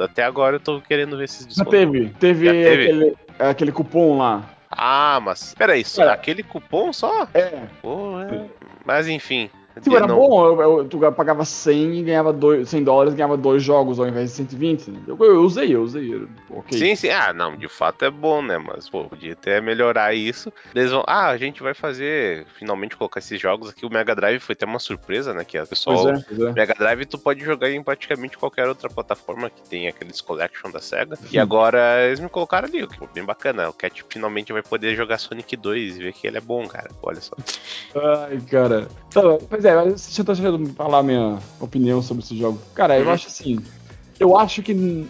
Até 0.00 0.24
agora 0.24 0.56
eu 0.56 0.60
tô 0.60 0.80
querendo 0.80 1.16
ver 1.16 1.24
esses 1.24 1.40
Já 1.42 1.46
descontos. 1.48 1.70
teve. 1.70 2.08
Teve, 2.18 2.46
Já 2.46 2.52
teve? 2.52 2.82
Aquele, 2.84 3.16
aquele 3.38 3.72
cupom 3.72 4.18
lá. 4.18 4.42
Ah, 4.70 5.20
mas. 5.22 5.54
Peraí, 5.54 5.84
só 5.84 6.04
É. 6.04 6.12
aquele 6.12 6.42
cupom 6.42 6.92
só? 6.92 7.28
É. 7.32 7.62
Pô, 7.80 8.20
é. 8.20 8.46
Mas 8.84 9.06
enfim. 9.08 9.48
Tipo, 9.80 9.96
era 9.96 10.06
não- 10.06 10.16
bom, 10.16 10.46
eu, 10.46 10.60
eu- 10.78 10.84
tu 10.88 10.98
pagava 11.12 11.44
100 11.44 11.98
e 11.98 12.02
ganhava 12.02 12.32
dois, 12.32 12.68
100 12.68 12.82
dólares 12.82 13.12
e 13.12 13.16
ganhava 13.16 13.36
dois 13.36 13.62
jogos 13.62 14.00
ao 14.00 14.08
invés 14.08 14.30
de 14.30 14.36
120. 14.36 14.90
né? 14.90 14.98
Eu, 15.06 15.16
eu 15.22 15.42
usei, 15.42 15.74
eu 15.74 15.82
usei. 15.82 16.14
eu- 16.14 16.28
Ok. 16.50 16.78
Sim, 16.78 16.96
sim. 16.96 17.10
Ah, 17.10 17.32
não, 17.34 17.54
de 17.56 17.68
fato 17.68 18.04
é 18.04 18.10
bom, 18.10 18.40
né? 18.40 18.56
Mas, 18.56 18.88
pô, 18.88 19.04
podia 19.04 19.34
até 19.34 19.60
melhorar 19.60 20.14
isso. 20.14 20.50
Eles 20.74 20.90
vão. 20.90 21.04
Ah, 21.06 21.26
a 21.28 21.36
gente 21.36 21.62
vai 21.62 21.74
fazer. 21.74 22.46
Finalmente 22.58 22.96
colocar 22.96 23.18
esses 23.20 23.38
jogos 23.38 23.68
aqui. 23.68 23.84
O 23.84 23.90
Mega 23.92 24.14
Drive 24.14 24.40
foi 24.40 24.54
até 24.54 24.64
uma 24.64 24.78
surpresa, 24.78 25.34
né? 25.34 25.44
Que 25.44 25.58
a 25.58 25.66
pessoal. 25.66 26.02
Pois 26.04 26.18
é, 26.20 26.24
pois 26.26 26.40
é. 26.40 26.52
Mega 26.52 26.74
Drive 26.78 27.04
tu 27.04 27.18
pode 27.18 27.44
jogar 27.44 27.70
em 27.70 27.82
praticamente 27.82 28.38
qualquer 28.38 28.66
outra 28.68 28.88
plataforma 28.88 29.50
que 29.50 29.60
tem 29.68 29.86
aqueles 29.88 30.20
collection 30.22 30.70
da 30.70 30.80
SEGA. 30.80 31.18
E 31.24 31.28
Sim. 31.28 31.38
agora 31.38 32.06
eles 32.06 32.20
me 32.20 32.28
colocaram 32.30 32.66
ali, 32.66 32.82
o 32.82 32.88
que 32.88 32.96
foi 32.98 33.08
bem 33.12 33.24
bacana. 33.24 33.68
O 33.68 33.72
Cat 33.74 34.02
finalmente 34.08 34.52
vai 34.52 34.62
poder 34.62 34.94
jogar 34.96 35.18
Sonic 35.18 35.54
2 35.56 35.96
e 35.98 36.02
ver 36.04 36.12
que 36.14 36.26
ele 36.26 36.38
é 36.38 36.40
bom, 36.40 36.66
cara. 36.66 36.88
Olha 37.02 37.20
só. 37.20 37.36
Ai, 37.94 38.40
cara. 38.50 38.88
Tá, 39.12 39.20
pois 39.48 39.64
é, 39.66 39.74
eu 39.74 39.84
deixa 39.94 40.22
eu 40.22 40.66
falar 40.74 40.98
a 40.98 41.02
minha 41.02 41.38
opinião 41.60 42.00
sobre 42.02 42.22
esse 42.22 42.36
jogo. 42.38 42.58
Cara, 42.74 42.98
eu 42.98 43.06
Uhum. 43.06 43.12
acho 43.12 43.26
assim. 43.28 43.58
Eu 44.18 44.38
acho 44.38 44.62
que. 44.62 45.06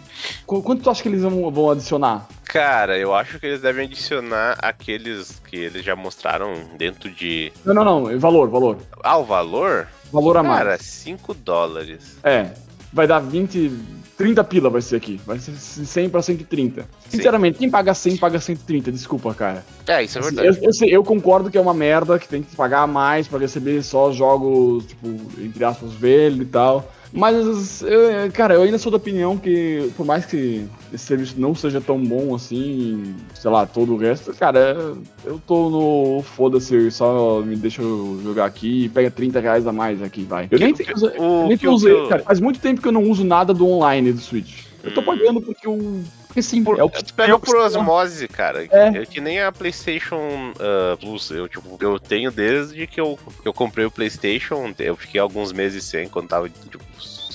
qu- 0.47 0.63
Quanto 0.63 0.83
tu 0.83 0.91
acha 0.91 1.01
que 1.03 1.09
eles 1.09 1.23
vão, 1.23 1.51
vão 1.51 1.71
adicionar? 1.71 2.27
Cara, 2.45 2.99
eu 2.99 3.15
acho 3.15 3.39
que 3.39 3.47
eles 3.47 3.61
devem 3.61 3.85
adicionar 3.87 4.57
aqueles 4.61 5.41
que 5.49 5.57
eles 5.57 5.85
já 5.85 5.95
mostraram 5.95 6.55
dentro 6.77 7.09
de. 7.11 7.53
Não, 7.65 7.75
não, 7.75 7.85
não. 7.85 8.19
Valor, 8.19 8.49
valor. 8.49 8.79
Ah, 9.05 9.19
o 9.19 9.25
valor? 9.25 9.87
Valor 10.13 10.37
a 10.39 10.43
mais. 10.43 10.59
Cara, 10.59 10.79
5 10.79 11.35
dólares. 11.35 12.17
É. 12.25 12.51
Vai 12.93 13.07
dar 13.07 13.21
20. 13.21 13.71
30 14.17 14.43
pila 14.45 14.71
vai 14.71 14.81
ser 14.81 14.97
aqui. 14.97 15.21
Vai 15.27 15.39
ser 15.39 15.53
100 15.57 16.09
pra 16.09 16.23
130. 16.23 16.83
Sim. 16.83 16.87
Sinceramente, 17.09 17.59
quem 17.59 17.71
paga 17.71 17.93
100 17.93 18.17
paga 18.17 18.41
130. 18.41 18.91
Desculpa, 18.91 19.35
cara. 19.35 19.65
É, 19.87 20.03
isso 20.03 20.19
é 20.19 20.21
Assim, 20.21 20.35
verdade. 20.35 20.59
eu, 20.65 20.71
eu 20.83 20.89
eu 20.97 21.05
concordo 21.05 21.51
que 21.51 21.59
é 21.59 21.61
uma 21.61 21.75
merda, 21.75 22.19
que 22.19 22.29
tem 22.29 22.43
que 22.43 22.57
pagar 22.57 22.87
mais 22.87 23.29
pra 23.29 23.39
receber 23.39 23.83
só 23.83 24.11
jogos, 24.13 24.87
tipo, 24.87 25.09
entre 25.39 25.63
aspas, 25.65 25.93
velho 25.93 26.43
e 26.43 26.47
tal. 26.47 26.91
Mas, 27.17 27.81
eu- 27.83 28.31
cara, 28.33 28.55
eu 28.55 28.63
ainda 28.63 28.77
sou 28.77 28.91
da 28.93 28.99
opinião 28.99 29.39
que, 29.39 29.91
por 29.97 30.05
mais 30.05 30.27
que 30.27 30.67
esse 30.93 31.07
serviço 31.07 31.35
não 31.39 31.55
seja 31.55 31.81
tão 31.81 31.99
bom 31.99 32.35
assim, 32.35 33.15
sei 33.35 33.51
lá, 33.51 33.65
todo 33.65 33.95
o 33.95 33.97
resto, 33.97 34.35
cara, 34.35 34.95
eu 35.25 35.41
tô 35.47 35.71
no 35.71 36.23
foda-se, 36.23 36.91
só 36.91 37.41
me 37.41 37.57
deixa 37.57 37.81
eu 37.81 38.21
jogar 38.23 38.45
aqui 38.45 38.85
e 38.85 38.89
pega 38.91 39.11
30 39.11 39.41
reais 39.41 39.67
a 39.67 39.73
mais 39.73 40.03
aqui, 40.03 40.25
vai. 40.25 40.47
Eu 40.51 40.59
nem, 40.59 40.75
Que- 40.75 40.85
o- 41.19 41.49
nem 41.49 41.57
que- 41.57 41.67
usei, 41.67 41.95
que 42.03 42.09
cara, 42.09 42.23
faz 42.23 42.39
muito 42.39 42.61
tempo 42.61 42.83
que 42.83 42.89
eu 42.89 42.93
não 42.93 43.03
uso 43.05 43.25
nada 43.25 43.55
do 43.55 43.67
online 43.67 44.13
do 44.13 44.21
Switch. 44.21 44.65
Eu 44.85 44.93
tô 44.93 45.01
Hum. 45.01 45.05
pagando 45.05 45.41
porque 45.41 45.67
eu. 45.67 46.03
Porque 46.37 46.43
sim, 46.43 46.63
Por, 46.63 46.79
é 46.79 46.85
o 46.85 46.91
tu 46.91 46.99
é 46.99 47.13
pega 47.17 47.39
por 47.39 47.57
osmose, 47.57 48.29
cara. 48.29 48.67
É. 48.71 48.89
É. 48.89 49.07
que 49.07 49.23
nem 49.23 49.41
a 49.41 49.51
PlayStation 49.51 50.53
ah, 50.61 50.95
Plus. 51.01 51.31
Eu, 51.31 51.49
tipo, 51.49 51.79
eu 51.81 51.99
tenho 51.99 52.31
desde 52.31 52.87
que 52.87 53.01
eu, 53.01 53.19
que 53.41 53.49
eu 53.49 53.55
comprei 53.55 53.87
o 53.87 53.91
PlayStation. 53.91 54.75
Eu 54.79 54.97
fiquei 54.97 55.19
alguns 55.19 55.51
meses 55.51 55.85
sem, 55.85 56.11
quando 56.11 56.29
tava 56.29 56.51
tipo, 56.51 56.85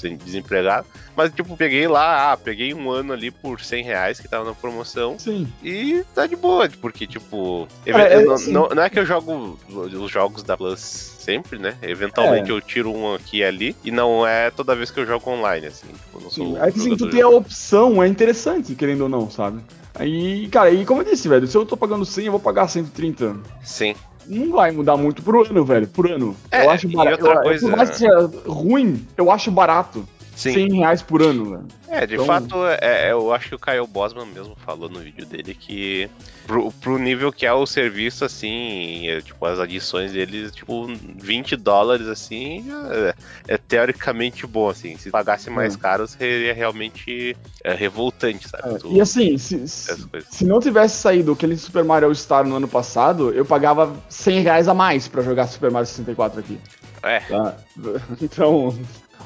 desempregado. 0.09 0.87
Mas, 1.15 1.31
tipo, 1.33 1.55
peguei 1.57 1.87
lá, 1.87 2.31
ah, 2.31 2.37
peguei 2.37 2.73
um 2.73 2.89
ano 2.89 3.13
ali 3.13 3.29
por 3.31 3.59
100 3.61 3.83
reais 3.83 4.19
que 4.19 4.27
tava 4.27 4.45
na 4.45 4.53
promoção. 4.53 5.17
Sim. 5.19 5.47
E 5.63 6.03
tá 6.15 6.25
de 6.25 6.35
boa, 6.35 6.69
porque, 6.81 7.05
tipo. 7.05 7.67
Eu 7.85 7.97
é 7.97 8.23
não, 8.23 8.33
assim- 8.33 8.51
não- 8.51 8.69
não 8.69 8.83
é 8.83 8.89
que 8.89 8.99
eu 8.99 9.05
jogo 9.05 9.59
os 9.69 10.11
jogos 10.11 10.43
da 10.43 10.55
Plus 10.57 10.79
sempre, 10.79 11.59
né? 11.59 11.75
Eventualmente 11.81 12.49
É. 12.49 12.53
eu 12.53 12.61
tiro 12.61 12.91
um 12.91 13.13
aqui 13.13 13.37
e 13.37 13.43
ali. 13.43 13.75
E 13.83 13.91
não 13.91 14.25
é 14.25 14.49
toda 14.49 14.75
vez 14.75 14.89
que 14.89 14.99
eu 14.99 15.05
jogo 15.05 15.29
online, 15.29 15.67
assim. 15.67 15.87
Tipo, 15.87 16.21
não 16.21 16.29
sou. 16.29 16.45
Sim, 16.45 16.57
é 16.57 16.71
que 16.71 16.79
assim, 16.79 16.95
tu 16.97 17.09
ter 17.09 17.21
a 17.21 17.29
opção 17.29 18.01
é 18.01 18.07
interessante, 18.07 18.73
querendo 18.75 19.01
ou 19.01 19.09
não, 19.09 19.29
sabe? 19.29 19.61
Aí, 19.93 20.47
cara, 20.47 20.71
e 20.71 20.85
como 20.85 21.01
eu 21.01 21.05
disse, 21.05 21.27
velho, 21.27 21.45
se 21.45 21.55
eu 21.57 21.65
tô 21.65 21.75
pagando 21.75 22.05
100, 22.05 22.25
eu 22.25 22.31
vou 22.31 22.39
pagar 22.39 22.67
130. 22.69 23.35
Sim. 23.61 23.93
Não 24.31 24.51
vai 24.53 24.71
mudar 24.71 24.95
muito 24.95 25.21
por 25.21 25.45
ano, 25.45 25.65
velho, 25.65 25.87
por 25.87 26.09
ano. 26.09 26.33
É, 26.49 26.65
eu 26.65 26.69
acho 26.69 26.87
barato. 26.87 27.25
eu- 27.25 27.41
coisa- 27.41 27.67
Por 27.67 27.75
mais 27.75 27.89
que 27.89 27.97
seja 27.97 28.31
ruim, 28.47 29.05
eu 29.17 29.29
acho 29.29 29.51
barato. 29.51 30.07
Sim. 30.35 30.53
100 30.53 30.73
reais 30.79 31.01
por 31.01 31.21
ano, 31.21 31.45
velho. 31.51 31.67
É, 31.89 32.07
de 32.07 32.13
Então- 32.15 32.25
fato, 32.25 32.55
é, 32.65 32.79
é, 32.81 33.11
eu 33.11 33.33
acho 33.33 33.49
que 33.49 33.55
o 33.55 33.59
Kyle 33.59 33.85
Bosman 33.85 34.25
mesmo 34.25 34.55
falou 34.65 34.89
no 34.89 34.99
vídeo 34.99 35.25
dele 35.25 35.53
que 35.53 36.09
pro, 36.47 36.71
pro 36.71 36.97
nível 36.97 37.31
que 37.33 37.45
é 37.45 37.51
o 37.53 37.65
serviço, 37.65 38.23
assim, 38.25 39.07
é, 39.09 39.21
tipo, 39.21 39.45
as 39.45 39.59
adições 39.59 40.13
deles, 40.13 40.51
tipo, 40.53 40.87
20 41.17 41.55
dólares, 41.57 42.07
assim, 42.07 42.65
é, 42.91 43.53
é 43.53 43.57
teoricamente 43.57 44.47
bom, 44.47 44.69
assim. 44.69 44.97
Se 44.97 45.09
pagasse 45.11 45.49
mais 45.49 45.75
É. 45.75 45.77
caro, 45.77 46.07
seria 46.07 46.53
realmente 46.53 47.35
é, 47.63 47.73
revoltante, 47.73 48.47
sabe? 48.49 48.79
Tu- 48.79 48.93
E 48.95 49.01
assim, 49.01 49.37
se, 49.37 49.67
se, 49.67 50.45
não 50.45 50.59
tivesse 50.59 50.95
saído 50.97 51.33
aquele 51.33 51.55
Super 51.57 51.83
Mario 51.83 52.13
Star 52.15 52.45
no 52.47 52.55
ano 52.55 52.67
passado, 52.67 53.31
eu 53.31 53.45
pagava 53.45 53.93
100 54.09 54.41
reais 54.41 54.67
a 54.67 54.73
mais 54.73 55.07
pra 55.07 55.21
jogar 55.21 55.45
Super 55.47 55.69
Mario 55.69 55.87
64 55.87 56.39
aqui. 56.39 56.57
É, 57.03 57.19
Tá? 57.19 57.57
Então, 58.21 58.73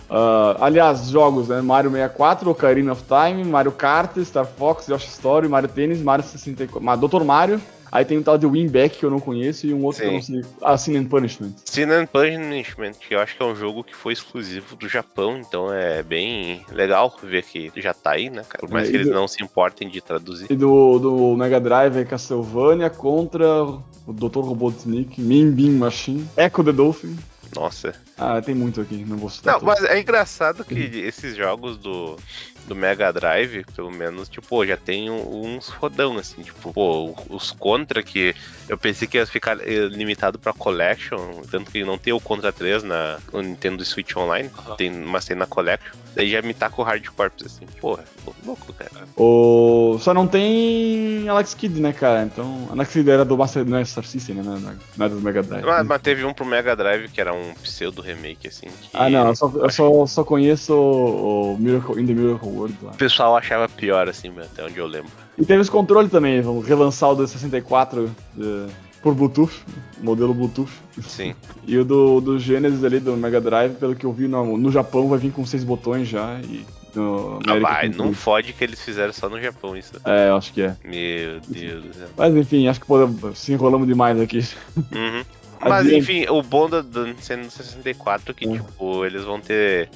ah, 0.10 0.58
aliás, 0.60 1.10
jogos, 1.10 1.48
né? 1.48 1.62
Mario 1.62 1.90
64, 1.92 2.50
Ocarina 2.50 2.92
of 2.94 3.04
Time, 3.04 3.44
Mario 3.44 3.72
Kart, 3.72 4.18
Star 4.24 4.46
Fox, 4.46 4.88
Yoshi 4.88 5.08
Story, 5.10 5.48
Mario 5.48 5.70
Tennis, 5.70 6.02
Mario 6.02 6.26
64, 6.26 6.82
Ma- 6.82 6.96
Dr. 6.96 7.24
Mario. 7.24 7.62
Aí 7.92 8.04
tem 8.04 8.18
um 8.18 8.24
tal 8.24 8.38
de 8.38 8.46
Winback 8.46 8.98
que 8.98 9.06
eu 9.06 9.10
não 9.10 9.22
conheço 9.22 9.66
e 9.66 9.74
um 9.74 9.86
outro 9.86 10.02
que 10.02 10.08
eu 10.10 10.14
não 10.14 10.22
sei. 10.22 10.42
Ah, 10.62 10.78
Sin 10.78 10.98
and 10.98 11.06
Punishment. 11.06 11.52
Sin 11.64 11.84
and 11.84 12.08
Punishment, 12.08 12.92
que 13.00 13.16
eu 13.16 13.20
acho 13.22 13.38
que 13.38 13.42
é 13.42 13.46
um 13.46 13.56
jogo 13.56 13.86
que 13.86 13.96
foi 13.96 14.12
exclusivo 14.12 14.76
do 14.76 14.90
Japão, 14.90 15.38
então 15.38 15.72
é 15.74 16.04
bem 16.04 16.60
legal 16.74 17.16
ver 17.24 17.44
que 17.44 17.72
já 17.78 17.94
tá 17.94 18.12
aí, 18.12 18.30
né, 18.30 18.42
cara? 18.50 18.60
Por 18.60 18.70
mais 18.70 18.88
É, 18.90 18.92
que 18.92 18.98
eles 18.98 19.08
do- 19.08 19.14
não 19.14 19.30
se 19.30 19.42
importem 19.42 19.88
de 19.88 20.02
traduzir. 20.02 20.48
E 20.50 20.56
do, 20.58 21.00
do 21.00 21.38
Mega 21.38 21.58
Drive 21.60 21.96
é 21.96 22.04
Castlevania 22.04 22.90
contra 22.90 23.64
o 23.64 23.82
Dr. 24.12 24.40
Robotnik, 24.40 25.22
Min 25.22 25.52
Bean 25.52 25.78
Machine, 25.78 26.28
Echo 26.36 26.66
the 26.66 26.74
Dolphin. 26.74 27.16
Nossa. 27.56 27.94
Ah, 28.18 28.42
tem 28.42 28.54
muito 28.54 28.82
aqui, 28.82 29.04
não 29.06 29.18
vou 29.18 29.30
citar. 29.30 29.54
Não, 29.54 29.60
todos. 29.62 29.82
mas 29.82 29.90
é 29.90 30.00
engraçado 30.00 30.64
que 30.64 30.74
esses 30.74 31.36
jogos 31.36 31.78
do, 31.78 32.18
do 32.68 32.76
Mega 32.76 33.12
Drive, 33.14 33.64
pelo 33.76 33.92
menos, 33.92 34.28
tipo, 34.28 34.66
já 34.66 34.76
tem 34.78 35.10
um- 35.10 35.56
uns 35.56 35.68
rodão, 35.70 36.18
assim, 36.18 36.42
tipo, 36.42 36.74
pô, 36.74 37.16
os 37.30 37.52
Contra 37.52 38.02
que 38.04 38.34
eu 38.68 38.78
pensei 38.78 39.08
que 39.08 39.18
ia 39.18 39.26
ficar 39.26 39.58
eh, 39.62 39.88
limitado 39.88 40.38
pra 40.40 40.52
Collection, 40.54 41.42
tanto 41.50 41.72
que 41.72 41.84
não 41.84 41.98
tem 41.98 42.12
o 42.14 42.20
Contra 42.20 42.52
3 42.52 42.84
na, 42.84 43.20
no 43.32 43.42
Nintendo 43.42 43.84
Switch 43.86 44.16
Online, 44.16 44.50
tem, 44.78 44.92
mas 44.92 45.26
tem 45.26 45.36
na 45.38 45.46
Collection, 45.46 45.94
daí 46.16 46.30
já 46.32 46.42
me 46.42 46.54
taca 46.54 46.82
o 46.82 46.84
Hard 46.84 47.06
Corps, 47.16 47.32
assim, 47.46 47.66
porra, 47.80 48.04
lou- 48.26 48.36
louco, 48.46 48.74
cara. 48.74 49.08
O... 49.16 49.98
Só 50.00 50.14
não 50.14 50.28
tem 50.28 51.28
Alex 51.30 51.54
Kidd, 51.54 51.80
né, 51.80 51.94
cara? 51.94 52.24
Então, 52.24 52.68
Alex 52.72 52.92
Kidd 52.94 53.10
era 53.10 53.24
do 53.26 53.38
Master, 53.38 53.66
não 53.66 53.78
é 53.78 53.86
Star 53.86 54.04
System, 54.04 54.36
né? 54.38 54.44
Não 54.44 54.72
é- 54.72 54.76
Não 54.98 55.06
é 55.06 55.10
do 55.10 55.22
Mega 55.22 55.44
Drive. 55.44 55.66
Mas, 55.66 55.86
mas 55.88 56.02
teve 56.02 56.24
um 56.26 56.34
pro 56.34 56.46
Mega 56.46 56.76
Drive 56.76 57.10
que 57.10 57.22
era 57.22 57.34
um 57.34 57.54
pseudo 57.56 58.02
remake, 58.02 58.48
assim, 58.48 58.68
que 58.68 58.90
Ah, 58.94 59.10
não, 59.10 59.28
eu 59.28 59.36
só, 59.36 59.52
eu 59.56 59.70
só, 59.70 60.06
só 60.06 60.24
conheço 60.24 60.74
o, 60.74 61.54
o 61.54 61.58
Miracle, 61.58 62.02
In 62.02 62.08
the 62.08 62.14
Miracle 62.14 62.55
World 62.56 62.78
lá. 62.82 62.92
o 62.92 62.98
pessoal 62.98 63.36
achava 63.38 63.68
pior, 63.70 64.08
assim, 64.08 64.32
até 64.40 64.64
onde 64.64 64.78
eu 64.78 64.88
lembro. 64.88 65.12
E 65.38 65.46
teve 65.46 65.62
esse 65.62 65.72
controle 65.72 66.10
também, 66.10 66.42
vamos 66.42 66.66
relançar 66.66 67.12
o 67.12 67.16
do 67.16 67.28
64 67.28 68.10
eh, 68.40 68.68
por 69.02 69.14
Bluetooth, 69.14 69.54
modelo 70.02 70.34
Bluetooth. 70.34 70.72
Sim. 71.02 71.36
E 71.68 71.80
o 71.80 71.84
do, 71.84 72.22
do 72.22 72.38
Genesis 72.38 72.84
ali, 72.84 73.00
do 73.00 73.18
Mega 73.18 73.42
Drive, 73.42 73.74
pelo 73.78 73.96
que 73.96 74.06
eu 74.06 74.14
vi 74.14 74.28
no, 74.28 74.56
no 74.56 74.72
Japão, 74.72 75.08
vai 75.10 75.18
vir 75.18 75.32
com 75.32 75.44
seis 75.44 75.64
botões 75.64 76.08
já. 76.08 76.40
E 76.42 76.64
no 76.96 77.40
Ah, 77.48 77.60
vai, 77.60 77.90
não 77.90 78.14
fode 78.14 78.54
que 78.54 78.64
eles 78.64 78.82
fizeram 78.82 79.12
só 79.12 79.28
no 79.30 79.42
Japão 79.42 79.76
isso. 79.76 79.94
É, 80.06 80.30
eu 80.30 80.38
acho 80.38 80.54
que 80.54 80.62
é. 80.62 80.76
Meu 80.84 81.40
Deus 81.48 81.84
do 81.84 81.94
céu. 81.94 82.08
Mas 82.16 82.36
enfim, 82.36 82.68
acho 82.68 82.80
que 82.80 82.88
podemos, 82.88 83.38
se 83.38 83.54
enrolamos 83.54 83.88
demais 83.88 84.20
aqui. 84.20 84.40
Uhum. 84.78 85.24
Mas 85.62 85.88
enfim, 85.90 86.26
o 86.30 86.42
bom 86.44 86.70
do 86.70 87.08
Nintendo 87.08 87.50
64 87.50 88.32
é 88.32 88.34
que, 88.34 88.48
Hum. 88.48 88.54
tipo, 88.58 89.06
eles 89.06 89.24
vão 89.24 89.40
ter. 89.40 89.90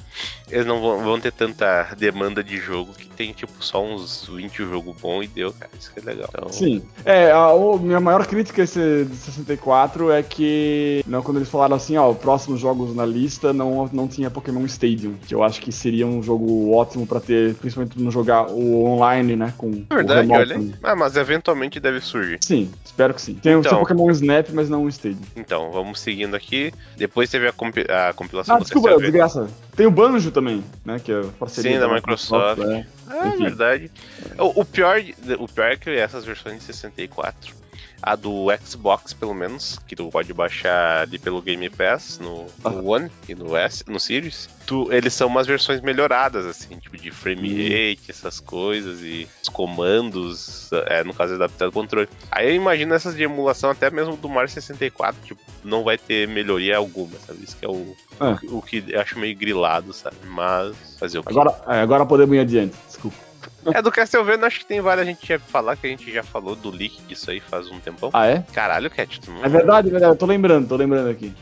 Eles 0.48 0.66
não 0.66 0.80
vão, 0.80 0.98
vão 1.04 1.20
ter 1.20 1.30
tanta 1.32 1.94
demanda 1.96 2.42
de 2.42 2.56
jogo 2.58 2.92
que 2.92 3.06
tem, 3.08 3.32
tipo, 3.32 3.52
só 3.62 3.84
uns 3.84 4.26
20 4.26 4.56
jogo 4.64 4.94
bom 5.00 5.22
e 5.22 5.28
deu, 5.28 5.52
cara. 5.52 5.70
Isso 5.78 5.92
que 5.92 6.00
é 6.00 6.02
legal. 6.02 6.28
Então, 6.34 6.50
Sim. 6.50 6.82
É, 7.04 7.30
a 7.30 7.52
o- 7.52 7.78
minha 7.78 8.00
maior 8.00 8.26
crítica 8.26 8.62
a 8.62 8.64
esse 8.64 9.04
de 9.04 9.14
64 9.16 10.10
é 10.10 10.22
que 10.24 11.04
não, 11.06 11.22
quando 11.22 11.36
eles 11.36 11.48
falaram 11.48 11.76
assim, 11.76 11.96
ó, 11.96 12.12
próximos 12.14 12.58
jogos 12.60 12.94
na 12.96 13.06
lista 13.06 13.52
não, 13.52 13.88
não 13.92 14.08
tinha 14.08 14.28
Pokémon 14.30 14.64
Stadium, 14.66 15.14
que 15.26 15.32
eu 15.34 15.42
acho 15.44 15.60
que 15.60 15.70
seria 15.70 16.06
um 16.06 16.20
jogo 16.22 16.72
ótimo 16.72 17.06
pra 17.06 17.20
ter, 17.20 17.54
principalmente 17.54 17.98
no 18.00 18.10
jogar 18.10 18.48
o 18.50 18.84
online, 18.86 19.36
né, 19.36 19.54
com 19.56 19.84
É 19.90 19.94
verdade, 19.94 20.28
o 20.28 20.32
remoto. 20.32 20.40
olha. 20.54 20.78
Ah, 20.82 20.96
mas 20.96 21.16
eventualmente 21.16 21.78
deve 21.78 22.00
surgir. 22.00 22.38
Sim, 22.42 22.70
espero 22.84 23.14
que 23.14 23.22
sim. 23.22 23.34
Tem 23.34 23.54
o 23.54 23.60
Então. 23.60 23.70
seu 23.70 23.78
Pokémon 23.78 24.10
Snap, 24.10 24.48
mas 24.52 24.68
não 24.68 24.84
o 24.84 24.88
Stadium. 24.88 25.20
Então, 25.36 25.49
vamos 25.58 26.00
seguindo 26.00 26.34
aqui. 26.36 26.72
Depois 26.96 27.28
teve 27.30 27.48
a, 27.48 27.52
compi- 27.52 27.86
a 27.90 28.12
compilação 28.12 28.56
Ah, 28.56 28.58
do 28.58 28.64
desculpa, 28.64 28.96
desgraça. 28.98 29.48
Tem 29.76 29.86
o 29.86 29.90
Banjo 29.90 30.30
também, 30.30 30.62
né, 30.84 31.00
que 31.02 31.10
é 31.12 31.22
parceria 31.38 31.72
Sim, 31.72 31.78
da 31.78 31.92
Microsoft. 31.92 32.60
é. 32.62 32.86
Ah, 33.08 33.28
é 33.28 33.36
verdade. 33.36 33.90
O, 34.38 34.60
o 34.60 34.64
pior, 34.64 35.00
o 35.38 35.48
pior 35.48 35.72
é 35.72 35.76
que 35.76 35.90
essas 35.90 36.24
versões 36.24 36.58
de 36.58 36.64
64 36.64 37.54
A 38.02 38.16
do 38.16 38.46
Xbox, 38.64 39.12
pelo 39.12 39.34
menos, 39.34 39.78
que 39.86 39.94
tu 39.94 40.08
pode 40.08 40.32
baixar 40.32 41.02
ali 41.02 41.18
pelo 41.18 41.42
Game 41.42 41.68
Pass 41.68 42.18
no, 42.18 42.46
no 42.64 42.88
One 42.90 43.10
e 43.28 43.34
no 43.34 43.56
S, 43.56 43.84
no 43.86 44.00
Series. 44.00 44.48
Tu, 44.66 44.90
eles 44.92 45.12
são 45.12 45.26
umas 45.28 45.46
versões 45.46 45.80
melhoradas, 45.80 46.46
assim, 46.46 46.76
tipo 46.78 46.96
de 46.96 47.10
frame 47.10 47.62
rate, 47.68 48.10
essas 48.10 48.40
coisas, 48.40 49.00
e 49.02 49.28
os 49.42 49.48
comandos, 49.48 50.70
é, 50.86 51.02
no 51.04 51.12
caso 51.12 51.34
adaptado 51.34 51.66
ao 51.66 51.72
controle. 51.72 52.08
Aí 52.30 52.48
eu 52.48 52.54
imagino 52.54 52.94
essas 52.94 53.14
de 53.16 53.22
emulação 53.22 53.70
até 53.70 53.90
mesmo 53.90 54.16
do 54.16 54.28
Mario 54.28 54.48
64, 54.50 55.20
tipo, 55.24 55.40
não 55.64 55.82
vai 55.82 55.98
ter 55.98 56.26
melhoria 56.28 56.76
alguma, 56.76 57.18
sabe? 57.26 57.44
Isso 57.44 57.56
que 57.56 57.64
é 57.64 57.68
o, 57.68 57.94
Ah. 58.18 58.38
o, 58.44 58.58
o 58.58 58.62
que 58.62 58.84
eu 58.88 59.00
acho 59.00 59.18
meio 59.18 59.36
grilado, 59.36 59.92
sabe? 59.92 60.16
Mas 60.26 60.74
fazer 60.98 61.18
o 61.18 61.22
quê? 61.22 61.30
Agora, 61.30 61.54
é, 61.66 61.80
agora 61.80 62.06
podemos 62.06 62.34
ir 62.36 62.40
adiante. 62.40 62.76
Desculpa. 62.86 63.29
É 63.74 63.82
do 63.82 63.92
Castlevania, 63.92 64.46
acho 64.46 64.60
que 64.60 64.66
tem 64.66 64.80
várias 64.80 65.06
a 65.06 65.10
gente 65.10 65.28
ia 65.28 65.38
falar 65.38 65.76
que 65.76 65.86
a 65.86 65.90
gente 65.90 66.10
já 66.10 66.22
falou 66.22 66.56
do 66.56 66.70
leak 66.70 67.02
disso 67.02 67.30
aí 67.30 67.40
faz 67.40 67.70
um 67.70 67.78
tempão. 67.78 68.10
Ah, 68.12 68.26
é? 68.26 68.42
Caralho, 68.52 68.90
Cat, 68.90 69.20
tu 69.20 69.30
não... 69.30 69.44
É 69.44 69.48
verdade, 69.48 69.88
é 69.88 69.90
verdade. 69.90 70.12
Eu 70.12 70.16
tô 70.16 70.26
lembrando, 70.26 70.68
tô 70.68 70.76
lembrando 70.76 71.10
aqui. 71.10 71.34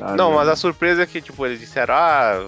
Ah, 0.00 0.16
Não, 0.16 0.32
mas 0.32 0.48
a 0.48 0.56
surpresa 0.56 1.02
é 1.02 1.06
que, 1.06 1.20
tipo, 1.20 1.46
eles 1.46 1.60
disseram, 1.60 1.94
ah, 1.94 2.44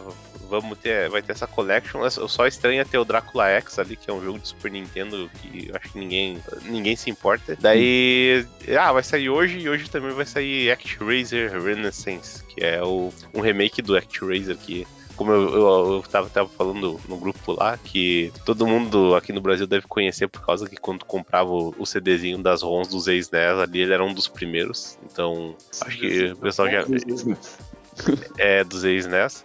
vamos 0.52 0.78
ter, 0.78 1.08
vai 1.08 1.22
ter 1.22 1.32
essa 1.32 1.46
collection. 1.46 2.08
Só 2.10 2.46
estranho 2.46 2.80
é 2.80 2.84
ter 2.84 2.98
o 2.98 3.04
Drácula 3.04 3.48
X 3.48 3.78
ali, 3.78 3.96
que 3.96 4.10
é 4.10 4.12
um 4.12 4.22
jogo 4.22 4.38
de 4.38 4.48
Super 4.48 4.70
Nintendo 4.70 5.30
que 5.40 5.70
acho 5.72 5.92
que 5.92 5.98
ninguém, 5.98 6.42
ninguém 6.64 6.94
se 6.94 7.08
importa. 7.08 7.56
Daí, 7.58 8.46
ah, 8.78 8.92
vai 8.92 9.02
sair 9.02 9.30
hoje 9.30 9.58
e 9.58 9.68
hoje 9.68 9.88
também 9.88 10.10
vai 10.10 10.26
sair 10.26 10.70
ActRaiser 10.70 11.50
Renaissance, 11.62 12.44
que 12.44 12.62
é 12.62 12.82
o, 12.82 13.10
um 13.32 13.40
remake 13.40 13.80
do 13.80 13.96
ActRaiser 13.96 14.56
que 14.58 14.86
como 15.22 15.32
eu, 15.32 15.54
eu, 15.54 15.92
eu 15.94 16.04
tava, 16.10 16.28
tava 16.28 16.48
falando 16.48 17.00
no 17.08 17.16
grupo 17.16 17.52
lá, 17.52 17.78
que 17.78 18.32
todo 18.44 18.66
mundo 18.66 19.14
aqui 19.14 19.32
no 19.32 19.40
Brasil 19.40 19.68
deve 19.68 19.86
conhecer 19.86 20.26
por 20.26 20.44
causa 20.44 20.68
que 20.68 20.76
quando 20.76 21.04
comprava 21.04 21.48
o, 21.48 21.72
o 21.78 21.86
CDzinho 21.86 22.42
das 22.42 22.62
ROMs 22.62 22.88
dos 22.88 23.06
ex-NES 23.06 23.58
ali, 23.58 23.80
ele 23.80 23.94
era 23.94 24.04
um 24.04 24.12
dos 24.12 24.26
primeiros. 24.26 24.98
Então, 25.04 25.54
acho 25.80 25.96
que 25.96 26.32
o 26.32 26.36
pessoal 26.36 26.68
já 26.68 26.84
é 28.36 28.64
dos 28.64 28.82
ex-NES. 28.82 29.44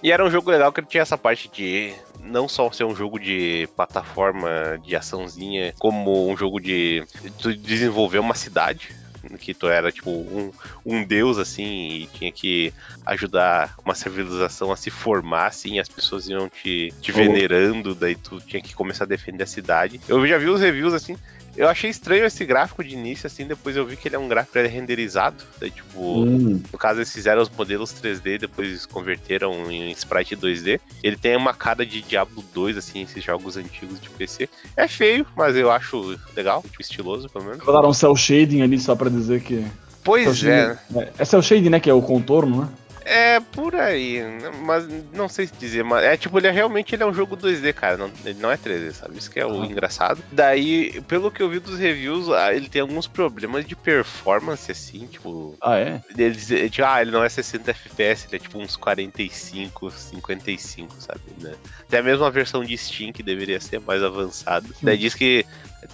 E 0.00 0.12
era 0.12 0.24
um 0.24 0.30
jogo 0.30 0.50
legal 0.50 0.72
que 0.72 0.78
ele 0.78 0.86
tinha 0.86 1.02
essa 1.02 1.18
parte 1.18 1.48
de 1.48 1.92
não 2.20 2.48
só 2.48 2.70
ser 2.70 2.84
um 2.84 2.94
jogo 2.94 3.18
de 3.18 3.68
plataforma 3.74 4.78
de 4.84 4.94
açãozinha, 4.94 5.74
como 5.80 6.30
um 6.30 6.36
jogo 6.36 6.60
de 6.60 7.04
tu 7.40 7.52
desenvolver 7.56 8.20
uma 8.20 8.34
cidade. 8.34 8.94
Que 9.38 9.54
tu 9.54 9.68
era 9.68 9.92
tipo 9.92 10.10
um, 10.10 10.52
um 10.84 11.04
deus 11.04 11.38
assim 11.38 11.62
e 11.64 12.06
tinha 12.06 12.32
que 12.32 12.72
ajudar 13.06 13.74
uma 13.84 13.94
civilização 13.94 14.72
a 14.72 14.76
se 14.76 14.90
formar 14.90 15.46
assim, 15.46 15.74
e 15.74 15.80
as 15.80 15.88
pessoas 15.88 16.28
iam 16.28 16.48
te, 16.48 16.92
te 17.00 17.12
venerando, 17.12 17.94
daí 17.94 18.14
tu 18.14 18.40
tinha 18.40 18.62
que 18.62 18.74
começar 18.74 19.04
a 19.04 19.06
defender 19.06 19.44
a 19.44 19.46
cidade. 19.46 20.00
Eu 20.08 20.26
já 20.26 20.38
vi 20.38 20.48
os 20.48 20.60
reviews 20.60 20.94
assim, 20.94 21.16
eu 21.56 21.68
achei 21.68 21.90
estranho 21.90 22.24
esse 22.24 22.44
gráfico 22.44 22.82
de 22.82 22.94
início, 22.94 23.26
assim, 23.26 23.46
depois 23.46 23.76
eu 23.76 23.86
vi 23.86 23.96
que 23.96 24.08
ele 24.08 24.16
é 24.16 24.18
um 24.18 24.28
gráfico 24.28 24.52
pré-renderizado. 24.52 25.44
Daí, 25.60 25.70
tipo, 25.70 26.22
Hum, 26.22 26.60
no 26.72 26.78
caso, 26.78 26.98
eles 27.00 27.12
fizeram 27.12 27.42
os 27.42 27.48
modelos 27.50 27.92
3D, 27.92 28.38
depois 28.38 28.86
converteram 28.86 29.70
em 29.70 29.90
sprite 29.92 30.34
2D. 30.36 30.80
Ele 31.02 31.16
tem 31.16 31.36
uma 31.36 31.54
cara 31.54 31.84
de 31.86 32.00
Diablo 32.02 32.42
2, 32.54 32.76
assim, 32.76 33.02
esses 33.02 33.22
jogos 33.22 33.56
antigos 33.56 34.00
de 34.00 34.08
PC. 34.10 34.48
É 34.76 34.88
feio, 34.88 35.26
mas 35.36 35.56
eu 35.56 35.70
acho 35.70 36.18
legal, 36.36 36.62
tipo, 36.62 36.80
estiloso, 36.80 37.28
pelo 37.28 37.44
menos. 37.44 37.64
dar 37.64 37.86
um 37.86 37.92
cel 37.92 38.16
shading 38.16 38.62
ali 38.62 38.78
só 38.78 38.94
pra 38.94 39.08
dizer 39.08 39.42
que. 39.42 39.64
Pois 40.04 40.24
Cel 40.38 40.50
é, 40.52 40.66
shading- 40.90 41.00
é. 41.00 41.12
É 41.18 41.24
cel 41.24 41.42
shading, 41.42 41.68
né? 41.70 41.78
Que 41.80 41.88
é 41.88 41.94
o 41.94 42.02
contorno, 42.02 42.62
né? 42.62 42.68
É 43.04 43.40
por 43.40 43.74
aí, 43.74 44.20
mas 44.64 44.86
não 45.12 45.28
sei 45.28 45.46
se 45.46 45.54
dizer, 45.54 45.82
mas 45.84 46.04
é 46.04 46.16
tipo, 46.16 46.38
ele 46.38 46.46
é 46.46 46.50
realmente 46.50 46.94
ele 46.94 47.02
é 47.02 47.06
um 47.06 47.14
jogo 47.14 47.36
2D, 47.36 47.72
cara, 47.72 47.96
não, 47.96 48.10
ele 48.24 48.40
não 48.40 48.50
é 48.50 48.56
3D, 48.56 48.92
sabe? 48.92 49.18
Isso 49.18 49.30
que 49.30 49.38
é 49.40 49.46
o 49.46 49.62
Ah. 49.62 49.66
engraçado. 49.66 50.22
Daí, 50.32 51.00
pelo 51.08 51.30
que 51.30 51.42
eu 51.42 51.48
vi 51.48 51.58
dos 51.58 51.78
reviews, 51.78 52.28
ah, 52.30 52.54
ele 52.54 52.68
tem 52.68 52.80
alguns 52.82 53.06
problemas 53.06 53.64
de 53.66 53.74
performance, 53.76 54.70
assim, 54.70 55.06
tipo, 55.06 55.56
Ah, 55.60 55.78
é? 55.78 56.02
Ele 56.16 56.30
diz, 56.30 56.46
tipo, 56.70 56.86
ah, 56.86 57.00
ele 57.00 57.10
não 57.10 57.24
é 57.24 57.28
60 57.28 57.70
FPS, 57.70 58.26
ele 58.28 58.36
é 58.36 58.38
tipo 58.38 58.58
uns 58.58 58.76
45, 58.76 59.90
55, 59.90 60.94
sabe? 61.00 61.20
Né? 61.40 61.52
Até 61.86 62.02
mesmo 62.02 62.24
a 62.24 62.30
versão 62.30 62.64
de 62.64 62.76
Steam, 62.76 63.12
que 63.12 63.22
deveria 63.22 63.60
ser 63.60 63.80
mais 63.80 64.02
avançada. 64.02 64.66
Daí 64.82 64.96
diz 64.96 65.14
que 65.14 65.44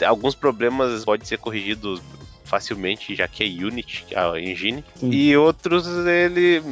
alguns 0.05 0.35
problemas 0.35 1.05
podem 1.05 1.27
ser 1.27 1.38
corrigidos 1.38 2.01
facilmente, 2.49 3.15
já 3.15 3.29
que 3.29 3.45
é 3.45 3.65
Unity, 3.65 4.07
é 4.11 4.19
a 4.19 4.41
engine. 4.41 4.83
Sim. 4.97 5.11
E 5.11 5.37
outros, 5.37 5.87
ele, 6.07 6.63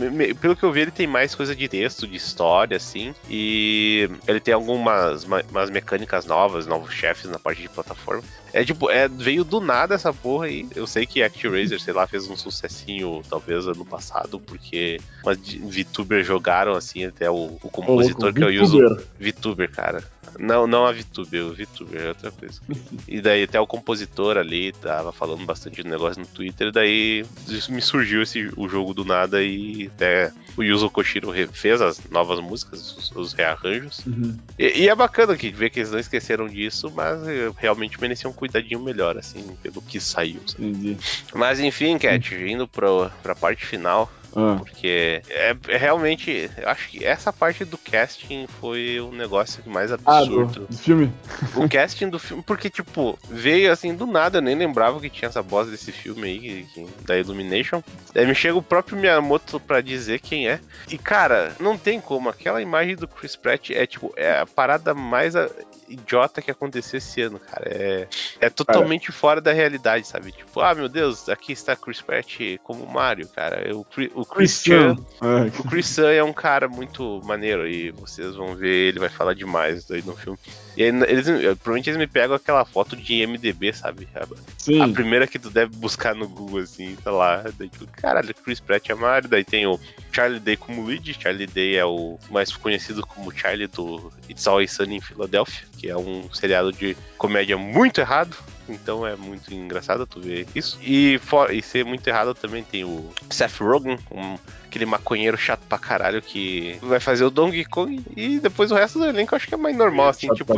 pelo 0.40 0.56
que 0.56 0.62
eu 0.62 0.72
vi, 0.72 0.80
ele 0.80 0.90
tem 0.90 1.06
mais 1.06 1.34
coisa 1.34 1.54
de 1.54 1.68
texto, 1.68 2.06
de 2.06 2.16
história, 2.16 2.76
assim. 2.76 3.14
E 3.28 4.08
ele 4.26 4.40
tem 4.40 4.54
algumas 4.54 5.24
ma- 5.24 5.42
umas 5.50 5.70
mecânicas 5.70 6.24
novas, 6.26 6.66
novos 6.66 6.92
chefes 6.92 7.30
na 7.30 7.38
parte 7.38 7.62
de 7.62 7.68
plataforma. 7.68 8.22
É 8.52 8.64
tipo, 8.64 8.90
é, 8.90 9.06
veio 9.06 9.44
do 9.44 9.60
nada 9.60 9.94
essa 9.94 10.14
porra 10.14 10.46
aí. 10.46 10.66
Eu 10.74 10.86
sei 10.86 11.04
que 11.04 11.22
ActRaiser, 11.22 11.78
sei 11.78 11.92
lá, 11.92 12.06
fez 12.06 12.26
um 12.30 12.36
sucessinho, 12.36 13.22
talvez 13.28 13.66
ano 13.66 13.84
passado, 13.84 14.40
porque 14.40 14.98
umas 15.22 15.36
VTubers 15.38 16.26
jogaram 16.26 16.72
assim, 16.74 17.04
até 17.04 17.30
o, 17.30 17.58
o 17.62 17.68
compositor 17.70 18.32
que 18.32 18.42
eu 18.42 18.62
uso. 18.62 18.78
VTuber. 18.78 19.06
VTuber, 19.20 19.70
cara. 19.70 20.04
Não, 20.38 20.66
não 20.66 20.86
a 20.86 20.92
VTuber, 20.92 21.44
o 21.46 21.54
VTuber 21.54 22.00
é 22.02 22.08
outra 22.08 22.30
coisa. 22.30 22.60
E 23.08 23.20
daí 23.20 23.44
até 23.44 23.60
o 23.60 23.66
compositor 23.66 24.36
ali 24.36 24.72
tava 24.72 25.12
falando 25.12 25.44
bastante 25.44 25.82
do 25.82 25.88
negócio 25.88 26.20
no 26.20 26.26
Twitter, 26.26 26.72
daí 26.72 27.24
me 27.68 27.80
surgiu 27.80 28.22
esse, 28.22 28.50
o 28.56 28.68
jogo 28.68 28.92
do 28.92 29.04
nada 29.04 29.42
e 29.42 29.90
até 29.94 30.32
o 30.56 30.62
Yuzo 30.62 30.90
Koshiro 30.90 31.32
fez 31.52 31.80
as 31.80 32.00
novas 32.10 32.40
músicas, 32.40 32.96
os, 32.96 33.12
os 33.12 33.32
rearranjos. 33.32 34.00
Uhum. 34.06 34.36
E, 34.58 34.82
e 34.82 34.88
é 34.88 34.94
bacana 34.94 35.34
aqui 35.34 35.50
ver 35.50 35.70
que 35.70 35.80
eles 35.80 35.90
não 35.90 35.98
esqueceram 35.98 36.48
disso, 36.48 36.92
mas 36.94 37.20
realmente 37.56 38.00
mereciam 38.00 38.30
um 38.30 38.34
cuidadinho 38.34 38.80
melhor, 38.80 39.16
assim, 39.16 39.56
pelo 39.62 39.80
que 39.80 40.00
saiu. 40.00 40.40
sabe? 40.46 40.66
Entendi. 40.66 40.96
Mas 41.34 41.60
enfim, 41.60 41.98
Cat, 41.98 42.34
indo 42.34 42.66
pro, 42.66 43.10
pra 43.22 43.34
parte 43.34 43.64
final, 43.66 44.10
Ah, 44.38 44.56
porque 44.58 45.22
é, 45.30 45.56
é 45.68 45.76
realmente. 45.78 46.50
Eu 46.58 46.68
acho 46.68 46.90
que 46.90 47.02
essa 47.02 47.32
parte 47.32 47.64
do 47.64 47.78
casting 47.78 48.46
foi 48.60 49.00
o 49.00 49.10
negócio 49.10 49.62
mais 49.66 49.90
ah 49.90 49.96
do, 49.96 50.10
absurdo. 50.10 50.66
do 50.68 50.76
filme? 50.76 51.10
O 51.54 51.66
casting 51.66 52.10
do 52.10 52.18
filme, 52.18 52.42
porque, 52.46 52.68
tipo, 52.68 53.18
veio 53.30 53.72
assim 53.72 53.94
do 53.94 54.06
nada, 54.06 54.38
eu 54.38 54.42
nem 54.42 54.54
lembrava 54.54 55.00
que 55.00 55.08
tinha 55.08 55.28
essa 55.28 55.40
voz 55.40 55.70
desse 55.70 55.90
filme 55.90 56.24
aí, 56.28 56.38
que- 56.38 56.62
que- 56.74 56.86
da 57.06 57.16
Illumination. 57.18 57.82
Aí 58.14 58.26
me 58.26 58.34
chega 58.34 58.56
o 58.58 58.62
próprio 58.62 58.98
Miyamoto 58.98 59.58
pra 59.58 59.80
dizer 59.80 60.20
quem 60.20 60.48
é. 60.48 60.60
E, 60.86 60.98
cara, 60.98 61.54
não 61.58 61.78
tem 61.78 61.98
como, 61.98 62.28
aquela 62.28 62.60
imagem 62.60 62.94
do 62.94 63.08
Chris 63.08 63.36
Pratt 63.36 63.70
é, 63.70 63.86
tipo, 63.86 64.12
é 64.16 64.38
a 64.40 64.46
parada 64.46 64.92
mais 64.92 65.34
a- 65.34 65.48
idiota 65.88 66.42
que 66.42 66.50
aconteceu 66.50 66.98
esse 66.98 67.20
ano, 67.22 67.38
cara. 67.38 67.68
É, 67.68 68.08
é 68.40 68.50
totalmente 68.50 69.12
fora 69.12 69.40
da 69.40 69.52
realidade, 69.52 70.06
sabe? 70.06 70.32
Tipo, 70.32 70.60
ah, 70.60 70.74
meu 70.74 70.88
Deus, 70.88 71.28
aqui 71.28 71.52
está 71.52 71.76
Chris 71.76 72.00
Pratt 72.00 72.38
como 72.62 72.86
Mario, 72.86 73.28
cara. 73.28 73.74
O, 73.74 73.86
o 74.14 74.24
Christian. 74.24 74.96
Ah, 75.20 75.46
O 75.58 75.68
Chris 75.68 75.86
Sun 75.86 76.08
é 76.08 76.22
um 76.22 76.32
cara 76.32 76.68
muito 76.68 77.20
maneiro 77.24 77.66
e 77.66 77.90
vocês 77.90 78.34
vão 78.34 78.54
ver, 78.54 78.88
ele 78.88 78.98
vai 78.98 79.08
falar 79.08 79.34
demais 79.34 79.90
aí 79.90 80.02
no 80.02 80.16
filme. 80.16 80.38
E 80.76 80.82
aí, 80.82 80.88
eles, 80.88 81.26
provavelmente 81.26 81.88
eles 81.88 81.98
me 81.98 82.06
pegam 82.06 82.36
aquela 82.36 82.64
foto 82.64 82.96
de 82.96 83.14
IMDB, 83.14 83.72
sabe? 83.72 84.06
A, 84.14 84.26
sim. 84.58 84.82
a 84.82 84.88
primeira 84.88 85.26
que 85.26 85.38
tu 85.38 85.48
deve 85.50 85.74
buscar 85.76 86.14
no 86.14 86.28
Google, 86.28 86.60
assim, 86.60 86.94
tá 87.02 87.10
lá. 87.10 87.44
Daí, 87.58 87.68
tipo, 87.68 87.86
caralho, 87.86 88.34
Chris 88.34 88.60
Pratt 88.60 88.90
é 88.90 88.94
Mario. 88.94 89.28
Daí 89.28 89.44
tem 89.44 89.66
o 89.66 89.80
Charlie 90.16 90.40
Day 90.40 90.56
como 90.56 90.80
Luigi. 90.80 91.12
Charlie 91.12 91.46
Day 91.46 91.76
é 91.76 91.84
o 91.84 92.18
mais 92.30 92.50
conhecido 92.56 93.06
como 93.06 93.30
Charlie 93.30 93.66
do 93.66 94.10
It's 94.30 94.46
Always 94.46 94.72
Sunny 94.72 94.96
em 94.96 95.00
Philadelphia, 95.00 95.68
que 95.76 95.90
é 95.90 95.96
um 95.96 96.32
seriado 96.32 96.72
de 96.72 96.96
comédia 97.18 97.58
muito 97.58 98.00
errado. 98.00 98.34
Então 98.66 99.06
é 99.06 99.14
muito 99.14 99.52
engraçado 99.52 100.06
tu 100.06 100.18
ver 100.18 100.46
isso. 100.54 100.78
E, 100.80 101.18
for, 101.18 101.52
e 101.52 101.60
ser 101.60 101.84
muito 101.84 102.06
errado 102.08 102.34
também 102.34 102.64
tem 102.64 102.82
o 102.82 103.12
Seth 103.28 103.60
Rogen, 103.60 103.98
um, 104.10 104.38
aquele 104.66 104.86
maconheiro 104.86 105.36
chato 105.36 105.60
pra 105.68 105.78
caralho 105.78 106.20
que 106.20 106.78
vai 106.82 107.00
fazer 107.00 107.24
o 107.24 107.30
Donkey 107.30 107.64
Kong. 107.64 108.02
E 108.16 108.38
depois 108.38 108.70
o 108.70 108.74
resto 108.74 108.98
do 108.98 109.06
elenco 109.06 109.34
eu 109.34 109.36
acho 109.36 109.46
que 109.46 109.54
é 109.54 109.58
mais 109.58 109.76
normal, 109.76 110.08
assim, 110.08 110.26
Chato 110.28 110.36
tipo, 110.38 110.54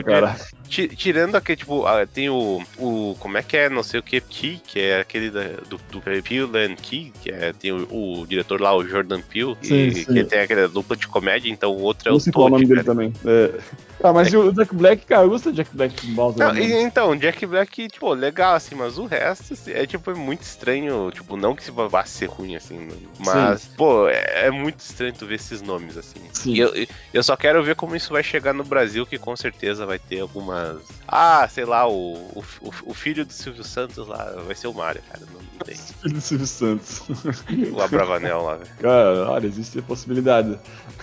Tirando 0.97 1.37
aquele, 1.37 1.57
tipo, 1.57 1.87
ah, 1.87 2.07
tem 2.07 2.29
o, 2.29 2.63
o. 2.79 3.17
Como 3.19 3.39
é 3.39 3.43
que 3.43 3.57
é? 3.57 3.69
Não 3.71 3.83
sei 3.83 4.01
o 4.01 4.03
que, 4.03 4.21
Key, 4.21 4.61
que 4.67 4.81
é 4.81 5.01
aquele 5.01 5.31
da, 5.31 5.43
do, 5.69 5.81
do 5.91 6.01
Peele 6.01 6.59
and 6.59 6.77
Key, 6.77 7.13
que 7.23 7.31
é, 7.31 7.53
tem 7.53 7.73
o, 7.73 8.21
o 8.21 8.27
diretor 8.27 8.61
lá, 8.61 8.75
o 8.75 8.87
Jordan 8.87 9.21
Peele, 9.21 9.57
Sim, 9.63 9.89
e, 9.89 9.95
sim. 9.95 10.13
que 10.13 10.25
tem 10.25 10.41
aquela 10.41 10.69
dupla 10.69 10.97
de 10.97 11.07
comédia, 11.09 11.51
então 11.51 11.73
o 11.73 11.81
outro 11.81 12.09
é 12.09 12.13
Não 12.13 12.19
o 12.19 12.21
é 12.21 12.29
o 12.29 12.33
Toad, 12.33 12.51
nome 12.51 12.67
dele 12.67 12.85
também. 12.85 13.13
É. 13.25 13.61
Ah, 14.03 14.13
mas 14.13 14.33
o 14.33 14.53
Jack 14.53 14.75
Black, 14.75 15.07
cara, 15.07 15.23
eu 15.25 15.31
gosto 15.31 15.51
do 15.51 15.57
Jack 15.57 15.75
Black 15.75 16.07
Bowser. 16.09 16.47
Não, 16.47 16.53
né? 16.55 16.61
e- 16.61 16.83
então, 16.83 17.17
Jack 17.17 17.45
Black, 17.47 17.89
tipo, 17.89 18.13
legal, 18.13 18.55
assim, 18.55 18.75
mas 18.75 18.97
o 18.97 19.07
resto 19.07 19.55
assim, 19.55 19.73
é, 19.73 19.87
tipo, 19.87 20.11
é 20.11 20.15
muito 20.15 20.43
estranho, 20.43 21.11
tipo, 21.11 21.37
não 21.37 21.55
que 21.55 21.65
se 21.65 21.71
vá 21.71 22.05
ser 22.05 22.27
ruim, 22.27 22.55
assim, 22.55 22.89
mas, 23.19 23.67
pô, 23.77 23.98
é, 24.07 24.47
é 24.47 24.51
muito 24.51 24.81
estranho 24.81 25.15
tu 25.15 25.25
ver 25.27 25.37
esses 25.37 25.63
nomes, 25.63 25.97
assim. 25.97 26.21
Sim. 26.35 26.53
E 26.53 26.59
eu, 26.59 26.73
eu 27.15 27.23
só 27.23 27.35
quero 27.37 27.63
ver 27.65 27.75
como 27.75 27.97
isso 27.97 28.13
vai 28.13 28.23
chegar 28.23 28.53
no 28.53 28.63
Brasil, 28.65 29.07
que 29.07 29.19
com 29.19 29.35
certeza 29.35 29.87
vai 29.87 29.99
ter 29.99 30.21
algumas... 30.21 30.79
Ah, 31.09 31.49
sei 31.49 31.65
lá, 31.65 31.89
o, 31.89 32.13
o, 32.35 32.45
o- 32.85 32.95
filho 32.95 33.25
do 33.25 33.33
Silvio 33.33 33.65
Santos 33.65 34.07
lá 34.07 34.35
vai 34.45 34.55
ser 34.55 34.67
o 34.67 34.75
Mario, 34.75 35.01
cara, 35.11 35.25
não, 35.33 35.41
não 35.41 35.59
tem. 35.65 35.75
Filho 36.03 36.15
do 36.15 36.21
Silvio 36.21 36.47
Santos. 36.47 37.03
O 37.73 37.81
Abravanel 37.81 38.43
lá, 38.43 38.57
velho. 38.57 38.71
Cara, 38.81 39.31
olha, 39.31 39.47
existe 39.47 39.79
a 39.79 39.83
possibilidade. 39.83 40.59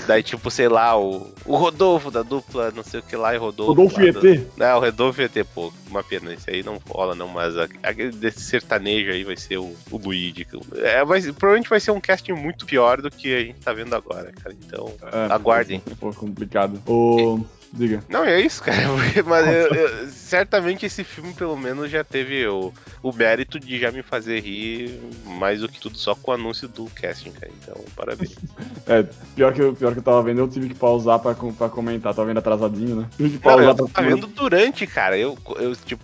Daí, 0.08 0.21
tipo, 0.21 0.51
sei 0.51 0.67
lá, 0.67 0.97
o, 0.99 1.34
o 1.45 1.55
Rodolfo 1.55 2.12
da 2.12 2.21
dupla, 2.21 2.71
não 2.71 2.84
sei 2.84 2.99
o 2.99 3.03
que 3.03 3.15
lá, 3.15 3.34
e 3.34 3.38
Rodolfo. 3.38 3.71
Rodolfo 3.73 3.99
lá 3.99 4.05
e 4.08 4.12
do- 4.12 4.27
ET. 4.27 4.47
Não, 4.58 4.77
o 4.77 4.81
Rodolfo 4.81 5.27
ter 5.29 5.45
pouco. 5.45 5.75
uma 5.89 6.03
pena. 6.03 6.34
Esse 6.34 6.49
aí 6.49 6.63
não 6.63 6.79
rola, 6.89 7.15
não, 7.15 7.27
mas 7.27 7.58
aquele 7.58 8.12
desse 8.12 8.41
sertanejo 8.41 9.12
aí 9.12 9.23
vai 9.23 9.38
ser 9.38 9.58
o, 9.58 9.75
o 9.91 9.97
Luigi. 9.97 10.45
É, 10.75 11.03
vai, 11.05 11.21
provavelmente 11.34 11.69
vai 11.69 11.79
ser 11.79 11.91
um 11.91 12.01
casting 12.01 12.34
muito 12.34 12.65
pior 12.65 12.84
do 13.01 13.09
que 13.09 13.33
a 13.33 13.39
gente 13.41 13.59
tá 13.59 13.73
vendo 13.73 13.95
agora, 13.95 14.31
cara. 14.31 14.55
Então, 14.65 14.91
é, 15.11 15.33
aguardem. 15.33 15.81
Foi 15.99 16.13
complicado. 16.13 16.81
O. 16.87 17.43
Diga. 17.73 18.04
Não, 18.10 18.23
é 18.23 18.39
isso, 18.39 18.62
cara. 18.62 18.78
Mas 19.26 19.47
eu, 19.47 19.74
eu, 19.74 20.07
certamente 20.09 20.86
esse 20.86 21.03
filme, 21.03 21.34
pelo 21.34 21.57
menos, 21.57 21.89
já 21.89 22.03
teve 22.03 22.47
o, 22.47 22.74
o 23.03 23.11
mérito 23.11 23.59
de 23.59 23.80
já 23.80 23.91
me 23.91 24.01
fazer 24.01 24.39
rir 24.41 24.99
mais 25.26 25.61
do 25.61 25.70
que 25.70 25.80
tudo 25.80 25.97
só 25.97 26.16
com 26.16 26.32
o 26.32 26.34
anúncio 26.34 26.68
do 26.68 26.86
casting, 26.95 27.32
cara. 27.32 27.51
Então, 27.61 27.76
parabéns. 27.95 28.36
É, 28.88 29.01
pior 29.36 29.51
que, 29.51 29.72
pior 29.72 29.93
que 29.93 29.99
eu 29.99 30.03
tava 30.03 30.22
vendo, 30.22 30.41
eu 30.41 30.47
tive 30.47 30.70
que 30.70 30.76
pausar 30.76 31.18
pra, 31.18 31.34
pra 31.34 31.70
comentar. 31.70 32.13
Tava 32.13 32.28
vendo 32.28 32.38
atrasadinho, 32.38 32.95
né? 32.97 33.09
Tive 33.18 33.32
que 33.32 33.38
pausar 33.39 33.63
Não, 33.63 33.72
eu 33.72 33.89
tava 33.89 34.07
vendo 34.07 34.28
durante, 34.28 34.86
cara. 34.86 35.18
Eu, 35.18 35.36
eu, 35.57 35.76
tipo, 35.76 36.03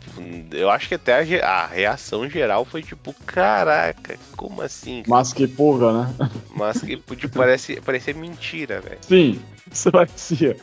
eu 0.51 0.67
acho 0.67 0.87
que 0.87 0.95
até 0.95 1.43
a, 1.43 1.47
a 1.47 1.67
reação 1.67 2.27
geral 2.27 2.65
foi 2.65 2.81
tipo, 2.81 3.13
caraca, 3.23 4.17
como 4.35 4.63
assim? 4.63 5.03
Cara? 5.03 5.09
Mas 5.09 5.31
que 5.31 5.47
porra, 5.47 5.93
né? 5.93 6.15
Mas 6.55 6.81
que 6.81 6.97
tipo, 6.97 7.37
parece, 7.37 7.79
parece 7.81 8.15
mentira, 8.15 8.81
velho. 8.81 8.97
Sim, 9.01 9.39
parecia. 9.91 10.57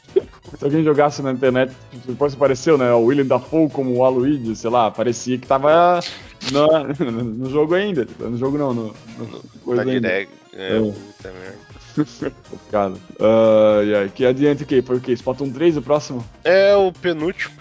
Se 0.58 0.64
alguém 0.64 0.82
jogasse 0.82 1.22
na 1.22 1.32
internet, 1.32 1.72
depois 2.06 2.34
apareceu, 2.34 2.76
né? 2.76 2.92
O 2.92 3.04
William 3.04 3.26
Dafoe 3.26 3.68
como 3.70 3.96
o 3.96 4.04
Aluigi, 4.04 4.56
sei 4.56 4.70
lá, 4.70 4.90
parecia 4.90 5.38
que 5.38 5.46
tava 5.46 6.00
no, 6.50 7.12
no 7.22 7.50
jogo 7.50 7.74
ainda. 7.74 8.06
No 8.18 8.36
jogo 8.36 8.58
não, 8.58 8.74
no, 8.74 8.94
no 9.66 9.74
na 9.74 9.84
direct. 9.84 10.32
É, 10.54 10.76
é. 10.76 10.80
puta 10.80 11.32
merda. 11.32 11.68
Complicado. 12.50 13.00
Uh, 13.20 13.82
yeah. 13.82 14.08
Que 14.08 14.24
adiante 14.24 14.62
o 14.62 14.66
quê? 14.66 14.82
Foi 14.82 14.96
o 14.96 15.00
quê? 15.00 15.12
Splatoon 15.12 15.50
3 15.50 15.76
o 15.76 15.82
próximo? 15.82 16.24
É 16.44 16.74
o 16.76 16.92
penúltimo. 16.92 17.54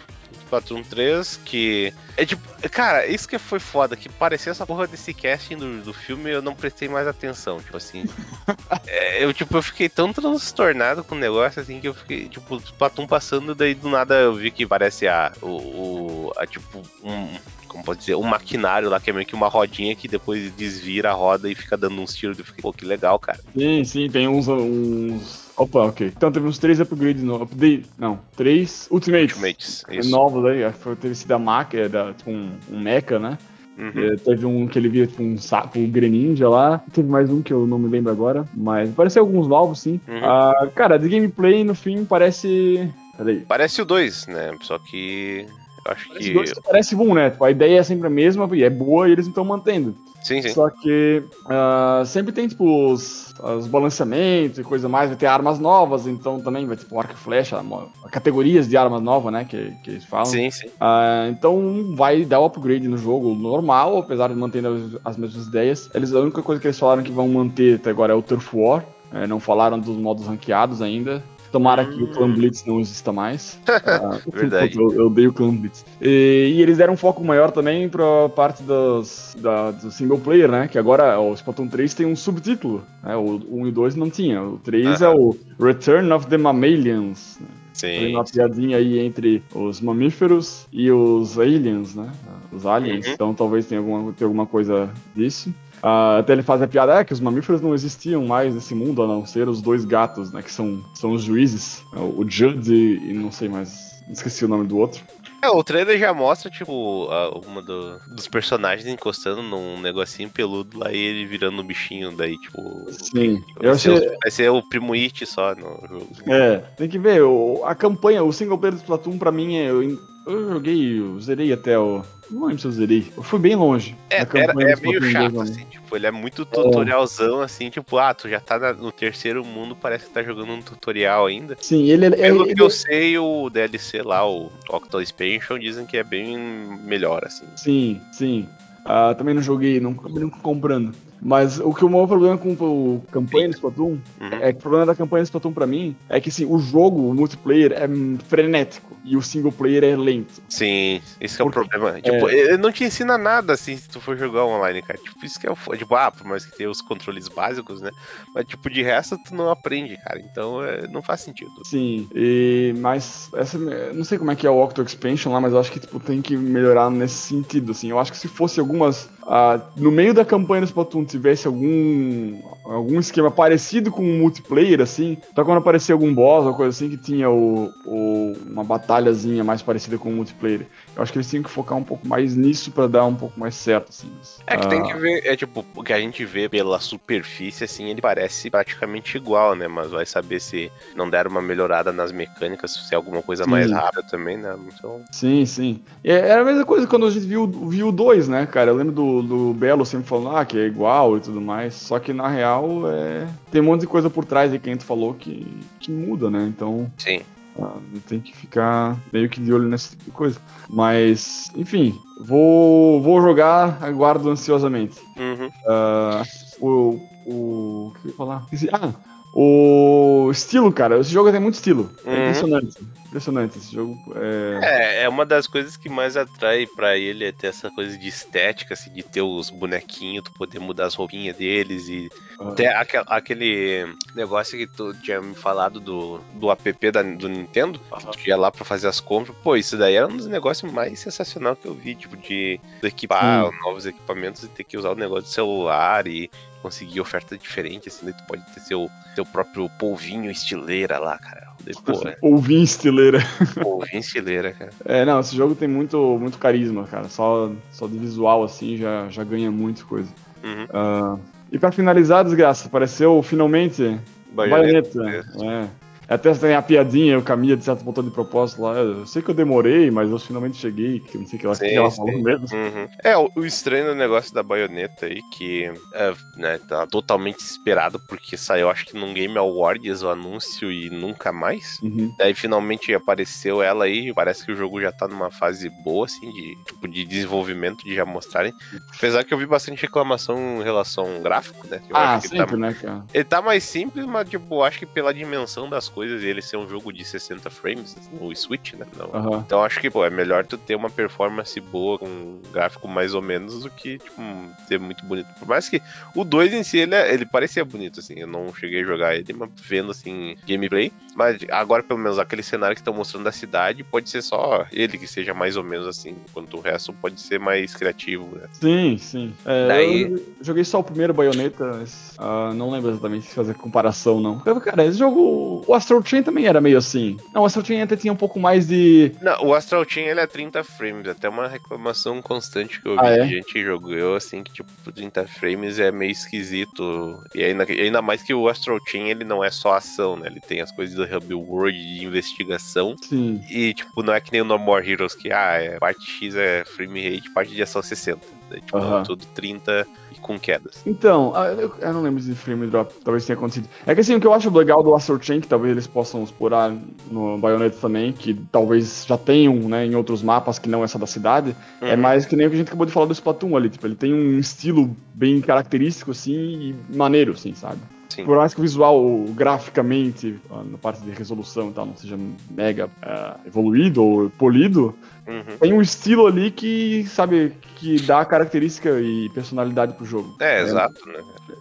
Splatoon 0.47 0.81
3, 0.83 1.39
que. 1.43 1.93
É 2.15 2.25
tipo. 2.25 2.41
Cara, 2.69 3.05
isso 3.05 3.27
que 3.27 3.37
foi 3.37 3.59
foda, 3.59 3.95
que 3.95 4.09
parecia 4.09 4.51
essa 4.51 4.65
porra 4.65 4.87
desse 4.87 5.13
casting 5.13 5.57
do, 5.57 5.81
do 5.81 5.93
filme 5.93 6.31
eu 6.31 6.41
não 6.41 6.55
prestei 6.55 6.87
mais 6.87 7.07
atenção. 7.07 7.59
Tipo 7.59 7.77
assim. 7.77 8.05
é, 8.87 9.23
eu, 9.23 9.33
tipo, 9.33 9.57
eu 9.57 9.61
fiquei 9.61 9.89
tão 9.89 10.13
transtornado 10.13 11.03
com 11.03 11.15
o 11.15 11.19
negócio 11.19 11.61
assim 11.61 11.79
que 11.79 11.87
eu 11.87 11.93
fiquei, 11.93 12.29
tipo, 12.29 12.57
Splatoon 12.57 13.05
passando, 13.05 13.53
daí 13.53 13.75
do 13.75 13.89
nada 13.89 14.15
eu 14.15 14.33
vi 14.33 14.49
que 14.49 14.65
parece 14.65 15.07
a. 15.07 15.31
O, 15.41 15.47
o 15.47 16.33
a, 16.37 16.47
tipo, 16.47 16.81
um 17.03 17.37
como 17.67 17.83
pode 17.83 17.99
dizer, 17.99 18.15
um 18.15 18.23
maquinário 18.23 18.89
lá 18.89 18.99
que 18.99 19.09
é 19.09 19.13
meio 19.13 19.25
que 19.25 19.35
uma 19.35 19.49
rodinha 19.49 19.93
que 19.93 20.07
depois 20.07 20.51
desvira 20.53 21.11
a 21.11 21.13
roda 21.13 21.51
e 21.51 21.55
fica 21.55 21.77
dando 21.77 22.01
uns 22.01 22.15
tiros. 22.15 22.39
Eu 22.39 22.45
fiquei, 22.45 22.61
pô, 22.61 22.71
que 22.71 22.85
legal, 22.85 23.19
cara. 23.19 23.39
Sim, 23.53 23.83
sim, 23.83 24.09
tem 24.09 24.27
uns, 24.27 24.47
uns 24.47 25.46
Opa, 25.57 25.85
ok. 25.85 26.13
Então 26.15 26.31
teve 26.31 26.45
uns 26.45 26.59
três 26.59 26.79
upgrades 26.79 27.23
novos. 27.23 27.51
Update, 27.51 27.85
não, 27.97 28.19
três 28.35 28.87
Ultimates. 28.91 29.35
Ultimates, 29.35 29.83
isso. 29.89 30.09
Novos 30.09 30.45
aí. 30.45 30.71
Foi, 30.71 30.95
teve 30.95 31.15
sido 31.15 31.31
a 31.31 31.39
Mac, 31.39 31.73
era 31.73 32.13
tipo 32.13 32.29
um, 32.29 32.51
um 32.71 32.79
mecha, 32.79 33.17
né? 33.17 33.37
Uhum. 33.77 33.91
É, 33.95 34.15
teve 34.15 34.45
um 34.45 34.67
que 34.67 34.79
ele 34.79 34.89
via 34.89 35.05
tipo, 35.05 35.21
um 35.21 35.37
saco 35.37 35.77
um 35.77 35.89
Greninja 35.89 36.49
lá. 36.49 36.81
Teve 36.91 37.07
mais 37.07 37.29
um 37.29 37.41
que 37.41 37.53
eu 37.53 37.67
não 37.67 37.77
me 37.77 37.87
lembro 37.87 38.11
agora. 38.11 38.45
Mas 38.53 38.89
pareceu 38.91 39.23
alguns 39.23 39.47
novos, 39.47 39.79
sim. 39.79 39.99
Uhum. 40.07 40.23
Ah, 40.23 40.69
cara, 40.75 40.97
de 40.97 41.09
gameplay 41.09 41.63
no 41.63 41.75
fim 41.75 42.05
parece. 42.05 42.91
Peraí. 43.17 43.39
Parece 43.47 43.81
o 43.81 43.85
2, 43.85 44.27
né? 44.27 44.55
Só 44.61 44.77
que. 44.77 45.45
Acho 45.85 46.07
parece 46.09 46.33
que. 46.33 46.43
que 46.43 46.61
parece 46.61 46.95
bom, 46.95 47.13
né? 47.13 47.29
Tipo, 47.29 47.43
a 47.45 47.51
ideia 47.51 47.79
é 47.79 47.83
sempre 47.83 48.07
a 48.07 48.09
mesma 48.09 48.49
e 48.53 48.63
é 48.63 48.69
boa 48.69 49.07
e 49.07 49.11
eles 49.11 49.25
não 49.25 49.31
estão 49.31 49.45
mantendo. 49.45 49.95
Sim, 50.21 50.41
sim. 50.41 50.49
Só 50.49 50.69
que 50.69 51.23
uh, 51.45 52.05
sempre 52.05 52.33
tem, 52.33 52.47
tipo, 52.47 52.91
os, 52.91 53.33
os 53.57 53.67
balanceamentos 53.67 54.59
e 54.59 54.63
coisa 54.63 54.89
mais. 54.89 55.09
Vai 55.09 55.17
ter 55.17 55.25
armas 55.27 55.59
novas, 55.59 56.05
então 56.07 56.39
também 56.39 56.65
vai 56.65 56.75
ter, 56.75 56.83
tipo, 56.83 56.99
arco 56.99 57.13
e 57.13 57.17
flecha, 57.17 57.63
categorias 58.11 58.67
de 58.67 58.75
armas 58.75 59.01
novas, 59.01 59.31
né? 59.31 59.45
Que, 59.45 59.73
que 59.83 59.91
eles 59.91 60.05
falam. 60.05 60.25
Sim, 60.25 60.49
sim. 60.49 60.67
Uh, 60.67 61.29
então 61.29 61.95
vai 61.95 62.25
dar 62.25 62.39
o 62.39 62.45
upgrade 62.45 62.87
no 62.87 62.97
jogo 62.97 63.33
normal, 63.35 63.97
apesar 63.97 64.27
de 64.29 64.35
manter 64.35 64.65
as, 64.65 64.81
as 65.05 65.17
mesmas 65.17 65.47
ideias. 65.47 65.89
Eles, 65.93 66.13
a 66.13 66.19
única 66.19 66.41
coisa 66.41 66.59
que 66.59 66.67
eles 66.67 66.79
falaram 66.79 67.03
que 67.03 67.11
vão 67.11 67.27
manter 67.29 67.75
até 67.75 67.89
agora 67.89 68.13
é 68.13 68.15
o 68.15 68.21
Turf 68.21 68.53
War. 68.53 68.83
É, 69.13 69.25
não 69.25 69.39
falaram 69.39 69.79
dos 69.79 69.95
modos 69.95 70.27
ranqueados 70.27 70.81
ainda. 70.81 71.23
Tomara 71.51 71.83
hum. 71.83 71.91
que 71.91 72.03
o 72.03 72.07
Clan 72.07 72.33
Blitz 72.33 72.65
não 72.65 72.79
exista 72.79 73.11
mais. 73.11 73.59
ah, 73.67 74.19
Verdade. 74.31 74.77
Eu, 74.77 74.91
eu 74.93 75.07
odeio 75.07 75.29
o 75.29 75.33
Clan 75.33 75.55
Blitz. 75.55 75.85
E, 76.01 76.53
e, 76.55 76.61
eles 76.61 76.77
deram 76.77 76.93
um 76.93 76.97
foco 76.97 77.23
maior 77.23 77.51
também 77.51 77.87
pra 77.89 78.29
parte 78.29 78.63
dos, 78.63 79.35
da, 79.39 79.71
do 79.71 79.91
single 79.91 80.19
player, 80.19 80.49
né? 80.49 80.67
Que 80.67 80.77
agora 80.77 81.19
o 81.19 81.33
Splatoon 81.33 81.67
3 81.67 81.93
tem 81.93 82.05
um 82.05 82.15
subtítulo. 82.15 82.83
Né? 83.03 83.15
O 83.15 83.41
1 83.49 83.67
e 83.67 83.69
o 83.69 83.71
2 83.71 83.95
não 83.95 84.09
tinha. 84.09 84.41
O 84.41 84.57
3 84.59 85.01
é 85.01 85.09
o 85.09 85.35
Return 85.59 86.11
of 86.11 86.27
the 86.27 86.37
Mammalians. 86.37 87.37
Né? 87.39 87.47
Sim. 87.77 87.87
Tem 87.87 88.15
uma 88.15 88.23
piadinha 88.23 88.77
aí 88.77 88.97
entre 88.97 89.43
os 89.53 89.79
mamíferos 89.79 90.67
e 90.73 90.91
os 90.91 91.37
aliens, 91.37 91.93
né? 91.93 92.11
Os 92.51 92.65
aliens. 92.65 93.05
Uhum. 93.05 93.13
Então 93.13 93.33
talvez 93.35 93.67
tenha 93.67 93.79
alguma, 93.79 94.11
tenha 94.13 94.27
alguma 94.27 94.47
coisa 94.47 94.89
disso. 95.15 95.53
Uh, 95.77 96.19
até 96.19 96.33
ele 96.33 96.43
faz 96.43 96.61
a 96.61 96.67
piada 96.67 96.99
é, 96.99 97.03
que 97.03 97.13
os 97.13 97.19
mamíferos 97.19 97.61
não 97.61 97.73
existiam 97.73 98.25
mais 98.25 98.53
nesse 98.53 98.73
mundo, 98.73 99.03
a 99.03 99.07
não 99.07 99.25
ser 99.25 99.47
os 99.47 99.61
dois 99.61 99.85
gatos, 99.85 100.31
né? 100.31 100.41
Que 100.41 100.51
são, 100.51 100.83
são 100.93 101.11
os 101.11 101.23
juízes, 101.23 101.83
é 101.93 101.99
o 101.99 102.25
Judd 102.27 102.73
e, 102.73 103.11
e 103.11 103.13
não 103.13 103.31
sei 103.31 103.47
mais, 103.47 104.01
esqueci 104.09 104.43
o 104.43 104.47
nome 104.47 104.65
do 104.67 104.77
outro. 104.77 105.03
É, 105.41 105.49
o 105.49 105.63
trailer 105.63 105.99
já 105.99 106.13
mostra, 106.13 106.49
tipo, 106.49 107.07
uma 107.45 107.61
do, 107.61 107.99
dos 108.07 108.27
personagens 108.27 108.87
encostando 108.87 109.43
num 109.43 109.79
negocinho 109.79 110.29
peludo 110.29 110.79
lá 110.79 110.91
e 110.91 110.97
ele 110.97 111.25
virando 111.27 111.61
um 111.61 111.65
bichinho, 111.65 112.11
daí, 112.15 112.37
tipo. 112.39 112.87
Sim, 112.89 113.39
eu 113.61 113.71
achei. 113.71 113.97
Ser, 113.97 114.17
vai 114.21 114.31
ser 114.31 114.49
o 114.49 114.63
Primo 114.63 114.93
It 114.93 115.25
só 115.27 115.53
no 115.53 115.79
jogo. 115.87 116.07
É, 116.25 116.57
tem 116.75 116.89
que 116.89 116.97
ver, 116.97 117.21
o, 117.21 117.63
a 117.65 117.75
campanha, 117.75 118.23
o 118.23 118.33
single 118.33 118.57
player 118.57 118.73
do 118.73 118.79
Splatoon 118.79 119.17
pra 119.19 119.31
mim 119.31 119.55
é. 119.57 119.69
Eu, 119.69 119.83
eu 120.27 120.53
joguei, 120.53 120.99
eu 120.99 121.19
zerei 121.19 121.53
até 121.53 121.77
o. 121.79 122.03
Não 122.29 122.45
lembro 122.45 122.59
se 122.59 122.67
eu 122.67 122.71
zerei. 122.71 123.11
Eu 123.15 123.23
fui 123.23 123.39
bem 123.39 123.55
longe. 123.55 123.95
É, 124.09 124.17
era, 124.17 124.51
é 124.51 124.75
meio 124.75 125.01
chato, 125.03 125.41
assim, 125.41 125.63
tipo, 125.65 125.95
ele 125.95 126.05
é 126.05 126.11
muito 126.11 126.45
tutorialzão, 126.45 127.41
assim, 127.41 127.69
tipo, 127.69 127.97
ah, 127.97 128.13
tu 128.13 128.27
já 128.27 128.39
tá 128.39 128.59
na, 128.59 128.73
no 128.73 128.91
terceiro 128.91 129.45
mundo, 129.45 129.75
parece 129.75 130.07
que 130.07 130.13
tá 130.13 130.21
jogando 130.21 130.51
um 130.51 130.61
tutorial 130.61 131.25
ainda. 131.25 131.57
Sim, 131.61 131.89
ele 131.89 132.05
é. 132.05 132.09
Pelo 132.09 132.45
ele, 132.45 132.55
que 132.55 132.61
eu 132.61 132.69
sei, 132.69 133.17
o 133.17 133.49
DLC 133.49 134.01
lá, 134.01 134.29
o 134.29 134.51
Octo 134.69 135.01
Expansion, 135.01 135.57
dizem 135.57 135.85
que 135.85 135.97
é 135.97 136.03
bem 136.03 136.37
melhor, 136.83 137.23
assim. 137.25 137.45
Sim, 137.55 138.01
sim. 138.11 138.47
Uh, 138.85 139.15
também 139.15 139.33
não 139.33 139.41
joguei, 139.41 139.79
não 139.79 139.91
acabei 139.91 140.23
nunca 140.23 140.39
comprando. 140.39 140.93
Mas 141.21 141.59
o 141.59 141.73
que 141.73 141.83
o 141.83 141.89
maior 141.89 142.07
problema 142.07 142.37
com 142.37 142.51
o 142.51 143.03
campanha 143.11 143.49
do 143.49 143.55
Splatoon 143.55 143.97
uhum. 144.21 144.29
é 144.41 144.51
que 144.51 144.59
o 144.59 144.61
problema 144.61 144.85
da 144.85 144.95
campanha 144.95 145.23
do 145.23 145.25
Splatoon 145.25 145.51
pra 145.51 145.67
mim 145.67 145.95
é 146.09 146.19
que 146.19 146.29
assim, 146.29 146.45
o 146.45 146.59
jogo, 146.59 147.09
o 147.09 147.13
multiplayer, 147.13 147.73
é 147.73 147.87
frenético 148.27 148.97
e 149.07 149.15
o 149.15 149.21
single 149.21 149.51
player 149.51 149.83
é 149.83 149.95
lento. 149.95 150.41
Sim, 150.49 151.01
esse 151.19 151.41
é 151.41 151.45
o 151.45 151.49
problema. 151.49 151.99
Tipo, 152.01 152.29
é... 152.29 152.33
ele 152.33 152.57
não 152.57 152.71
te 152.71 152.83
ensina 152.83 153.17
nada 153.17 153.53
assim 153.53 153.77
se 153.77 153.87
tu 153.89 154.01
for 154.01 154.17
jogar 154.17 154.45
online, 154.45 154.81
cara. 154.81 154.99
Tipo, 154.99 155.25
isso 155.25 155.39
que 155.39 155.47
é 155.47 155.51
o. 155.51 155.55
Tipo, 155.77 155.95
ah, 155.95 156.11
por 156.11 156.25
mais 156.25 156.45
que 156.45 156.55
tenha 156.55 156.69
os 156.69 156.81
controles 156.81 157.27
básicos, 157.29 157.81
né? 157.81 157.89
Mas, 158.35 158.45
tipo, 158.45 158.69
de 158.69 158.83
resto 158.83 159.17
tu 159.17 159.33
não 159.33 159.49
aprende, 159.49 159.97
cara. 159.97 160.19
Então 160.19 160.63
é, 160.63 160.87
não 160.87 161.01
faz 161.01 161.21
sentido. 161.21 161.51
Sim, 161.63 162.07
e. 162.13 162.75
Mas 162.79 163.29
essa. 163.33 163.57
Não 163.93 164.03
sei 164.03 164.17
como 164.17 164.31
é 164.31 164.35
que 164.35 164.45
é 164.45 164.49
o 164.49 164.61
Octo 164.61 164.81
Expansion 164.81 165.31
lá, 165.31 165.39
mas 165.39 165.53
eu 165.53 165.59
acho 165.59 165.71
que 165.71 165.79
tipo, 165.79 165.99
tem 165.99 166.21
que 166.21 166.35
melhorar 166.35 166.89
nesse 166.91 167.15
sentido, 167.15 167.71
assim. 167.71 167.89
Eu 167.89 167.99
acho 167.99 168.11
que 168.11 168.17
se 168.17 168.27
fosse 168.27 168.59
algumas. 168.59 169.09
Uh, 169.27 169.61
no 169.75 169.91
meio 169.91 170.13
da 170.13 170.23
campanha 170.23 170.61
do 170.61 170.67
Splatoon 170.67 171.03
tivesse 171.07 171.47
algum 171.47 172.41
algum 172.63 172.99
esquema 172.99 173.31
parecido 173.31 173.91
com 173.91 174.03
um 174.03 174.19
multiplayer, 174.19 174.81
assim, 174.81 175.17
então 175.31 175.45
quando 175.45 175.57
aparecia 175.57 175.93
algum 175.95 176.13
boss 176.13 176.45
ou 176.45 176.53
coisa 176.53 176.69
assim 176.69 176.89
que 176.89 176.97
tinha 176.97 177.29
o, 177.29 177.71
o, 177.85 178.33
uma 178.45 178.63
batalhazinha 178.63 179.43
mais 179.43 179.61
parecida 179.61 179.97
com 179.97 180.09
o 180.09 180.13
multiplayer. 180.13 180.67
Eu 180.95 181.01
acho 181.01 181.11
que 181.11 181.17
eles 181.17 181.29
tinham 181.29 181.43
que 181.43 181.49
focar 181.49 181.77
um 181.77 181.83
pouco 181.83 182.07
mais 182.07 182.35
nisso 182.35 182.71
para 182.71 182.87
dar 182.87 183.05
um 183.05 183.15
pouco 183.15 183.39
mais 183.39 183.55
certo, 183.55 183.89
assim. 183.89 184.09
É 184.45 184.57
que 184.57 184.65
ah. 184.65 184.69
tem 184.69 184.83
que 184.83 184.93
ver, 184.95 185.25
é 185.25 185.35
tipo, 185.35 185.65
o 185.75 185.83
que 185.83 185.93
a 185.93 185.99
gente 185.99 186.25
vê 186.25 186.49
pela 186.49 186.79
superfície, 186.79 187.63
assim, 187.63 187.89
ele 187.89 188.01
parece 188.01 188.49
praticamente 188.49 189.17
igual, 189.17 189.55
né? 189.55 189.67
Mas 189.67 189.91
vai 189.91 190.05
saber 190.05 190.39
se 190.39 190.71
não 190.95 191.09
deram 191.09 191.31
uma 191.31 191.41
melhorada 191.41 191.91
nas 191.91 192.11
mecânicas, 192.11 192.73
se 192.73 192.93
é 192.93 192.97
alguma 192.97 193.21
coisa 193.21 193.43
sim. 193.43 193.49
mais 193.49 193.71
rápida 193.71 194.03
também, 194.03 194.37
né? 194.37 194.55
Então... 194.73 195.01
Sim, 195.11 195.45
sim. 195.45 195.81
É, 196.03 196.13
era 196.13 196.41
a 196.41 196.45
mesma 196.45 196.65
coisa 196.65 196.87
quando 196.87 197.05
a 197.05 197.09
gente 197.09 197.25
viu, 197.25 197.47
viu 197.47 197.89
o 197.89 197.91
2, 197.91 198.27
né, 198.27 198.45
cara? 198.45 198.71
Eu 198.71 198.75
lembro 198.75 198.93
do, 198.93 199.21
do 199.21 199.53
Belo 199.53 199.85
sempre 199.85 200.07
falando, 200.07 200.35
ah, 200.35 200.45
que 200.45 200.57
é 200.57 200.65
igual 200.65 200.96
e 201.17 201.21
tudo 201.21 201.39
mais. 201.39 201.73
Só 201.75 201.99
que 201.99 202.13
na 202.13 202.27
real 202.27 202.89
é... 202.89 203.27
tem 203.51 203.61
um 203.61 203.65
monte 203.65 203.81
de 203.81 203.87
coisa 203.87 204.09
por 204.09 204.25
trás 204.25 204.51
de 204.51 204.59
quem 204.59 204.75
tu 204.75 204.85
falou 204.85 205.13
que, 205.13 205.45
que 205.79 205.91
muda, 205.91 206.29
né? 206.29 206.45
Então. 206.47 206.91
Sim. 206.97 207.21
Ah, 207.59 207.77
tem 208.07 208.19
que 208.19 208.35
ficar 208.35 208.97
meio 209.11 209.27
que 209.29 209.41
de 209.41 209.51
olho 209.51 209.67
nesse 209.67 209.91
tipo 209.91 210.05
de 210.05 210.11
coisa. 210.11 210.39
Mas, 210.69 211.51
enfim, 211.55 211.99
vou, 212.21 213.01
vou 213.01 213.19
jogar, 213.21 213.83
aguardo 213.83 214.29
ansiosamente. 214.29 214.99
Uhum. 215.17 215.47
Uh, 215.65 216.65
o, 216.65 217.07
o. 217.25 217.87
O 217.87 217.93
que 217.93 218.07
eu 218.07 218.11
ia 218.11 218.17
falar? 218.17 218.45
Ah, 218.71 218.93
o 219.39 220.31
estilo, 220.31 220.73
cara. 220.73 220.99
Esse 220.99 221.11
jogo 221.11 221.31
tem 221.31 221.39
muito 221.39 221.53
estilo. 221.53 221.91
Uhum. 222.03 222.11
impressionante. 222.11 222.77
Impressionante 223.05 223.59
esse 223.59 223.71
jogo. 223.71 223.95
É... 224.15 224.59
é... 224.63 225.03
é, 225.03 225.09
uma 225.09 225.27
das 225.27 225.45
coisas 225.45 225.77
que 225.77 225.87
mais 225.87 226.17
atrai 226.17 226.65
para 226.65 226.97
ele 226.97 227.23
é 227.23 227.31
ter 227.31 227.45
essa 227.45 227.69
coisa 227.69 227.95
de 227.95 228.07
estética, 228.07 228.73
assim, 228.73 228.91
de 228.91 229.03
ter 229.03 229.21
os 229.21 229.51
bonequinhos, 229.51 230.23
tu 230.23 230.31
poder 230.33 230.57
mudar 230.57 230.87
as 230.87 230.95
roupinhas 230.95 231.37
deles 231.37 231.87
e 231.87 232.09
ter 232.55 232.65
aquel, 232.69 233.03
aquele 233.05 233.85
negócio 234.15 234.57
que 234.57 234.65
tu 234.65 234.91
tinha 235.03 235.21
me 235.21 235.35
falado 235.35 235.79
do, 235.79 236.19
do 236.33 236.49
app 236.49 236.91
da, 236.91 237.03
do 237.03 237.29
Nintendo, 237.29 237.79
uhum. 237.91 238.11
que 238.11 238.23
tu 238.23 238.27
ia 238.27 238.37
lá 238.37 238.51
pra 238.51 238.65
fazer 238.65 238.87
as 238.87 238.99
compras. 238.99 239.37
Pô, 239.43 239.55
isso 239.55 239.77
daí 239.77 239.93
era 239.93 240.07
um 240.07 240.17
dos 240.17 240.25
negócios 240.25 240.71
mais 240.71 240.99
sensacionais 240.99 241.59
que 241.61 241.67
eu 241.67 241.75
vi, 241.75 241.93
tipo, 241.93 242.17
de, 242.17 242.59
de 242.81 242.87
equipar 242.87 243.51
novos 243.61 243.85
equipamentos 243.85 244.41
e 244.41 244.47
ter 244.47 244.63
que 244.63 244.77
usar 244.79 244.89
o 244.89 244.95
negócio 244.95 245.25
de 245.25 245.29
celular 245.29 246.07
e 246.07 246.27
conseguir 246.61 247.01
oferta 247.01 247.37
diferente, 247.37 247.87
assim, 247.87 248.05
daí 248.05 248.13
tu 248.13 248.23
pode 248.25 248.41
ter 248.53 248.59
seu, 248.61 248.89
seu 249.15 249.25
próprio 249.25 249.69
polvinho 249.77 250.29
estileira 250.29 250.99
lá, 250.99 251.17
cara. 251.17 251.47
Depois, 251.63 252.01
é. 252.05 252.11
polvinho 252.11 252.63
estileira. 252.63 253.19
Polvinho 253.61 253.99
estileira, 253.99 254.51
cara. 254.51 254.71
É, 254.85 255.05
não, 255.05 255.19
esse 255.19 255.35
jogo 255.35 255.55
tem 255.55 255.67
muito, 255.67 256.17
muito 256.19 256.37
carisma, 256.37 256.85
cara. 256.85 257.09
Só, 257.09 257.51
só 257.71 257.87
de 257.87 257.97
visual, 257.97 258.43
assim, 258.43 258.77
já, 258.77 259.07
já 259.09 259.23
ganha 259.23 259.51
muita 259.51 259.83
coisa. 259.83 260.09
Uhum. 260.43 261.15
Uh, 261.15 261.19
e 261.51 261.59
para 261.59 261.71
finalizar, 261.71 262.23
desgraça, 262.23 262.67
apareceu 262.67 263.21
finalmente 263.21 263.99
Baioneta. 264.31 264.99
Baioneta. 264.99 265.25
É. 265.45 265.86
Até 266.07 266.33
tem 266.33 266.55
a 266.55 266.61
piadinha, 266.61 267.19
o 267.19 267.21
Camila 267.21 267.57
de 267.57 267.65
certo 267.65 267.83
botão 267.83 268.03
de 268.03 268.09
propósito 268.09 268.61
lá. 268.61 268.75
Eu 268.75 269.05
sei 269.05 269.21
que 269.21 269.29
eu 269.29 269.35
demorei, 269.35 269.91
mas 269.91 270.09
eu 270.09 270.17
finalmente 270.17 270.55
cheguei. 270.55 271.01
Que 271.01 271.17
não 271.17 271.27
sei 271.27 271.37
o 271.37 271.39
que 271.39 271.45
ela, 271.45 271.55
sim, 271.55 271.67
que 271.67 271.75
ela 271.75 271.91
falou 271.91 272.23
mesmo. 272.23 272.47
Uhum. 272.53 272.87
É, 273.03 273.17
o, 273.17 273.29
o, 273.35 273.45
estranho 273.45 273.87
do 273.87 273.95
negócio 273.95 274.33
da 274.33 274.41
baioneta 274.41 275.05
aí, 275.05 275.21
que 275.33 275.69
é, 275.93 276.13
né, 276.37 276.59
tá 276.59 276.87
totalmente 276.87 277.39
esperado, 277.39 277.99
porque 278.07 278.37
saiu, 278.37 278.69
acho 278.69 278.85
que 278.85 278.95
num 278.95 279.13
Game 279.13 279.37
Awards 279.37 280.01
o 280.01 280.09
anúncio 280.09 280.71
e 280.71 280.89
nunca 280.89 281.33
mais. 281.33 281.77
Uhum. 281.83 282.13
Daí 282.17 282.33
finalmente 282.33 282.93
apareceu 282.93 283.61
ela 283.61 283.83
aí. 283.83 284.13
Parece 284.13 284.45
que 284.45 284.51
o 284.53 284.55
jogo 284.55 284.79
já 284.79 284.93
tá 284.93 285.09
numa 285.09 285.29
fase 285.29 285.69
boa, 285.83 286.05
assim, 286.05 286.31
de, 286.31 286.55
tipo, 286.67 286.87
de 286.87 287.03
desenvolvimento, 287.03 287.83
de 287.83 287.93
já 287.93 288.05
mostrarem. 288.05 288.53
Apesar 288.95 289.25
que 289.25 289.33
eu 289.33 289.37
vi 289.37 289.45
bastante 289.45 289.81
reclamação 289.81 290.61
em 290.61 290.63
relação 290.63 291.15
ao 291.15 291.21
gráfico, 291.21 291.67
né? 291.67 291.81
ah, 291.91 292.15
tá 292.15 292.21
sempre, 292.21 292.45
tá, 292.45 292.57
né, 292.57 292.73
cara? 292.73 293.03
Ele 293.13 293.23
tá 293.25 293.41
mais 293.41 293.63
simples, 293.65 294.05
mas, 294.05 294.29
tipo, 294.29 294.63
acho 294.63 294.79
que 294.79 294.85
pela 294.85 295.13
dimensão 295.13 295.69
das 295.69 295.89
coisas 295.89 295.96
e 296.03 296.25
ele 296.25 296.41
ser 296.41 296.57
um 296.57 296.67
jogo 296.67 296.91
de 296.91 297.03
60 297.03 297.49
frames 297.49 297.95
no 298.11 298.35
Switch, 298.35 298.73
né? 298.73 298.85
Não. 298.97 299.07
Uhum. 299.07 299.39
Então 299.39 299.63
acho 299.63 299.79
que, 299.79 299.89
pô, 299.89 300.05
é 300.05 300.09
melhor 300.09 300.45
tu 300.45 300.57
ter 300.57 300.75
uma 300.75 300.89
performance 300.89 301.59
boa 301.59 301.97
com 301.97 302.07
um 302.07 302.41
gráfico 302.51 302.87
mais 302.87 303.13
ou 303.13 303.21
menos 303.21 303.63
do 303.63 303.69
que, 303.69 303.97
tipo, 303.97 304.21
ser 304.67 304.79
muito 304.79 305.05
bonito. 305.05 305.27
Por 305.39 305.47
mais 305.47 305.69
que 305.69 305.81
o 306.15 306.23
2 306.23 306.53
em 306.53 306.63
si, 306.63 306.79
ele, 306.79 306.95
é, 306.95 307.13
ele 307.13 307.25
parecia 307.25 307.63
bonito, 307.63 307.99
assim. 307.99 308.15
Eu 308.17 308.27
não 308.27 308.53
cheguei 308.53 308.81
a 308.81 308.85
jogar 308.85 309.15
ele, 309.15 309.33
mas 309.33 309.49
vendo, 309.55 309.91
assim, 309.91 310.35
gameplay. 310.45 310.91
Mas 311.15 311.39
agora, 311.51 311.81
pelo 311.81 311.99
menos, 311.99 312.19
aquele 312.19 312.43
cenário 312.43 312.75
que 312.75 312.81
estão 312.81 312.93
mostrando 312.93 313.23
da 313.23 313.31
cidade, 313.31 313.83
pode 313.83 314.09
ser 314.09 314.21
só 314.21 314.65
ele 314.71 314.97
que 314.97 315.07
seja 315.07 315.33
mais 315.33 315.57
ou 315.57 315.63
menos 315.63 315.87
assim, 315.87 316.15
enquanto 316.29 316.57
o 316.57 316.59
resto 316.59 316.93
pode 316.93 317.19
ser 317.19 317.39
mais 317.39 317.73
criativo, 317.73 318.35
né? 318.35 318.47
Sim, 318.53 318.97
sim. 318.97 319.33
É, 319.45 319.67
Daí... 319.67 320.01
Eu 320.03 320.25
joguei 320.41 320.63
só 320.63 320.79
o 320.79 320.83
primeiro 320.83 321.13
Bayonetta, 321.13 321.65
mas, 321.65 322.15
uh, 322.19 322.53
não 322.53 322.69
lembro 322.69 322.91
exatamente 322.91 323.27
se 323.27 323.35
fazer 323.35 323.55
comparação, 323.55 324.19
não. 324.19 324.39
Cara, 324.39 324.85
esse 324.85 324.97
jogo, 324.97 325.63
o 325.65 325.73
Astral 325.87 326.05
Chain 326.05 326.23
também 326.23 326.45
era 326.45 326.59
meio 326.59 326.77
assim. 326.77 327.15
Não, 327.33 327.43
o 327.43 327.45
Astral 327.45 327.63
Chain 327.63 327.81
até 327.81 327.95
tinha 327.95 328.11
um 328.11 328.17
pouco 328.17 328.37
mais 328.37 328.67
de. 328.67 329.13
Não, 329.21 329.45
o 329.45 329.53
Astral 329.53 329.85
Chain 329.87 330.03
ele 330.03 330.19
é 330.19 330.27
30 330.27 330.61
frames, 330.61 331.07
até 331.07 331.29
uma 331.29 331.47
reclamação 331.47 332.21
constante 332.21 332.81
que 332.81 332.89
eu 332.89 332.95
vi 332.95 332.99
ah, 333.01 333.09
é? 333.09 333.23
de 333.23 333.35
gente 333.37 333.63
jogou, 333.63 334.15
assim, 334.15 334.43
que 334.43 334.51
tipo, 334.51 334.69
30 334.91 335.25
frames 335.27 335.79
é 335.79 335.89
meio 335.89 336.11
esquisito. 336.11 337.23
E 337.33 337.41
ainda, 337.41 337.63
ainda 337.63 338.01
mais 338.01 338.21
que 338.21 338.33
o 338.33 338.49
Astral 338.49 338.79
Chain 338.85 339.09
ele 339.09 339.23
não 339.23 339.41
é 339.41 339.49
só 339.49 339.75
ação, 339.75 340.17
né? 340.17 340.27
Ele 340.27 340.41
tem 340.41 340.59
as 340.59 340.73
coisas 340.73 340.93
do 340.93 341.03
Hub 341.03 341.33
World 341.33 341.77
de 341.77 342.03
investigação. 342.03 342.95
Sim. 343.01 343.41
E, 343.49 343.73
tipo, 343.73 344.03
não 344.03 344.13
é 344.13 344.19
que 344.19 344.33
nem 344.33 344.41
o 344.41 344.45
No 344.45 344.57
More 344.57 344.89
Heroes, 344.89 345.15
que 345.15 345.31
ah, 345.31 345.53
é, 345.53 345.79
parte 345.79 346.05
X 346.05 346.35
é 346.35 346.65
frame 346.65 347.15
rate, 347.15 347.31
parte 347.31 347.53
de 347.53 347.63
ação 347.63 347.81
60. 347.81 348.36
Né? 348.49 348.59
Tipo, 348.65 348.77
uhum. 348.77 349.03
tudo 349.03 349.25
30 349.33 349.87
com 350.21 350.37
quedas. 350.37 350.81
Então, 350.85 351.31
ah, 351.35 351.47
eu, 351.47 351.73
eu, 351.79 351.93
não 351.93 352.01
lembro 352.01 352.21
se 352.21 352.33
frame 352.35 352.67
drop 352.67 352.93
talvez 353.03 353.25
tenha 353.25 353.37
acontecido. 353.37 353.69
É 353.85 353.93
que 353.95 354.01
assim, 354.01 354.15
o 354.15 354.19
que 354.19 354.27
eu 354.27 354.33
acho 354.33 354.49
legal 354.49 354.83
do 354.83 354.93
Astral 354.93 355.21
Chain, 355.21 355.39
que 355.39 355.47
talvez 355.47 355.71
eles 355.71 355.87
possam 355.87 356.23
explorar 356.23 356.73
no 357.09 357.37
Bayonetta 357.37 357.77
também, 357.79 358.11
que 358.11 358.33
talvez 358.51 359.05
já 359.07 359.17
tenham, 359.17 359.55
né, 359.55 359.85
em 359.85 359.95
outros 359.95 360.21
mapas 360.21 360.59
que 360.59 360.67
não 360.67 360.83
essa 360.83 360.99
da 360.99 361.07
cidade, 361.07 361.55
é 361.81 361.85
uhum. 361.85 361.91
é 361.91 361.95
mais 361.95 362.25
que 362.25 362.35
nem 362.35 362.47
o 362.47 362.49
que 362.49 362.55
a 362.55 362.59
gente 362.59 362.67
acabou 362.67 362.85
de 362.85 362.91
falar 362.91 363.05
do 363.05 363.13
Splatoon 363.13 363.55
ali, 363.55 363.69
tipo, 363.69 363.85
ele 363.87 363.95
tem 363.95 364.13
um 364.13 364.37
estilo 364.37 364.95
bem 365.13 365.39
característico, 365.39 366.11
assim, 366.11 366.33
e 366.33 366.75
maneiro, 366.95 367.33
assim, 367.33 367.53
sabe? 367.53 367.79
Sim. 368.09 368.25
Por 368.25 368.37
mais 368.37 368.53
que 368.53 368.59
o 368.59 368.63
visual, 368.63 369.25
graficamente, 369.29 370.39
na 370.49 370.77
parte 370.77 371.01
de 371.01 371.11
resolução 371.11 371.69
e 371.69 371.73
tal, 371.73 371.85
não 371.85 371.95
seja 371.95 372.17
mega 372.49 372.87
uh, 372.87 373.47
evoluído 373.47 374.03
ou 374.03 374.29
polido, 374.29 374.95
uhum. 375.27 375.57
tem 375.59 375.73
um 375.73 375.81
estilo 375.81 376.25
ali 376.25 376.49
que, 376.49 377.05
sabe, 377.07 377.53
que 377.75 378.01
dá 378.01 378.23
característica 378.25 378.89
e 378.99 379.29
personalidade 379.29 379.93
pro 379.93 380.05
jogo. 380.05 380.35
É, 380.39 380.59
é, 380.59 380.63
exato, 380.63 381.07
né? 381.07 381.19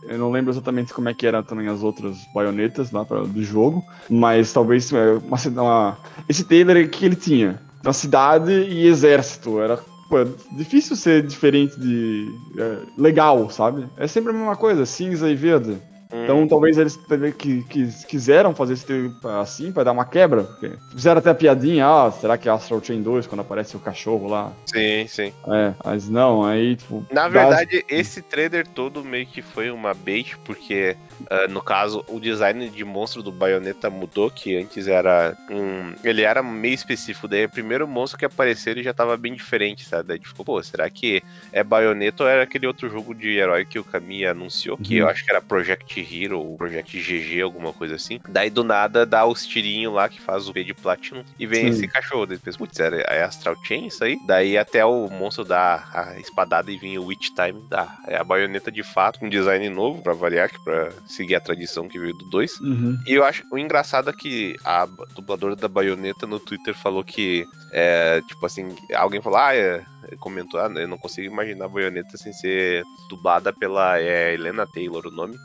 Eu 0.09 0.18
não 0.18 0.30
lembro 0.30 0.53
exatamente 0.53 0.94
como 0.94 1.09
é 1.09 1.14
que 1.14 1.26
eram 1.26 1.42
também 1.42 1.68
as 1.68 1.82
outras 1.82 2.16
baionetas 2.34 2.90
lá 2.92 3.05
pra, 3.05 3.20
do 3.20 3.42
jogo, 3.42 3.84
mas 4.09 4.53
talvez 4.53 4.92
é, 4.92 5.12
uma, 5.14 5.62
uma, 5.62 5.99
esse 6.28 6.44
trailer 6.44 6.88
que 6.88 7.05
ele 7.05 7.16
tinha, 7.16 7.61
na 7.82 7.92
cidade 7.92 8.53
e 8.53 8.86
exército, 8.86 9.61
era 9.61 9.78
Pô, 10.09 10.18
difícil 10.53 10.94
ser 10.94 11.22
diferente 11.26 11.78
de. 11.78 12.32
É, 12.57 12.78
legal, 12.97 13.51
sabe? 13.51 13.88
É 13.97 14.07
sempre 14.07 14.30
a 14.30 14.32
mesma 14.32 14.55
coisa, 14.55 14.86
cinza 14.86 15.28
e 15.28 15.34
verde. 15.34 15.76
Então 16.12 16.42
hum. 16.42 16.48
talvez 16.48 16.78
eles 16.78 16.96
que, 17.36 17.62
que 17.64 17.88
quiseram 18.07 18.54
fazer 18.54 18.74
esse 18.74 18.86
assim 19.40 19.72
para 19.72 19.84
dar 19.84 19.92
uma 19.92 20.04
quebra. 20.04 20.48
Fizeram 20.90 21.18
até 21.18 21.30
a 21.30 21.34
piadinha, 21.34 21.86
ah, 21.86 22.11
será 22.12 22.38
que 22.38 22.48
é 22.48 22.52
Astral 22.52 22.82
Chain 22.82 23.02
2 23.02 23.26
quando 23.26 23.40
aparece 23.40 23.76
o 23.76 23.80
cachorro 23.80 24.28
lá? 24.28 24.52
Sim, 24.66 25.07
sim. 25.09 25.32
É, 25.48 25.74
mas 25.84 26.09
não, 26.09 26.44
aí 26.44 26.76
tipo. 26.76 27.04
Na 27.11 27.28
verdade, 27.28 27.80
dá... 27.80 27.94
esse 27.94 28.22
trailer 28.22 28.66
todo 28.66 29.04
meio 29.04 29.26
que 29.26 29.42
foi 29.42 29.70
uma 29.70 29.94
bait, 29.94 30.36
porque 30.44 30.96
uh, 31.22 31.50
no 31.50 31.61
caso 31.61 32.04
o 32.09 32.20
design 32.20 32.68
de 32.68 32.84
monstro 32.84 33.22
do 33.22 33.32
Bayonetta 33.32 33.90
mudou, 33.90 34.30
que 34.30 34.57
antes 34.57 34.86
era 34.86 35.36
um. 35.50 35.94
Ele 36.04 36.22
era 36.22 36.42
meio 36.42 36.74
específico, 36.74 37.26
daí 37.26 37.46
o 37.46 37.50
primeiro 37.50 37.86
monstro 37.88 38.18
que 38.18 38.24
apareceu 38.24 38.72
ele 38.72 38.82
já 38.82 38.94
tava 38.94 39.16
bem 39.16 39.34
diferente, 39.34 39.84
sabe? 39.84 40.09
Daí 40.09 40.20
ficou, 40.22 40.44
pô, 40.44 40.62
será 40.62 40.88
que 40.88 41.22
é 41.52 41.64
Bayonetta 41.64 42.22
ou 42.22 42.28
era 42.28 42.44
aquele 42.44 42.66
outro 42.66 42.88
jogo 42.88 43.14
de 43.14 43.36
herói 43.36 43.64
que 43.64 43.78
o 43.78 43.84
Kami 43.84 44.24
anunciou, 44.24 44.76
que 44.76 44.94
uhum. 44.94 45.00
eu 45.00 45.09
acho 45.09 45.24
que 45.24 45.30
era 45.30 45.40
Project 45.40 45.95
Hero 46.01 46.38
ou 46.38 46.57
Project 46.57 46.99
GG, 46.99 47.42
alguma 47.42 47.72
coisa 47.72 47.94
assim. 47.94 48.20
Daí 48.28 48.51
do 48.51 48.64
nada 48.64 49.07
dá 49.07 49.26
os 49.26 49.47
tirinhos 49.47 49.92
lá 49.92 50.09
que 50.09 50.20
faz 50.20 50.49
o 50.49 50.53
V 50.53 50.64
de 50.64 50.74
Platinum 50.74 51.24
e 51.38 51.47
vem 51.47 51.64
Sim. 51.64 51.68
esse 51.68 51.88
cachorro. 51.88 52.26
Daí 52.26 52.38
pensa, 52.38 52.59
putz, 52.59 52.78
é 52.80 53.22
Astral 53.22 53.57
Chain 53.64 53.86
isso 53.86 54.05
aí? 54.05 54.18
Daí 54.26 54.59
até 54.59 54.84
o 54.84 55.09
monstro 55.09 55.44
dá 55.44 55.88
a 55.92 56.18
espadada 56.18 56.70
e 56.70 56.78
vem 56.78 56.99
o 56.99 57.07
Witch 57.07 57.28
Time, 57.30 57.64
dá. 57.68 57.97
É 58.07 58.16
a 58.16 58.24
baioneta 58.24 58.70
de 58.70 58.82
fato, 58.82 59.20
com 59.20 59.28
design 59.28 59.68
novo 59.68 60.03
pra 60.03 60.12
variar, 60.12 60.51
que 60.51 60.62
pra 60.62 60.90
seguir 61.07 61.34
a 61.34 61.40
tradição 61.40 61.88
que 61.88 61.99
veio 61.99 62.14
do 62.14 62.28
2. 62.30 62.61
Uhum. 62.61 62.99
E 63.07 63.14
eu 63.14 63.24
acho 63.24 63.44
o 63.51 63.59
engraçado 63.59 64.11
é 64.11 64.12
que 64.12 64.57
a 64.64 64.86
dubladora 65.14 65.57
da 65.57 65.68
baioneta 65.68 66.26
no 66.26 66.40
Twitter 66.40 66.74
falou 66.74 67.03
que, 67.03 67.47
é, 67.72 68.20
tipo 68.22 68.44
assim, 68.44 68.74
alguém 68.94 69.22
falou, 69.22 69.38
ah, 69.38 69.55
é, 69.55 69.84
comentou, 70.18 70.61
ah, 70.61 70.70
eu 70.76 70.88
não 70.88 70.99
consigo 70.99 71.26
imaginar 71.26 71.66
a 71.66 71.68
baioneta 71.68 72.16
sem 72.16 72.32
ser 72.32 72.84
dublada 73.09 73.53
pela 73.53 73.99
é, 73.99 74.34
Helena 74.34 74.66
Taylor, 74.66 75.07
o 75.07 75.11
nome. 75.11 75.36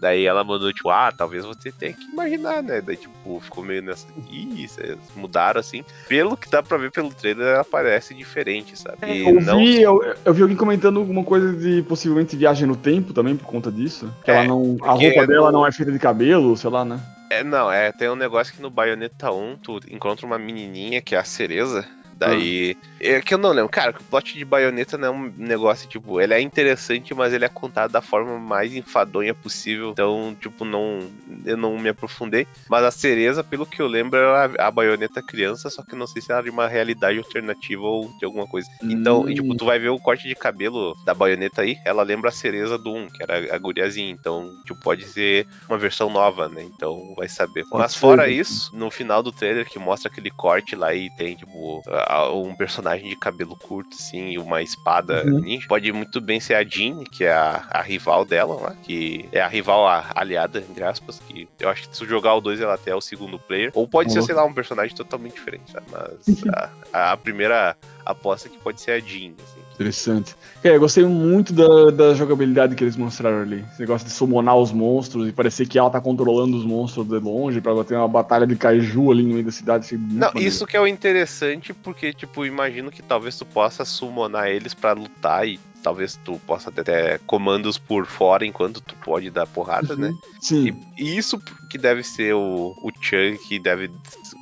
Daí 0.00 0.24
ela 0.26 0.44
mandou, 0.44 0.72
tipo, 0.72 0.90
ah, 0.90 1.10
talvez 1.10 1.44
você 1.44 1.72
tenha 1.72 1.92
que 1.92 2.04
imaginar, 2.04 2.62
né? 2.62 2.80
Daí, 2.80 2.96
tipo, 2.96 3.40
ficou 3.40 3.64
meio 3.64 3.82
nessa. 3.82 4.06
Ih, 4.30 4.68
mudaram 5.16 5.58
assim. 5.58 5.84
Pelo 6.08 6.36
que 6.36 6.48
dá 6.48 6.62
pra 6.62 6.78
ver 6.78 6.90
pelo 6.90 7.12
trailer, 7.12 7.46
ela 7.46 7.64
parece 7.64 8.14
diferente, 8.14 8.78
sabe? 8.78 8.98
É, 9.02 9.28
eu, 9.28 9.40
não... 9.40 9.58
vi, 9.58 9.82
eu, 9.82 10.14
eu, 10.24 10.34
vi 10.34 10.42
alguém 10.42 10.56
comentando 10.56 10.98
alguma 10.98 11.24
coisa 11.24 11.52
de 11.52 11.82
possivelmente 11.82 12.36
viagem 12.36 12.66
no 12.66 12.76
tempo 12.76 13.12
também 13.12 13.36
por 13.36 13.46
conta 13.46 13.72
disso. 13.72 14.12
Que 14.24 14.30
é, 14.30 14.36
ela 14.36 14.44
não. 14.44 14.76
A 14.82 14.92
roupa 14.92 15.26
dela 15.26 15.50
não 15.50 15.66
é 15.66 15.72
feita 15.72 15.90
de 15.90 15.98
cabelo, 15.98 16.56
sei 16.56 16.70
lá, 16.70 16.84
né? 16.84 17.00
É, 17.30 17.44
não, 17.44 17.70
é, 17.70 17.92
tem 17.92 18.08
um 18.08 18.16
negócio 18.16 18.54
que 18.54 18.62
no 18.62 18.70
Bayonetta 18.70 19.30
1 19.30 19.56
tu 19.62 19.80
encontra 19.90 20.24
uma 20.24 20.38
menininha 20.38 21.02
que 21.02 21.14
é 21.14 21.18
a 21.18 21.24
Cereza, 21.24 21.84
Daí. 22.18 22.76
É 23.00 23.20
que 23.20 23.32
eu 23.32 23.38
não 23.38 23.50
lembro. 23.50 23.68
Cara, 23.68 23.92
o 23.92 24.04
plot 24.04 24.36
de 24.36 24.44
baioneta 24.44 24.98
não 24.98 25.08
é 25.08 25.10
um 25.10 25.32
negócio, 25.36 25.88
tipo, 25.88 26.20
ele 26.20 26.34
é 26.34 26.40
interessante, 26.40 27.14
mas 27.14 27.32
ele 27.32 27.44
é 27.44 27.48
contado 27.48 27.92
da 27.92 28.02
forma 28.02 28.38
mais 28.38 28.74
enfadonha 28.74 29.32
possível. 29.34 29.90
Então, 29.90 30.36
tipo, 30.40 30.64
não. 30.64 30.98
Eu 31.44 31.56
não 31.56 31.78
me 31.78 31.88
aprofundei. 31.88 32.46
Mas 32.68 32.84
a 32.84 32.90
cereza, 32.90 33.44
pelo 33.44 33.64
que 33.64 33.80
eu 33.80 33.86
lembro, 33.86 34.18
era 34.18 34.66
a 34.66 34.70
baioneta 34.70 35.22
criança, 35.22 35.70
só 35.70 35.82
que 35.82 35.94
não 35.94 36.06
sei 36.06 36.20
se 36.20 36.32
era 36.32 36.42
de 36.42 36.50
uma 36.50 36.66
realidade 36.66 37.18
alternativa 37.18 37.82
ou 37.82 38.08
de 38.18 38.24
alguma 38.24 38.46
coisa. 38.46 38.68
Então, 38.82 39.22
hum. 39.22 39.34
tipo, 39.34 39.56
tu 39.56 39.64
vai 39.64 39.78
ver 39.78 39.90
o 39.90 39.98
corte 39.98 40.26
de 40.26 40.34
cabelo 40.34 40.96
da 41.04 41.14
baioneta 41.14 41.62
aí, 41.62 41.76
ela 41.84 42.02
lembra 42.02 42.30
a 42.30 42.32
cereza 42.32 42.76
do 42.76 42.92
1, 42.92 43.08
que 43.10 43.22
era 43.22 43.54
a 43.54 43.58
guriazinha. 43.58 44.10
Então, 44.10 44.50
tipo, 44.64 44.80
pode 44.80 45.04
ser 45.04 45.46
uma 45.68 45.78
versão 45.78 46.10
nova, 46.10 46.48
né? 46.48 46.62
Então, 46.62 47.14
vai 47.16 47.28
saber. 47.28 47.64
Pode 47.68 47.82
mas 47.82 47.94
fora 47.94 48.28
isso, 48.28 48.74
no 48.74 48.90
final 48.90 49.22
do 49.22 49.30
trailer 49.30 49.68
que 49.68 49.78
mostra 49.78 50.10
aquele 50.10 50.30
corte 50.30 50.74
lá 50.74 50.94
e 50.94 51.08
tem, 51.16 51.36
tipo, 51.36 51.82
um 52.30 52.54
personagem 52.54 53.08
de 53.08 53.16
cabelo 53.16 53.56
curto, 53.56 53.94
assim, 53.98 54.30
e 54.30 54.38
uma 54.38 54.62
espada 54.62 55.24
Uhum. 55.26 55.40
ninja. 55.40 55.66
Pode 55.68 55.92
muito 55.92 56.20
bem 56.20 56.40
ser 56.40 56.54
a 56.54 56.64
Jean, 56.64 57.04
que 57.04 57.24
é 57.24 57.32
a, 57.32 57.66
a 57.70 57.82
rival 57.82 58.24
dela 58.24 58.54
lá, 58.54 58.74
que 58.82 59.28
é 59.32 59.40
a 59.40 59.48
rival 59.48 59.86
a- 59.86 60.10
aliada, 60.14 60.58
entre 60.58 60.82
aspas, 60.84 61.20
que 61.28 61.48
eu 61.60 61.68
acho 61.68 61.88
que 61.88 61.96
se 61.96 62.04
jogar 62.06 62.34
o 62.34 62.40
2 62.40 62.60
ela 62.60 62.74
até 62.74 62.90
é 62.90 62.94
o 62.94 63.00
segundo 63.00 63.38
player. 63.38 63.70
Ou 63.74 63.86
pode 63.86 64.12
ser, 64.12 64.20
Uhum. 64.20 64.26
sei 64.26 64.34
lá, 64.34 64.44
um 64.44 64.54
personagem 64.54 64.94
totalmente 64.96 65.34
diferente, 65.34 65.70
sabe? 65.70 65.86
Mas 65.90 66.42
a, 66.92 67.12
a 67.12 67.16
primeira 67.16 67.76
aposta 68.04 68.48
é 68.48 68.50
que 68.50 68.58
pode 68.58 68.80
ser 68.80 68.92
a 68.92 68.98
Jean, 69.00 69.32
assim. 69.42 69.60
Interessante. 69.78 70.34
Cara, 70.60 70.74
eu 70.74 70.80
gostei 70.80 71.04
muito 71.04 71.52
da, 71.52 71.90
da 71.92 72.12
jogabilidade 72.14 72.74
que 72.74 72.82
eles 72.82 72.96
mostraram 72.96 73.42
ali. 73.42 73.64
Esse 73.70 73.80
negócio 73.80 74.04
de 74.08 74.12
summonar 74.12 74.56
os 74.56 74.72
monstros 74.72 75.28
e 75.28 75.32
parecer 75.32 75.68
que 75.68 75.78
ela 75.78 75.88
tá 75.88 76.00
controlando 76.00 76.56
os 76.56 76.64
monstros 76.64 77.06
de 77.06 77.16
longe 77.18 77.60
pra 77.60 77.72
bater 77.72 77.96
uma 77.96 78.08
batalha 78.08 78.44
de 78.44 78.56
kaiju 78.56 79.12
ali 79.12 79.22
no 79.22 79.34
meio 79.34 79.44
da 79.44 79.52
cidade. 79.52 79.96
Muito 79.96 80.14
Não, 80.14 80.26
maneiro. 80.28 80.48
isso 80.48 80.66
que 80.66 80.76
é 80.76 80.80
o 80.80 80.86
interessante, 80.86 81.72
porque, 81.72 82.12
tipo, 82.12 82.44
imagino 82.44 82.90
que 82.90 83.02
talvez 83.02 83.38
tu 83.38 83.46
possa 83.46 83.84
summonar 83.84 84.48
eles 84.48 84.74
pra 84.74 84.92
lutar 84.94 85.46
e 85.46 85.60
talvez 85.80 86.18
tu 86.24 86.40
possa 86.44 86.72
ter 86.72 86.80
até 86.80 87.18
comandos 87.18 87.78
por 87.78 88.04
fora 88.04 88.44
enquanto 88.44 88.80
tu 88.80 88.96
pode 88.96 89.30
dar 89.30 89.46
porrada, 89.46 89.94
né? 89.94 90.12
Sim. 90.40 90.76
E, 90.98 91.04
e 91.04 91.16
isso 91.16 91.40
que 91.70 91.78
deve 91.78 92.02
ser 92.02 92.34
o, 92.34 92.74
o 92.82 92.90
chunk 93.00 93.38
que 93.46 93.60
deve 93.60 93.88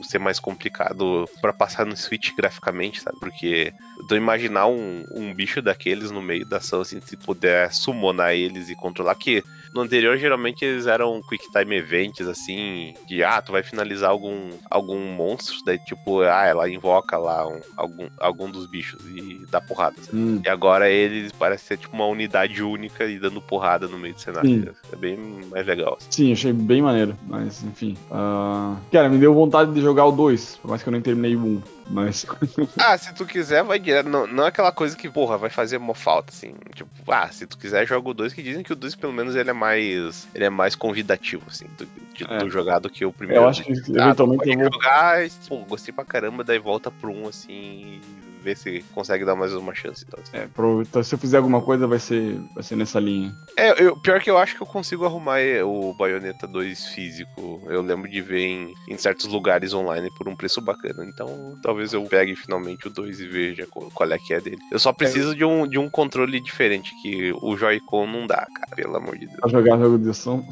ser 0.03 0.19
mais 0.19 0.39
complicado 0.39 1.29
pra 1.41 1.53
passar 1.53 1.87
no 1.87 1.97
Switch 1.97 2.35
graficamente, 2.37 3.01
sabe? 3.01 3.19
Porque 3.19 3.73
tu 4.09 4.17
imaginar 4.17 4.67
um, 4.67 5.05
um 5.11 5.35
bicho 5.35 5.63
daqueles 5.63 6.11
no 6.11 6.23
meio 6.23 6.47
da 6.47 6.59
ação, 6.59 6.81
assim, 6.81 7.01
se 7.01 7.17
puder 7.17 7.73
summonar 7.73 8.35
eles 8.35 8.69
e 8.69 8.75
controlar, 8.75 9.15
que 9.15 9.43
no 9.77 9.83
anterior 9.83 10.17
geralmente 10.17 10.65
eles 10.65 10.87
eram 10.87 11.21
quick 11.23 11.51
time 11.51 11.77
events, 11.77 12.27
assim, 12.27 12.95
de 13.07 13.23
ah, 13.23 13.41
tu 13.43 13.53
vai 13.53 13.63
finalizar 13.63 14.11
algum, 14.11 14.51
algum 14.71 14.99
monstro, 15.15 15.55
daí 15.65 15.79
tipo, 15.79 16.21
ah, 16.23 16.45
ela 16.47 16.69
invoca 16.69 17.17
lá 17.19 17.47
um- 17.47 17.61
algum, 17.77 18.09
algum 18.19 18.51
dos 18.51 18.67
bichos 18.67 19.01
e 19.07 19.45
dá 19.51 19.61
porrada. 19.61 19.97
Hum. 20.13 20.41
E 20.45 20.49
agora 20.49 20.89
eles 20.91 21.31
parecem 21.33 21.67
ser 21.69 21.77
tipo 21.79 21.95
uma 21.95 22.07
unidade 22.07 22.63
única 22.63 23.05
e 23.05 23.19
dando 23.19 23.41
porrada 23.41 23.87
no 23.87 23.99
meio 23.99 24.15
do 24.15 24.21
cenário. 24.21 24.75
É 24.93 24.97
bem 24.97 25.17
mais 25.51 25.67
legal. 25.67 25.97
assim. 26.01 26.07
Sim, 26.11 26.33
achei 26.33 26.53
bem 26.53 26.81
maneiro. 26.83 27.17
Mas, 27.27 27.63
enfim. 27.63 27.97
ah, 28.11 28.77
Cara, 28.91 29.09
me 29.09 29.19
deu 29.19 29.35
vontade 29.35 29.73
de 29.73 29.81
jogar 29.81 30.07
o 30.07 30.13
2, 30.13 30.57
por 30.63 30.69
mais 30.69 30.83
que 30.83 30.89
eu 30.89 30.93
nem 30.93 31.03
terminei 31.03 31.37
o 31.37 31.41
1. 31.41 31.63
Mas. 31.89 32.27
Ah, 32.79 32.97
se 32.99 33.13
tu 33.15 33.25
quiser, 33.25 33.63
vai 33.63 33.79
direto. 33.79 34.09
Não, 34.09 34.27
não 34.27 34.45
é 34.45 34.49
aquela 34.49 34.73
coisa 34.73 34.97
que, 34.97 35.09
porra, 35.09 35.39
vai 35.39 35.51
fazer 35.51 35.77
uma 35.77 35.95
falta, 35.95 36.31
assim. 36.33 36.55
Tipo, 36.75 36.91
ah, 37.13 37.29
se 37.31 37.47
tu 37.47 37.57
quiser, 37.57 37.87
joga 37.87 38.09
o 38.09 38.15
2, 38.15 38.33
que 38.33 38.43
dizem 38.43 38.63
que 38.63 38.73
o 38.73 38.77
2, 38.77 38.95
pelo 38.95 39.13
menos, 39.13 39.35
ele 39.37 39.51
é 39.51 39.53
mais. 39.53 40.27
Ele 40.35 40.45
é 40.45 40.51
mais 40.51 40.75
convidativo, 40.75 41.45
assim, 41.49 41.67
do, 41.79 41.87
de, 42.15 42.25
É. 42.29 42.39
do 42.39 42.51
jogar 42.51 42.79
do 42.81 42.91
que 42.91 43.05
o 43.05 43.13
primeiro. 43.13 43.43
eu 43.45 43.49
acho 43.49 43.63
que 43.63 43.73
Ah, 43.73 43.83
tu 43.85 43.97
eventualmente 43.99 44.49
eu 44.49 44.59
vou. 44.59 44.73
jogar, 44.73 45.19
pô, 45.49 45.59
gostei 45.65 45.95
pra 45.95 46.05
caramba, 46.05 46.43
daí 46.45 46.59
volta 46.59 46.91
pro 46.91 47.11
1, 47.13 47.29
assim, 47.29 48.01
vê 48.47 48.55
se 48.55 48.85
consegue 48.95 49.25
dar 49.25 49.35
mais 49.35 49.53
uma 49.55 49.75
chance. 49.75 50.05
Então, 50.07 50.21
assim. 50.23 50.37
É, 50.37 50.47
pro- 50.47 50.83
então, 50.83 51.03
se 51.03 51.13
eu 51.13 51.19
fizer 51.19 51.39
alguma 51.39 51.61
coisa, 51.61 51.85
vai 51.87 51.99
ser, 51.99 52.41
vai 52.55 52.63
ser 52.63 52.77
nessa 52.77 53.01
linha. 53.01 53.35
É, 53.59 53.83
eu- 53.83 53.97
pior 53.97 54.21
que 54.21 54.31
eu 54.31 54.39
acho 54.39 54.55
que 54.55 54.63
eu 54.63 54.67
consigo 54.67 55.05
arrumar 55.05 55.41
eh, 55.41 55.65
o 55.65 55.93
Bayonetta 55.93 56.47
2 56.47 56.87
físico. 56.87 57.61
Eu 57.69 57.83
lembro 57.83 58.09
de 58.09 58.21
ver 58.23 58.39
em, 58.47 58.75
em 58.89 58.97
certos 58.97 59.27
lugares 59.27 59.75
online 59.75 60.11
por 60.17 60.29
um 60.29 60.37
preço 60.37 60.61
bacana. 60.61 61.05
Então 61.05 61.59
talvez 61.61 61.93
eu 61.93 62.05
pegue 62.05 62.37
finalmente 62.37 62.87
o 62.87 62.91
2 62.91 63.21
e 63.21 63.27
veja 63.27 63.67
qual, 63.69 63.91
qual 63.93 64.13
é 64.13 64.19
que 64.19 64.33
é 64.33 64.41
dele. 64.41 64.59
Eu 64.71 64.79
só 64.79 64.93
preciso 64.93 65.35
de, 65.35 65.45
um, 65.45 65.67
de 65.67 65.79
um 65.79 65.91
controle 65.91 66.39
diferente, 66.41 66.95
que 67.03 67.33
o 67.43 67.57
Joy-Con 67.57 68.07
não 68.07 68.27
dá, 68.29 68.47
cara, 68.55 68.77
pelo 68.77 68.97
amor 68.97 69.19
de 69.19 69.27
Deus. 69.27 69.41
Pra 69.41 69.51
jogar 69.51 69.79
jogo 69.79 69.99
de 69.99 70.11
ação. 70.11 70.47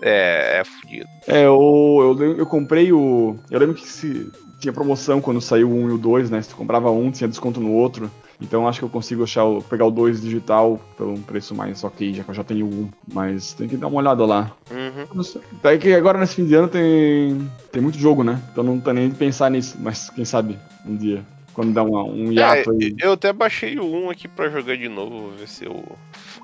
É, 0.00 0.60
é 0.60 0.64
fudido. 0.64 1.08
É, 1.26 1.44
eu, 1.44 2.16
eu, 2.20 2.36
eu 2.38 2.46
comprei 2.46 2.92
o. 2.92 3.36
Eu 3.50 3.58
lembro 3.58 3.74
que 3.74 3.86
se, 3.88 4.30
tinha 4.60 4.72
promoção 4.72 5.20
quando 5.20 5.40
saiu 5.40 5.68
o 5.70 5.74
1 5.74 5.88
e 5.90 5.92
o 5.92 5.98
2, 5.98 6.30
né? 6.30 6.40
Se 6.42 6.50
tu 6.50 6.56
comprava 6.56 6.90
um, 6.90 7.10
tinha 7.10 7.26
desconto 7.26 7.60
no 7.60 7.72
outro. 7.72 8.10
Então 8.40 8.66
acho 8.68 8.78
que 8.78 8.84
eu 8.84 8.88
consigo 8.88 9.22
achar 9.24 9.44
o- 9.44 9.60
pegar 9.62 9.84
o 9.86 9.90
2 9.90 10.20
digital 10.20 10.80
por 10.96 11.06
um 11.08 11.20
preço 11.20 11.54
mais 11.54 11.82
ok, 11.84 12.14
já 12.14 12.22
que 12.24 12.30
eu 12.30 12.34
já 12.34 12.44
tenho 12.44 12.66
um. 12.66 12.88
Mas 13.12 13.52
tem 13.52 13.68
que 13.68 13.76
dar 13.76 13.86
uma 13.88 13.98
olhada 13.98 14.24
lá. 14.24 14.52
Uhum. 14.70 15.22
Daí 15.62 15.78
que 15.78 15.92
agora 15.92 16.18
nesse 16.18 16.36
fim 16.36 16.46
de 16.46 16.54
ano 16.54 16.68
tem, 16.68 17.50
tem 17.72 17.82
muito 17.82 17.98
jogo, 17.98 18.22
né? 18.24 18.40
Então 18.52 18.62
não 18.64 18.78
tá 18.80 18.92
nem 18.94 19.08
de 19.08 19.14
pensar 19.14 19.50
nisso. 19.50 19.76
Mas 19.80 20.08
quem 20.10 20.24
sabe 20.24 20.58
um 20.86 20.96
dia. 20.96 21.22
Quando 21.52 21.72
dá 21.74 21.82
uma- 21.82 22.04
um 22.04 22.30
É, 22.30 22.34
hiato 22.34 22.70
aí. 22.70 22.94
eu 23.02 23.12
até 23.12 23.32
baixei 23.32 23.78
o 23.78 23.84
1 23.84 24.08
aqui 24.10 24.28
pra 24.28 24.48
jogar 24.48 24.76
de 24.76 24.88
novo, 24.88 25.32
ver 25.38 25.48
se 25.48 25.64
eu, 25.66 25.84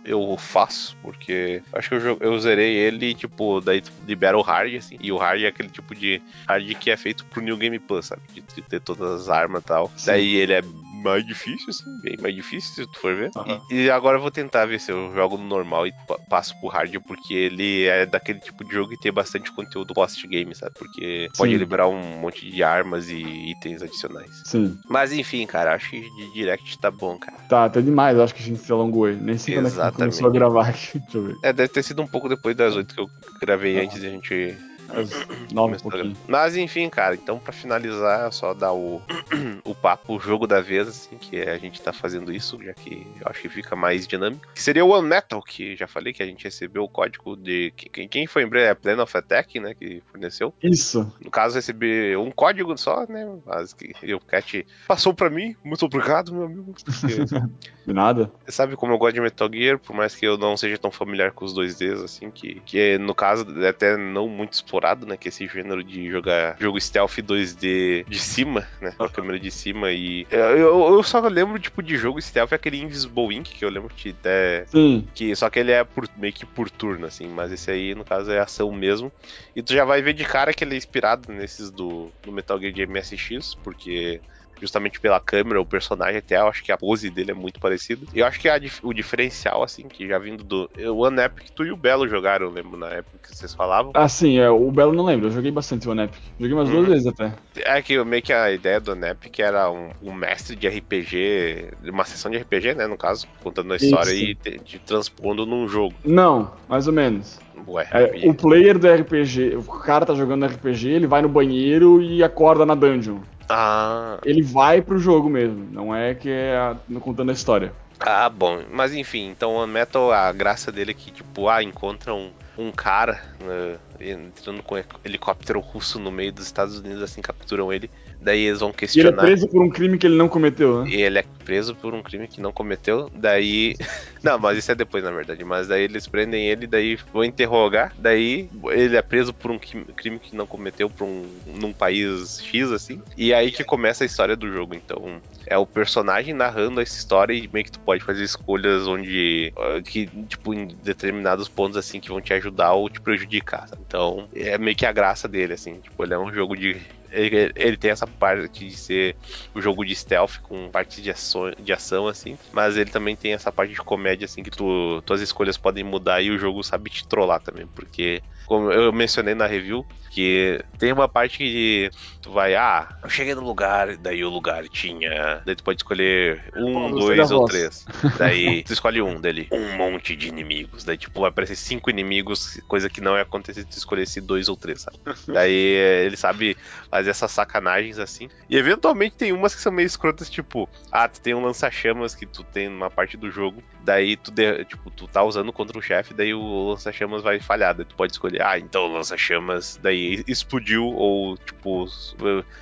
eu 0.07 0.37
faço, 0.39 0.97
porque 1.03 1.63
acho 1.73 1.89
que 1.89 1.95
eu, 1.97 2.17
eu 2.21 2.39
zerei 2.39 2.75
ele, 2.77 3.15
tipo, 3.15 3.61
daí 3.61 3.81
tu 3.81 3.93
libera 4.07 4.39
o 4.39 4.43
hard, 4.43 4.75
assim, 4.77 4.97
e 5.01 5.11
o 5.11 5.17
hard 5.17 5.43
é 5.43 5.49
aquele 5.49 5.69
tipo 5.69 5.95
de 5.95 6.23
hard 6.47 6.75
que 6.77 6.91
é 6.91 6.97
feito 6.97 7.25
pro 7.27 7.43
New 7.43 7.57
Game 7.57 7.79
Plus, 7.79 8.07
sabe? 8.07 8.23
De, 8.33 8.41
de 8.41 8.63
ter 8.63 8.81
todas 8.81 9.23
as 9.23 9.29
armas 9.29 9.63
e 9.63 9.65
tal. 9.67 9.91
Sim. 9.97 10.07
Daí 10.07 10.37
ele 10.37 10.53
é 10.53 10.63
mais 11.07 11.25
difícil, 11.27 11.67
assim, 11.71 11.99
bem 12.01 12.17
mais 12.21 12.35
difícil, 12.35 12.75
se 12.75 12.87
tu 12.87 12.99
for 12.99 13.15
ver. 13.15 13.31
Aham. 13.37 13.61
E, 13.71 13.85
e 13.85 13.91
agora 13.91 14.17
eu 14.19 14.23
vou 14.23 14.31
tentar 14.31 14.67
ver 14.67 14.81
se 14.81 14.91
eu 14.93 15.13
jogo 15.15 15.37
no 15.37 15.47
normal 15.47 15.87
e 15.87 15.93
pa- 16.07 16.19
passo 16.29 16.55
pro 16.61 16.69
hard, 16.69 16.95
porque 17.07 17.35
ele 17.35 17.85
é 17.85 18.05
daquele 18.07 18.41
tipo 18.41 18.65
de 18.65 18.75
jogo 18.75 18.91
que 18.91 18.97
tem 18.97 19.13
bastante 19.13 19.53
conteúdo 19.53 19.95
post-game, 19.95 20.55
sabe? 20.55 20.73
Porque 20.79 21.29
pode 21.37 21.53
Sim. 21.53 21.59
liberar 21.59 21.89
um 21.89 22.19
monte 22.21 22.51
de 22.51 22.63
armas 22.63 23.09
e 23.09 23.17
itens 23.51 23.83
adicionais. 23.83 24.43
Sim. 24.45 24.79
Mas 24.89 25.13
enfim, 25.13 25.47
cara, 25.47 25.75
acho 25.75 25.91
que 25.91 26.01
de 26.01 26.33
direct 26.33 26.79
tá 26.79 26.91
bom, 26.91 27.19
cara. 27.19 27.39
Tá, 27.49 27.69
tá 27.69 27.81
demais. 27.81 28.19
Acho 28.19 28.35
que 28.35 28.43
a 28.43 28.47
gente 28.47 28.61
se 28.61 28.73
alongou 28.73 29.05
aí. 29.07 29.17
Nem 29.17 29.39
sei 29.39 29.55
quando 29.55 29.69
é 29.69 29.71
que 29.91 29.97
começou 29.97 30.29
a 30.29 30.33
gravar 30.33 30.69
aqui. 30.69 30.99
Deixa 31.07 31.19
eu 31.19 31.23
ver. 31.25 31.39
É, 31.43 31.53
deve 31.53 31.69
ter 31.69 31.83
sido 31.83 32.03
um 32.03 32.07
pouco 32.07 32.29
depois 32.29 32.55
das 32.57 32.75
8 32.75 32.95
que 32.95 33.01
eu 33.01 33.11
gravei 33.41 33.79
antes 33.79 34.01
de 34.01 34.07
a 34.07 34.11
gente 34.11 34.57
nove 35.53 35.77
gravar. 35.85 36.13
Mas 36.27 36.57
enfim, 36.57 36.89
cara, 36.89 37.15
então 37.15 37.39
pra 37.39 37.53
finalizar, 37.53 38.29
é 38.29 38.31
só 38.31 38.55
dar 38.55 38.73
o, 38.73 39.03
o 39.65 39.75
papo, 39.75 40.17
o 40.17 40.21
jogo 40.21 40.47
da 40.47 40.61
vez, 40.61 40.89
assim, 40.89 41.17
que 41.17 41.41
a 41.41 41.59
gente 41.59 41.81
tá 41.81 41.93
fazendo 41.93 42.33
isso, 42.33 42.63
já 42.63 42.73
que 42.73 43.07
eu 43.21 43.27
acho 43.27 43.41
que 43.41 43.49
fica 43.49 43.75
mais 43.75 44.07
dinâmico. 44.07 44.47
Que 44.55 44.63
seria 44.63 44.85
o 44.85 44.91
One 44.91 45.09
Metal, 45.09 45.43
que 45.43 45.77
já 45.77 45.87
falei 45.87 46.13
que 46.13 46.23
a 46.23 46.27
gente 46.27 46.45
recebeu 46.45 46.85
o 46.85 46.89
código 46.89 47.37
de. 47.37 47.73
Quem, 47.77 48.09
quem 48.09 48.27
foi 48.27 48.43
em 48.43 48.49
breve 48.49 48.67
é 48.67 48.75
Plan 48.75 49.03
of 49.03 49.17
Attack, 49.17 49.59
né? 49.61 49.75
Que 49.75 50.03
forneceu. 50.11 50.55
Isso. 50.63 51.13
No 51.23 51.31
caso, 51.31 51.57
recebi 51.57 52.17
um 52.17 52.31
código 52.31 52.77
só, 52.77 53.07
né? 53.09 53.27
Mas 53.45 53.73
que 53.73 53.95
e 54.03 54.15
o 54.15 54.21
Cat 54.21 54.67
passou 54.87 55.15
pra 55.15 55.31
mim. 55.31 55.57
Muito 55.65 55.85
obrigado, 55.85 56.33
meu 56.33 56.45
amigo. 56.45 56.75
De 57.87 57.93
nada. 57.93 58.31
Você 58.45 58.53
sabe 58.53 58.77
como 58.77 58.93
eu 58.93 58.99
gosto 58.99 59.15
de 59.15 59.21
Metal 59.21 59.49
Gear, 59.53 59.79
por 59.79 59.95
mais 59.95 60.15
que 60.15 60.27
eu 60.27 60.37
não 60.37 60.57
seja 60.57 60.77
tão 60.77 60.91
familiar 60.91 61.33
com 61.33 61.45
os 61.45 61.55
2Ds, 61.55 62.05
assim, 62.05 62.31
que, 62.31 62.61
que 62.67 62.99
no 62.99 63.15
caso 63.15 63.47
é 63.63 63.69
até 63.69 63.97
não 63.97 64.29
muito 64.29 64.55
explorado, 64.55 64.76
né? 65.07 65.17
Que 65.17 65.29
esse 65.29 65.47
gênero 65.47 65.83
de 65.83 66.11
jogar 66.11 66.57
jogo 66.59 66.81
stealth 66.81 67.19
2D 67.19 68.05
de 68.09 68.19
cima, 68.19 68.67
né? 68.81 68.93
Com 68.97 69.05
a 69.05 69.09
câmera 69.09 69.39
de 69.39 69.51
cima 69.51 69.91
e. 69.93 70.27
Eu, 70.31 70.41
eu, 70.41 70.95
eu 70.95 71.03
só 71.03 71.21
lembro, 71.21 71.59
tipo, 71.59 71.83
de 71.83 71.97
jogo 71.97 72.21
stealth, 72.21 72.53
aquele 72.53 72.81
Invisible 72.81 73.35
Ink, 73.35 73.55
que 73.55 73.65
eu 73.65 73.71
lembro 73.71 73.93
que 73.95 74.11
até. 74.11 74.65
Sim. 74.67 75.07
Que, 75.15 75.35
só 75.35 75.49
que 75.51 75.59
ele 75.59 75.73
é 75.73 75.85
por, 75.85 76.09
meio 76.17 76.33
que 76.33 76.47
por 76.47 76.71
turno, 76.71 77.07
assim, 77.07 77.29
mas 77.29 77.53
esse 77.53 77.71
aí, 77.71 77.95
no 77.95 78.05
caso, 78.05 78.31
é 78.31 78.39
ação 78.39 78.71
mesmo. 78.73 79.11
E 79.55 79.63
tu 79.63 79.73
já 79.73 79.85
vai 79.85 80.03
ver 80.03 80.13
de 80.13 80.25
cara 80.25 80.53
que 80.53 80.65
ele 80.65 80.75
é 80.75 80.79
inspirado 80.79 81.33
nesses 81.33 81.71
do, 81.71 82.11
do 82.23 82.33
Metal 82.33 82.59
Gear 82.61 82.73
de 82.73 82.87
MSX, 82.87 83.55
porque 83.55 84.21
justamente 84.61 85.01
pela 85.01 85.21
câmera, 85.21 85.61
o 85.61 85.67
personagem 85.67 86.19
até, 86.19 86.37
eu 86.37 86.49
acho 86.49 86.63
que 86.63 86.73
a 86.73 86.79
pose 86.79 87.11
dele 87.11 87.31
é 87.31 87.35
muito 87.35 87.61
parecida. 87.61 88.07
E 88.13 88.21
eu 88.21 88.27
acho 88.27 88.39
que 88.41 88.49
a 88.49 88.59
o 88.83 88.93
diferencial, 88.93 89.63
assim, 89.63 89.89
que 89.89 90.07
já 90.07 90.19
vindo 90.19 90.43
do 90.45 90.71
o 90.91 91.05
One 91.05 91.21
Epic, 91.21 91.49
tu 91.55 91.65
e 91.65 91.71
o 91.73 91.77
Belo 91.77 92.09
jogaram, 92.09 92.47
eu 92.47 92.53
lembro 92.53 92.77
na 92.79 92.89
época 92.91 93.19
que 93.23 93.35
vocês 93.35 93.55
falavam. 93.55 93.93
Ah, 93.95 94.09
sim, 94.09 94.39
é, 94.39 94.49
o 94.51 94.71
Belo 94.71 94.93
não 94.93 95.05
lembro. 95.05 95.27
Eu 95.27 95.31
joguei 95.31 95.51
bastante 95.51 95.89
o 95.89 95.91
One 95.93 96.03
Epic. 96.05 96.21
Joguei 96.39 96.55
umas 96.55 96.69
duas 96.69 96.85
Uhum. 96.85 96.91
vezes 96.91 97.07
até. 97.07 97.33
É 97.57 97.81
que 97.83 98.03
meio 98.05 98.23
que 98.23 98.33
a 98.33 98.51
ideia 98.51 98.81
do 98.81 98.93
One 98.93 99.07
Epic 99.09 99.39
era 99.39 99.71
um, 99.71 99.91
um 100.03 100.13
mestre 100.13 100.55
de 100.57 100.67
RPG, 100.69 101.71
uma 101.91 102.05
sessão 102.05 102.31
de 102.31 102.37
RPG, 102.37 102.75
né, 102.75 102.87
no 102.87 102.99
caso, 102.99 103.27
contando 103.41 103.73
a 103.73 103.77
história 103.77 104.11
Isso. 104.11 104.25
e 104.25 104.35
te, 104.35 104.61
te 104.61 104.79
transpondo 104.79 105.47
num 105.47 105.67
jogo. 105.69 105.95
Não, 106.05 106.53
mais 106.69 106.87
ou 106.87 106.93
menos. 106.93 107.39
Ué, 107.67 107.87
É, 107.91 108.29
o 108.29 108.35
player 108.35 108.79
do 108.79 108.87
RPG, 108.89 109.57
o 109.57 109.65
cara 109.65 110.05
tá 110.05 110.15
jogando 110.15 110.45
RPG, 110.45 110.91
ele 110.91 111.07
vai 111.07 111.23
no 111.23 111.29
banheiro 111.29 112.03
e 112.03 112.23
acorda 112.23 112.67
na 112.67 112.75
dungeon. 112.75 113.21
Ah, 113.49 114.19
Ele 114.25 114.43
vai 114.43 114.83
pro 114.83 114.99
jogo 114.99 115.29
mesmo, 115.29 115.69
não 115.71 115.95
é 115.95 116.15
que 116.15 116.29
é 116.29 116.57
a- 116.57 116.77
contando 117.01 117.31
a 117.31 117.35
história. 117.35 117.73
Ah, 118.01 118.29
bom. 118.29 118.63
Mas 118.71 118.93
enfim, 118.93 119.29
então 119.29 119.55
o 119.55 119.67
Metal, 119.67 120.13
a 120.13 120.31
graça 120.33 120.71
dele 120.71 120.91
é 120.91 120.95
que, 120.95 121.11
tipo, 121.11 121.49
ah, 121.49 121.63
encontra 121.63 122.13
um, 122.15 122.31
um 122.59 122.71
cara 122.71 123.23
né, 123.41 123.79
entrando 124.01 124.63
com 124.63 124.75
um 124.77 124.83
helicóptero 125.05 125.61
russo 125.61 125.99
no 125.99 126.11
meio 126.11 126.33
dos 126.33 126.45
Estados 126.45 126.79
Unidos, 126.79 127.03
assim, 127.03 127.23
capturam 127.23 127.73
ele. 127.73 127.91
Daí 128.21 128.43
eles 128.47 128.61
vão 128.61 128.71
E 128.71 128.73
ele 128.73 128.77
é 128.77 128.79
questionar. 128.79 129.23
preso 129.23 129.49
por 129.49 129.63
um 129.63 129.69
crime 129.71 129.99
que 129.99 130.07
ele 130.07 130.17
não 130.17 130.29
cometeu, 130.29 130.83
né? 130.85 130.91
E 130.91 131.03
ele 131.03 131.19
é 131.19 131.25
preso 131.45 131.75
por 131.75 131.95
um 131.95 132.03
crime 132.03 132.27
que 132.27 132.41
não 132.41 132.53
cometeu. 132.53 133.11
Daí. 133.15 133.75
Não, 134.23 134.37
mas 134.41 134.59
isso 134.59 134.73
é 134.73 134.75
depois, 134.75 135.05
na 135.05 135.13
verdade. 135.13 135.45
Mas 135.45 135.69
daí 135.69 135.85
eles 135.85 136.09
prendem 136.09 136.49
ele, 136.49 136.67
daí 136.67 136.99
vão 137.13 137.23
interrogar. 137.23 137.93
Daí 137.97 138.49
ele 138.71 138.97
é 138.97 139.03
preso 139.03 139.33
por 139.33 139.53
um 139.53 139.59
crime 139.59 139.85
crime 139.97 140.19
que 140.19 140.35
não 140.35 140.47
cometeu 140.49 140.91
por 140.91 141.05
um, 141.05 141.27
num 141.47 141.73
país 141.73 142.41
X, 142.43 142.73
assim. 142.73 143.01
E 143.17 143.33
aí 143.33 143.53
que 143.53 143.63
começa 143.63 144.03
a 144.03 144.07
história 144.07 144.35
do 144.35 144.53
jogo. 144.53 144.75
Então, 144.75 145.21
é 145.47 145.57
o 145.57 145.65
personagem 145.65 146.35
narrando 146.35 146.81
essa 146.81 146.97
história 146.97 147.33
e 147.35 147.49
meio 147.53 147.67
que 147.67 147.71
tu 147.73 147.79
pode 147.79 148.03
fazer 148.03 148.25
escolhas 148.25 148.89
onde. 148.89 149.53
ah, 149.57 149.81
que, 149.81 150.09
tipo, 150.29 150.53
em 150.53 150.67
determinados 150.83 151.49
pontos, 151.49 151.77
assim, 151.77 152.01
que 152.01 152.09
vão 152.09 152.21
te 152.21 152.33
ajudar 152.35 152.73
ou 152.73 152.91
te 152.91 153.01
prejudicar. 153.01 153.69
sabe? 153.69 153.83
Então, 153.87 154.29
é 154.35 154.59
meio 154.59 154.77
que 154.77 154.87
a 154.87 154.93
graça 154.93 155.29
dele, 155.29 155.53
assim. 155.53 155.79
Tipo, 155.79 156.03
ele 156.03 156.15
é 156.15 156.19
um 156.19 156.33
jogo 156.33 156.57
de 156.57 156.77
ele, 157.11 157.53
ele, 157.55 157.77
tem 157.77 157.91
essa 157.91 158.07
parte 158.07 158.67
de 158.67 158.77
ser 158.77 159.17
o 159.55 159.61
jogo 159.61 159.85
de 159.85 159.95
stealth 159.95 160.39
com 160.43 160.71
parte 160.71 161.03
de 161.03 161.11
ação, 161.11 161.51
de 161.59 161.73
ação, 161.73 162.07
assim, 162.07 162.39
mas 162.53 162.77
ele 162.77 162.91
também 162.91 163.17
tem 163.17 163.33
essa 163.33 163.53
parte 163.53 163.73
de 163.73 163.81
comédia, 163.81 164.25
assim, 164.25 164.43
que 164.43 164.51
tu, 164.51 165.03
tuas 165.03 165.21
escolhas 165.21 165.57
podem 165.57 165.85
mudar 165.85 166.21
e 166.23 166.31
o 166.31 166.39
jogo 166.39 166.63
sabe 166.63 166.91
te 166.91 167.07
trollar 167.07 167.41
também, 167.41 167.67
porque 167.69 168.23
como 168.47 168.71
eu 168.71 168.93
mencionei 168.93 169.35
na 169.35 169.47
review, 169.47 169.85
que 170.17 170.65
tem 170.79 170.93
uma 170.93 171.07
parte 171.09 171.39
que 171.39 171.91
tu 172.23 172.33
vai, 172.33 172.55
ah, 172.55 172.89
eu 173.03 173.11
cheguei 173.11 173.35
no 173.35 173.43
lugar, 173.43 173.99
daí 173.99 174.25
o 174.25 174.31
lugar 174.31 174.67
tinha. 174.67 175.43
Daí 175.45 175.55
tu 175.55 175.63
pode 175.63 175.81
escolher 175.81 176.43
um, 176.57 176.91
dois 176.91 177.31
ou 177.31 177.45
três. 177.45 177.85
Daí 178.19 178.63
tu 178.65 178.73
escolhe 178.73 179.03
um 179.03 179.21
dele. 179.21 179.47
Um 179.53 179.77
monte 179.77 180.17
de 180.17 180.29
inimigos. 180.29 180.85
Daí, 180.85 180.97
tipo, 180.97 181.21
vai 181.21 181.29
aparecer 181.29 181.57
cinco 181.57 181.91
inimigos, 181.91 182.59
coisa 182.67 182.89
que 182.89 183.01
não 183.01 183.15
ia 183.15 183.23
acontecer 183.23 183.61
se 183.61 183.67
tu 183.67 183.77
escolhesse 183.77 184.21
dois 184.21 184.49
ou 184.49 184.57
três, 184.57 184.83
sabe? 184.83 184.99
daí 185.29 185.53
ele 185.53 186.17
sabe 186.17 186.57
fazer 186.91 187.11
essas 187.11 187.31
sacanagens 187.31 187.99
assim. 187.99 188.29
E 188.49 188.57
eventualmente 188.57 189.17
tem 189.17 189.33
umas 189.33 189.55
que 189.55 189.61
são 189.61 189.71
meio 189.71 189.87
escrotas, 189.87 190.31
tipo, 190.31 190.69
ah, 190.91 191.07
tu 191.09 191.21
tem 191.21 191.35
um 191.35 191.45
lança-chamas 191.45 192.15
que 192.15 192.25
tu 192.25 192.43
tem 192.43 192.71
numa 192.71 192.91
parte 192.91 193.19
do 193.19 193.31
jogo. 193.31 193.63
Daí 193.85 194.17
tu, 194.17 194.31
de, 194.31 194.65
tipo, 194.65 194.91
tu 194.91 195.07
tá 195.07 195.23
usando 195.23 195.53
contra 195.53 195.79
um 195.79 195.83
chefe, 195.83 196.15
daí 196.15 196.33
o 196.33 196.71
lança-chamas 196.71 197.23
vai 197.23 197.39
falhar. 197.39 197.75
Daí 197.75 197.85
tu 197.85 197.95
pode 197.95 198.13
escolher, 198.13 198.36
ah, 198.41 198.59
então 198.59 198.87
lança-chamas 198.87 199.79
daí 199.83 200.23
explodiu 200.27 200.85
ou, 200.85 201.37
tipo, 201.37 201.87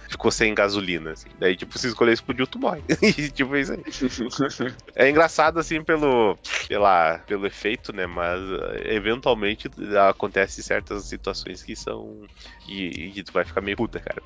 ficou 0.08 0.30
sem 0.30 0.54
gasolina, 0.54 1.12
assim. 1.12 1.28
Daí, 1.38 1.56
tipo, 1.56 1.78
se 1.78 1.88
escolher 1.88 2.12
explodiu, 2.12 2.46
tu 2.46 2.58
morre. 2.58 2.82
tipo, 3.34 3.54
é 3.56 3.60
isso 3.60 3.72
aí. 3.72 3.82
é 4.94 5.10
engraçado, 5.10 5.58
assim, 5.58 5.82
pelo, 5.82 6.38
pela, 6.68 7.18
pelo 7.26 7.46
efeito, 7.46 7.92
né? 7.94 8.06
Mas 8.06 8.40
eventualmente 8.84 9.70
acontece 10.08 10.62
certas 10.62 11.04
situações 11.04 11.62
que 11.62 11.74
são. 11.74 12.22
que, 12.66 13.10
que 13.10 13.22
tu 13.22 13.32
vai 13.32 13.44
ficar 13.44 13.60
meio 13.60 13.76
puta, 13.76 14.00
cara. 14.00 14.22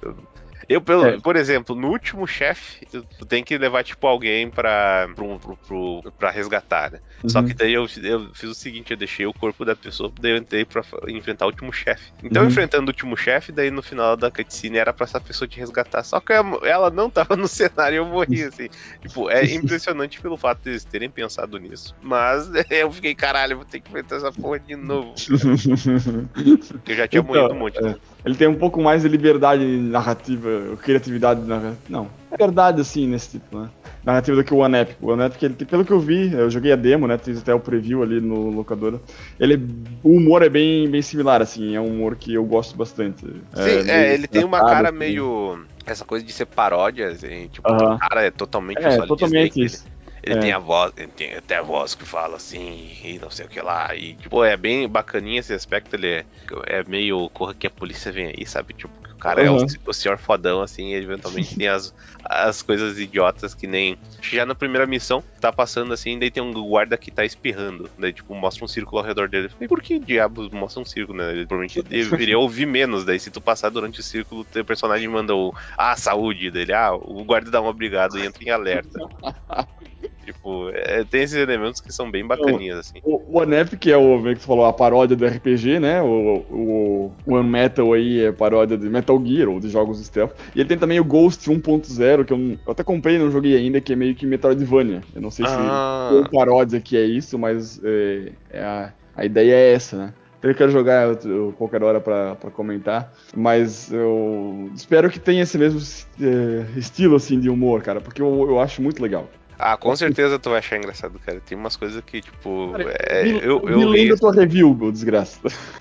Eu, 0.68 0.82
pelo, 0.82 1.06
é. 1.06 1.18
por 1.18 1.34
exemplo, 1.34 1.74
no 1.74 1.88
último 1.88 2.26
chefe, 2.26 2.84
tu 2.86 3.24
tem 3.24 3.42
que 3.42 3.56
levar, 3.56 3.82
tipo, 3.82 4.06
alguém 4.06 4.50
pra, 4.50 5.08
pro, 5.14 5.38
pro, 5.38 5.56
pro, 5.56 6.12
pra 6.18 6.30
resgatar, 6.30 6.92
né? 6.92 7.00
Uhum. 7.22 7.30
Só 7.30 7.42
que 7.42 7.54
daí 7.54 7.72
eu, 7.72 7.86
eu 8.02 8.34
fiz 8.34 8.50
o 8.50 8.54
seguinte, 8.54 8.90
eu 8.90 8.96
deixei 8.96 9.24
o 9.24 9.32
corpo 9.32 9.64
da 9.64 9.74
pessoa, 9.74 10.12
daí 10.20 10.32
eu 10.32 10.36
entrei 10.36 10.66
pra 10.66 10.82
enfrentar 11.08 11.46
o 11.46 11.48
último 11.48 11.72
chefe. 11.72 12.12
Então, 12.22 12.42
uhum. 12.42 12.48
enfrentando 12.48 12.84
o 12.84 12.90
último 12.90 13.16
chefe, 13.16 13.50
daí 13.50 13.70
no 13.70 13.82
final 13.82 14.14
da 14.14 14.30
cutscene 14.30 14.76
era 14.76 14.92
pra 14.92 15.04
essa 15.04 15.18
pessoa 15.18 15.48
te 15.48 15.58
resgatar. 15.58 16.02
Só 16.02 16.20
que 16.20 16.34
ela 16.34 16.90
não 16.90 17.08
tava 17.08 17.34
no 17.34 17.48
cenário 17.48 17.94
e 17.94 17.98
eu 17.98 18.04
morri, 18.04 18.42
assim. 18.42 18.68
tipo, 19.00 19.30
é 19.30 19.44
impressionante 19.46 20.20
pelo 20.20 20.36
fato 20.36 20.64
de 20.64 20.70
eles 20.70 20.84
terem 20.84 21.08
pensado 21.08 21.56
nisso. 21.58 21.96
Mas 22.02 22.46
eu 22.68 22.92
fiquei, 22.92 23.14
caralho, 23.14 23.56
vou 23.56 23.64
ter 23.64 23.80
que 23.80 23.88
enfrentar 23.88 24.16
essa 24.16 24.30
porra 24.30 24.60
de 24.60 24.76
novo. 24.76 25.14
eu 26.86 26.94
já 26.94 27.08
tinha 27.08 27.22
então, 27.22 27.24
morrido 27.24 27.54
um 27.54 27.58
monte. 27.58 27.78
É. 27.78 27.96
Ele 28.24 28.34
tem 28.34 28.48
um 28.48 28.54
pouco 28.54 28.82
mais 28.82 29.02
de 29.02 29.08
liberdade 29.08 29.64
narrativa, 29.64 30.76
criatividade 30.82 31.40
narrativa. 31.42 31.78
Não, 31.88 32.08
é 32.30 32.36
verdade 32.36 32.80
assim 32.80 33.06
nesse 33.06 33.30
tipo, 33.30 33.58
né? 33.58 33.68
Narrativa 34.04 34.36
do 34.36 34.44
que 34.44 34.52
o 34.52 34.58
One 34.58 34.78
Epic. 34.78 34.96
O 35.00 35.12
One 35.12 35.24
Epic, 35.24 35.42
ele, 35.42 35.54
pelo 35.54 35.84
que 35.84 35.92
eu 35.92 36.00
vi, 36.00 36.32
eu 36.32 36.50
joguei 36.50 36.72
a 36.72 36.76
demo, 36.76 37.06
né? 37.06 37.16
Fiz 37.18 37.38
até 37.38 37.54
o 37.54 37.60
preview 37.60 38.02
ali 38.02 38.20
no 38.20 38.50
locador. 38.50 38.98
Ele, 39.38 39.60
o 40.02 40.10
humor 40.10 40.42
é 40.42 40.48
bem, 40.48 40.88
bem 40.90 41.02
similar, 41.02 41.40
assim. 41.40 41.74
É 41.74 41.80
um 41.80 41.86
humor 41.86 42.16
que 42.16 42.34
eu 42.34 42.44
gosto 42.44 42.76
bastante. 42.76 43.24
Sim, 43.24 43.88
é, 43.88 44.08
é 44.10 44.14
ele 44.14 44.26
tem 44.26 44.44
uma 44.44 44.60
cara 44.60 44.88
assim. 44.88 44.98
meio. 44.98 45.64
Essa 45.86 46.04
coisa 46.04 46.24
de 46.24 46.32
ser 46.32 46.44
paródia, 46.46 47.08
assim, 47.08 47.48
tipo, 47.48 47.70
uh 47.70 47.74
-huh. 47.74 47.94
o 47.94 47.98
cara 47.98 48.22
é 48.22 48.30
totalmente 48.30 48.84
É, 48.84 48.98
totalmente 49.06 49.64
isso. 49.64 49.86
Ele 50.28 50.38
é. 50.38 50.40
tem 50.40 50.52
a 50.52 50.58
voz, 50.58 50.92
ele 50.94 51.08
tem 51.08 51.34
até 51.34 51.56
a 51.56 51.62
voz 51.62 51.94
que 51.94 52.04
fala 52.04 52.36
assim, 52.36 52.98
e 53.02 53.18
não 53.18 53.30
sei 53.30 53.46
o 53.46 53.48
que 53.48 53.60
lá. 53.62 53.94
E, 53.94 54.14
tipo, 54.14 54.44
é 54.44 54.58
bem 54.58 54.86
bacaninha 54.86 55.40
esse 55.40 55.54
aspecto, 55.54 55.96
ele 55.96 56.06
é, 56.06 56.26
é 56.66 56.84
meio 56.84 57.30
corra 57.30 57.54
que 57.54 57.66
a 57.66 57.70
polícia 57.70 58.12
vem 58.12 58.26
aí, 58.26 58.44
sabe? 58.44 58.74
Tipo, 58.74 58.92
o 59.18 59.18
cara 59.18 59.50
uhum. 59.50 59.58
é 59.58 59.62
o, 59.62 59.66
o 59.90 59.92
senhor 59.92 60.18
fodão, 60.18 60.60
assim, 60.60 60.90
e 60.90 60.94
eventualmente 60.94 61.56
tem 61.56 61.66
as, 61.66 61.94
as 62.22 62.62
coisas 62.62 62.98
idiotas 62.98 63.54
que 63.54 63.66
nem. 63.66 63.98
Já 64.20 64.44
na 64.44 64.54
primeira 64.54 64.86
missão, 64.86 65.24
tá 65.40 65.50
passando 65.50 65.92
assim, 65.92 66.18
daí 66.18 66.30
tem 66.30 66.42
um 66.42 66.52
guarda 66.52 66.96
que 66.96 67.10
tá 67.10 67.24
espirrando. 67.24 67.90
Daí, 67.98 68.12
tipo, 68.12 68.34
mostra 68.34 68.64
um 68.64 68.68
círculo 68.68 69.00
ao 69.00 69.04
redor 69.04 69.28
dele. 69.28 69.50
E 69.60 69.66
por 69.66 69.82
que 69.82 69.98
diabos 69.98 70.50
mostra 70.50 70.82
um 70.82 70.84
círculo, 70.84 71.18
né? 71.18 71.32
Ele 71.32 71.46
provavelmente 71.46 71.82
deveria 71.82 72.38
ouvir 72.38 72.66
menos. 72.66 73.04
Daí, 73.04 73.18
se 73.18 73.30
tu 73.30 73.40
passar 73.40 73.70
durante 73.70 73.98
o 73.98 74.02
círculo, 74.02 74.42
o 74.42 74.64
personagem 74.64 75.08
manda 75.08 75.34
o. 75.34 75.52
Ah, 75.76 75.96
saúde 75.96 76.50
dele. 76.50 76.72
Ah, 76.72 76.94
o 76.94 77.24
guarda 77.24 77.50
dá 77.50 77.60
um 77.60 77.66
obrigado 77.66 78.18
e 78.18 78.24
entra 78.26 78.44
em 78.44 78.50
alerta. 78.50 79.00
Tipo, 80.28 80.68
é, 80.74 81.04
tem 81.04 81.22
esses 81.22 81.36
elementos 81.36 81.80
que 81.80 81.90
são 81.90 82.10
bem 82.10 82.26
bacaninhas, 82.26 82.80
assim. 82.80 83.00
O, 83.02 83.38
o 83.38 83.40
Anep, 83.40 83.78
que 83.78 83.90
é 83.90 83.96
o, 83.96 84.22
que 84.22 84.34
você 84.34 84.46
falou, 84.46 84.66
a 84.66 84.72
paródia 84.74 85.16
do 85.16 85.26
RPG, 85.26 85.80
né? 85.80 86.02
O, 86.02 86.44
o, 86.50 87.12
o 87.24 87.34
One 87.34 87.48
Metal 87.48 87.94
aí 87.94 88.26
é 88.26 88.30
paródia 88.30 88.76
de 88.76 88.90
Metal 88.90 89.18
Gear, 89.24 89.48
ou 89.48 89.58
de 89.58 89.70
jogos 89.70 90.04
stealth. 90.04 90.32
E 90.54 90.60
ele 90.60 90.68
tem 90.68 90.76
também 90.76 91.00
o 91.00 91.04
Ghost 91.04 91.48
1.0, 91.48 92.26
que 92.26 92.32
eu, 92.34 92.38
eu, 92.38 92.72
até 92.72 92.84
comprei 92.84 93.16
e 93.16 93.18
não 93.18 93.30
joguei 93.30 93.56
ainda, 93.56 93.80
que 93.80 93.94
é 93.94 93.96
meio 93.96 94.14
que 94.14 94.26
Metroidvania. 94.26 95.02
Eu 95.14 95.22
não 95.22 95.30
sei 95.30 95.46
ah. 95.48 96.10
se 96.10 96.16
ou 96.16 96.30
paródia 96.30 96.78
que 96.78 96.94
é 96.94 97.06
isso, 97.06 97.38
mas 97.38 97.80
é, 97.82 98.32
é 98.50 98.60
a, 98.62 98.92
a 99.16 99.24
ideia 99.24 99.54
é 99.54 99.72
essa, 99.72 99.96
né? 99.96 100.14
Eu 100.42 100.54
quero 100.54 100.70
jogar 100.70 101.16
qualquer 101.56 101.82
hora 101.82 102.00
para 102.00 102.50
comentar, 102.52 103.12
mas 103.34 103.90
eu 103.90 104.70
espero 104.74 105.10
que 105.10 105.18
tenha 105.18 105.42
esse 105.42 105.56
mesmo 105.58 105.80
é, 106.20 106.78
estilo 106.78 107.16
assim 107.16 107.40
de 107.40 107.48
humor, 107.48 107.82
cara, 107.82 108.00
porque 108.00 108.22
eu, 108.22 108.46
eu 108.48 108.60
acho 108.60 108.80
muito 108.82 109.02
legal. 109.02 109.26
Ah, 109.58 109.76
com 109.76 109.94
certeza 109.96 110.38
tu 110.38 110.50
vai 110.50 110.60
achar 110.60 110.76
engraçado, 110.76 111.18
cara. 111.18 111.40
Tem 111.40 111.58
umas 111.58 111.76
coisas 111.76 112.00
que, 112.04 112.22
tipo. 112.22 112.72
Cara, 112.72 112.94
é, 113.00 113.24
me, 113.24 113.32
eu, 113.42 113.60
eu 113.68 113.78
me 113.78 113.84
lembra 113.86 114.16
tua 114.16 114.32
review, 114.32 114.72
meu 114.74 114.92
desgraça. 114.92 115.40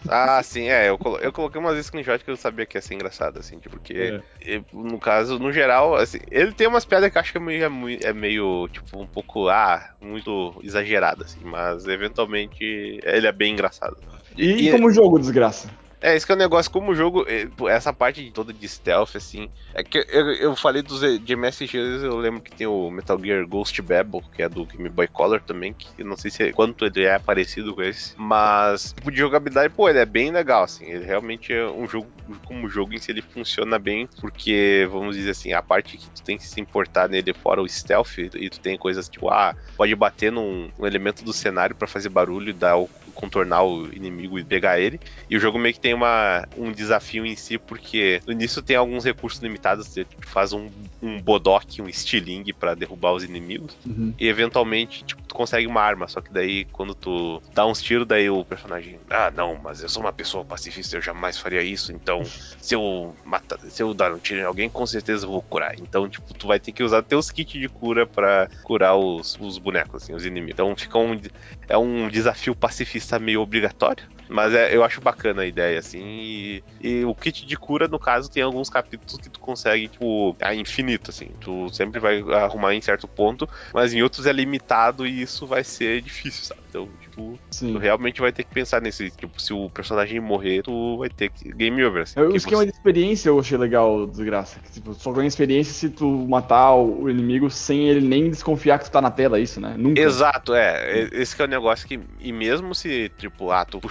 Ah, 0.09 0.41
sim, 0.41 0.67
é. 0.67 0.89
Eu, 0.89 0.99
eu 1.21 1.31
coloquei 1.31 1.61
umas 1.61 1.85
screenshots 1.85 2.23
que 2.23 2.31
eu 2.31 2.35
sabia 2.37 2.65
que 2.65 2.77
ia 2.77 2.81
ser 2.81 2.95
engraçado, 2.95 3.39
assim, 3.39 3.59
tipo, 3.59 3.77
porque, 3.77 4.19
é. 4.41 4.61
no 4.73 4.99
caso, 4.99 5.37
no 5.37 5.51
geral, 5.51 5.95
assim, 5.95 6.17
ele 6.31 6.53
tem 6.53 6.65
umas 6.65 6.85
piadas 6.85 7.11
que 7.11 7.17
eu 7.17 7.21
acho 7.21 7.31
que 7.31 7.37
é 7.37 7.41
meio, 7.41 7.63
é 8.01 8.13
meio, 8.13 8.67
tipo, 8.69 8.99
um 8.99 9.05
pouco, 9.05 9.47
ah, 9.49 9.91
muito 10.01 10.59
exagerado, 10.63 11.23
assim, 11.23 11.41
mas 11.43 11.85
eventualmente 11.85 12.99
ele 13.03 13.27
é 13.27 13.31
bem 13.31 13.53
engraçado. 13.53 13.97
E, 14.35 14.67
e 14.67 14.71
como 14.71 14.91
jogo, 14.91 15.19
desgraça? 15.19 15.69
É, 15.99 16.15
esse 16.15 16.25
que 16.25 16.31
é 16.31 16.35
o 16.35 16.37
negócio, 16.37 16.71
como 16.71 16.91
o 16.91 16.95
jogo, 16.95 17.25
é, 17.27 17.47
essa 17.69 17.91
parte 17.91 18.29
toda 18.31 18.53
de 18.53 18.67
stealth, 18.67 19.15
assim, 19.15 19.49
é 19.73 19.83
que 19.83 19.97
eu, 20.09 20.31
eu 20.33 20.55
falei 20.55 20.81
dos 20.81 21.01
de 21.19 21.35
MSGs, 21.35 22.03
eu 22.03 22.17
lembro 22.17 22.41
que 22.41 22.51
tem 22.51 22.67
o 22.67 22.91
Metal 22.91 23.19
Gear 23.19 23.47
Ghost 23.47 23.81
Babel, 23.81 24.23
que 24.35 24.43
é 24.43 24.49
do 24.49 24.65
Game 24.65 24.89
Boy 24.89 25.07
Color 25.07 25.41
também, 25.41 25.73
que 25.73 25.87
eu 25.97 26.05
não 26.05 26.15
sei 26.15 26.29
se 26.29 26.43
é, 26.43 26.51
quanto 26.51 26.85
ele 26.85 27.03
é 27.03 27.17
parecido 27.17 27.73
com 27.73 27.81
esse, 27.81 28.13
mas 28.15 28.93
tipo 28.93 29.11
de 29.11 29.17
jogabilidade, 29.17 29.73
pô, 29.73 29.89
ele 29.89 29.99
é 29.99 30.05
bem 30.05 30.29
legal, 30.31 30.63
assim, 30.63 30.85
ele 30.85 31.05
realmente 31.05 31.51
é 31.51 31.65
um 31.67 31.87
jogo, 31.87 32.07
como 32.45 32.69
jogo 32.69 32.93
em 32.93 32.99
si, 32.99 33.11
ele 33.11 33.21
funciona 33.21 33.79
bem, 33.79 34.07
porque, 34.21 34.87
vamos 34.91 35.15
dizer 35.15 35.31
assim, 35.31 35.53
a 35.53 35.63
parte 35.63 35.97
que 35.97 36.09
tu 36.11 36.21
tem 36.21 36.37
que 36.37 36.45
se 36.45 36.61
importar 36.61 37.09
nele 37.09 37.33
fora 37.33 37.61
o 37.61 37.67
stealth, 37.67 38.19
e 38.19 38.49
tu 38.49 38.59
tem 38.59 38.77
coisas 38.77 39.09
tipo, 39.09 39.29
ah, 39.29 39.55
pode 39.75 39.95
bater 39.95 40.31
num, 40.31 40.69
num 40.77 40.85
elemento 40.85 41.23
do 41.23 41.33
cenário 41.33 41.75
para 41.75 41.87
fazer 41.87 42.09
barulho 42.09 42.49
e 42.49 42.53
dar 42.53 42.77
contornar 43.17 43.63
o 43.63 43.91
inimigo 43.93 44.37
e 44.37 44.43
pegar 44.43 44.79
ele. 44.79 44.99
E 45.29 45.35
o 45.35 45.39
jogo 45.39 45.57
meio 45.57 45.73
que 45.73 45.79
tem 45.79 45.93
uma, 45.93 46.47
um 46.55 46.71
desafio 46.71 47.25
em 47.25 47.35
si, 47.35 47.57
porque 47.57 48.21
no 48.25 48.31
início 48.31 48.61
tem 48.61 48.75
alguns 48.75 49.03
recursos 49.03 49.41
limitados, 49.41 49.87
você 49.87 50.05
tipo, 50.05 50.25
faz 50.27 50.53
um, 50.53 50.69
um 51.01 51.19
bodoque, 51.19 51.81
um 51.81 51.89
estilingue 51.89 52.53
para 52.53 52.75
derrubar 52.75 53.13
os 53.13 53.23
inimigos, 53.23 53.75
uhum. 53.85 54.13
e 54.19 54.27
eventualmente 54.27 55.03
tipo, 55.03 55.21
tu 55.23 55.33
consegue 55.33 55.65
uma 55.65 55.81
arma, 55.81 56.07
só 56.07 56.21
que 56.21 56.31
daí 56.31 56.65
quando 56.65 56.93
tu 56.93 57.41
dá 57.53 57.65
uns 57.65 57.81
tiros, 57.81 58.07
daí 58.07 58.29
o 58.29 58.45
personagem, 58.45 58.99
ah 59.09 59.31
não, 59.35 59.59
mas 59.61 59.81
eu 59.81 59.89
sou 59.89 60.03
uma 60.03 60.13
pessoa 60.13 60.45
pacifista, 60.45 60.95
eu 60.95 61.01
jamais 61.01 61.37
faria 61.37 61.63
isso, 61.63 61.91
então 61.91 62.23
se 62.23 62.75
eu 62.75 63.15
matar, 63.25 63.59
se 63.59 63.81
eu 63.81 63.93
dar 63.93 64.13
um 64.13 64.19
tiro 64.19 64.39
em 64.39 64.43
alguém, 64.43 64.69
com 64.69 64.85
certeza 64.85 65.25
eu 65.25 65.31
vou 65.31 65.41
curar. 65.41 65.75
Então, 65.79 66.07
tipo, 66.07 66.33
tu 66.33 66.47
vai 66.47 66.59
ter 66.59 66.71
que 66.71 66.83
usar 66.83 67.01
teus 67.01 67.31
kits 67.31 67.59
de 67.59 67.67
cura 67.67 68.05
para 68.05 68.49
curar 68.63 68.95
os, 68.95 69.37
os 69.39 69.57
bonecos, 69.57 70.03
assim, 70.03 70.13
os 70.13 70.25
inimigos. 70.25 70.53
Então 70.53 70.75
fica 70.75 70.97
um, 70.97 71.19
é 71.67 71.77
um 71.77 72.07
desafio 72.09 72.55
pacifista 72.55 73.06
está 73.07 73.19
meio 73.19 73.41
obrigatório. 73.41 74.03
Mas 74.29 74.53
é, 74.53 74.75
eu 74.75 74.83
acho 74.83 74.99
bacana 74.99 75.43
a 75.43 75.45
ideia, 75.45 75.79
assim. 75.79 76.01
E, 76.03 76.63
e, 76.81 77.05
o 77.05 77.15
kit 77.15 77.45
de 77.45 77.55
cura, 77.55 77.87
no 77.87 77.97
caso, 77.97 78.29
tem 78.29 78.43
alguns 78.43 78.69
capítulos 78.69 79.17
que 79.21 79.29
tu 79.29 79.39
consegue, 79.39 79.87
tipo, 79.87 80.35
a 80.41 80.53
infinito, 80.53 81.11
assim. 81.11 81.29
Tu 81.39 81.69
sempre 81.73 81.99
vai 81.99 82.19
arrumar 82.33 82.73
em 82.73 82.81
certo 82.81 83.07
ponto, 83.07 83.47
mas 83.73 83.93
em 83.93 84.01
outros 84.01 84.25
é 84.25 84.33
limitado 84.33 85.07
e 85.07 85.21
isso 85.21 85.47
vai 85.47 85.63
ser 85.63 86.01
difícil, 86.01 86.43
sabe? 86.43 86.61
Então, 86.69 86.89
tipo, 87.17 87.39
Sim. 87.49 87.73
tu 87.73 87.79
realmente 87.79 88.21
vai 88.21 88.31
ter 88.31 88.43
que 88.43 88.53
pensar 88.53 88.81
nesse. 88.81 89.09
Tipo, 89.09 89.41
se 89.41 89.51
o 89.53 89.69
personagem 89.69 90.19
morrer, 90.19 90.61
tu 90.61 90.97
vai 90.97 91.09
ter 91.09 91.29
que. 91.29 91.51
Game 91.51 91.83
over, 91.83 92.03
assim. 92.03 92.19
O 92.19 92.35
esquema 92.35 92.61
você... 92.61 92.67
de 92.67 92.77
experiência 92.77 93.29
eu 93.29 93.39
achei 93.39 93.57
legal, 93.57 94.05
desgraça. 94.05 94.59
Que, 94.59 94.71
tipo, 94.73 94.93
só 94.93 95.11
ganha 95.11 95.27
experiência 95.27 95.73
se 95.73 95.89
tu 95.89 96.05
matar 96.29 96.75
o 96.75 97.09
inimigo 97.09 97.49
sem 97.49 97.89
ele 97.89 98.07
nem 98.07 98.29
desconfiar 98.29 98.77
que 98.77 98.85
tu 98.85 98.91
tá 98.91 99.01
na 99.01 99.11
tela, 99.11 99.39
isso, 99.39 99.59
né? 99.59 99.75
Nunca. 99.77 99.99
Exato, 99.99 100.53
é. 100.53 101.09
Esse 101.11 101.41
é 101.41 101.45
o 101.45 101.47
negócio 101.47 101.87
que. 101.87 101.99
E 102.19 102.31
mesmo 102.31 102.75
se, 102.75 103.09
tipo, 103.17 103.51
ah, 103.51 103.65
tu 103.65 103.81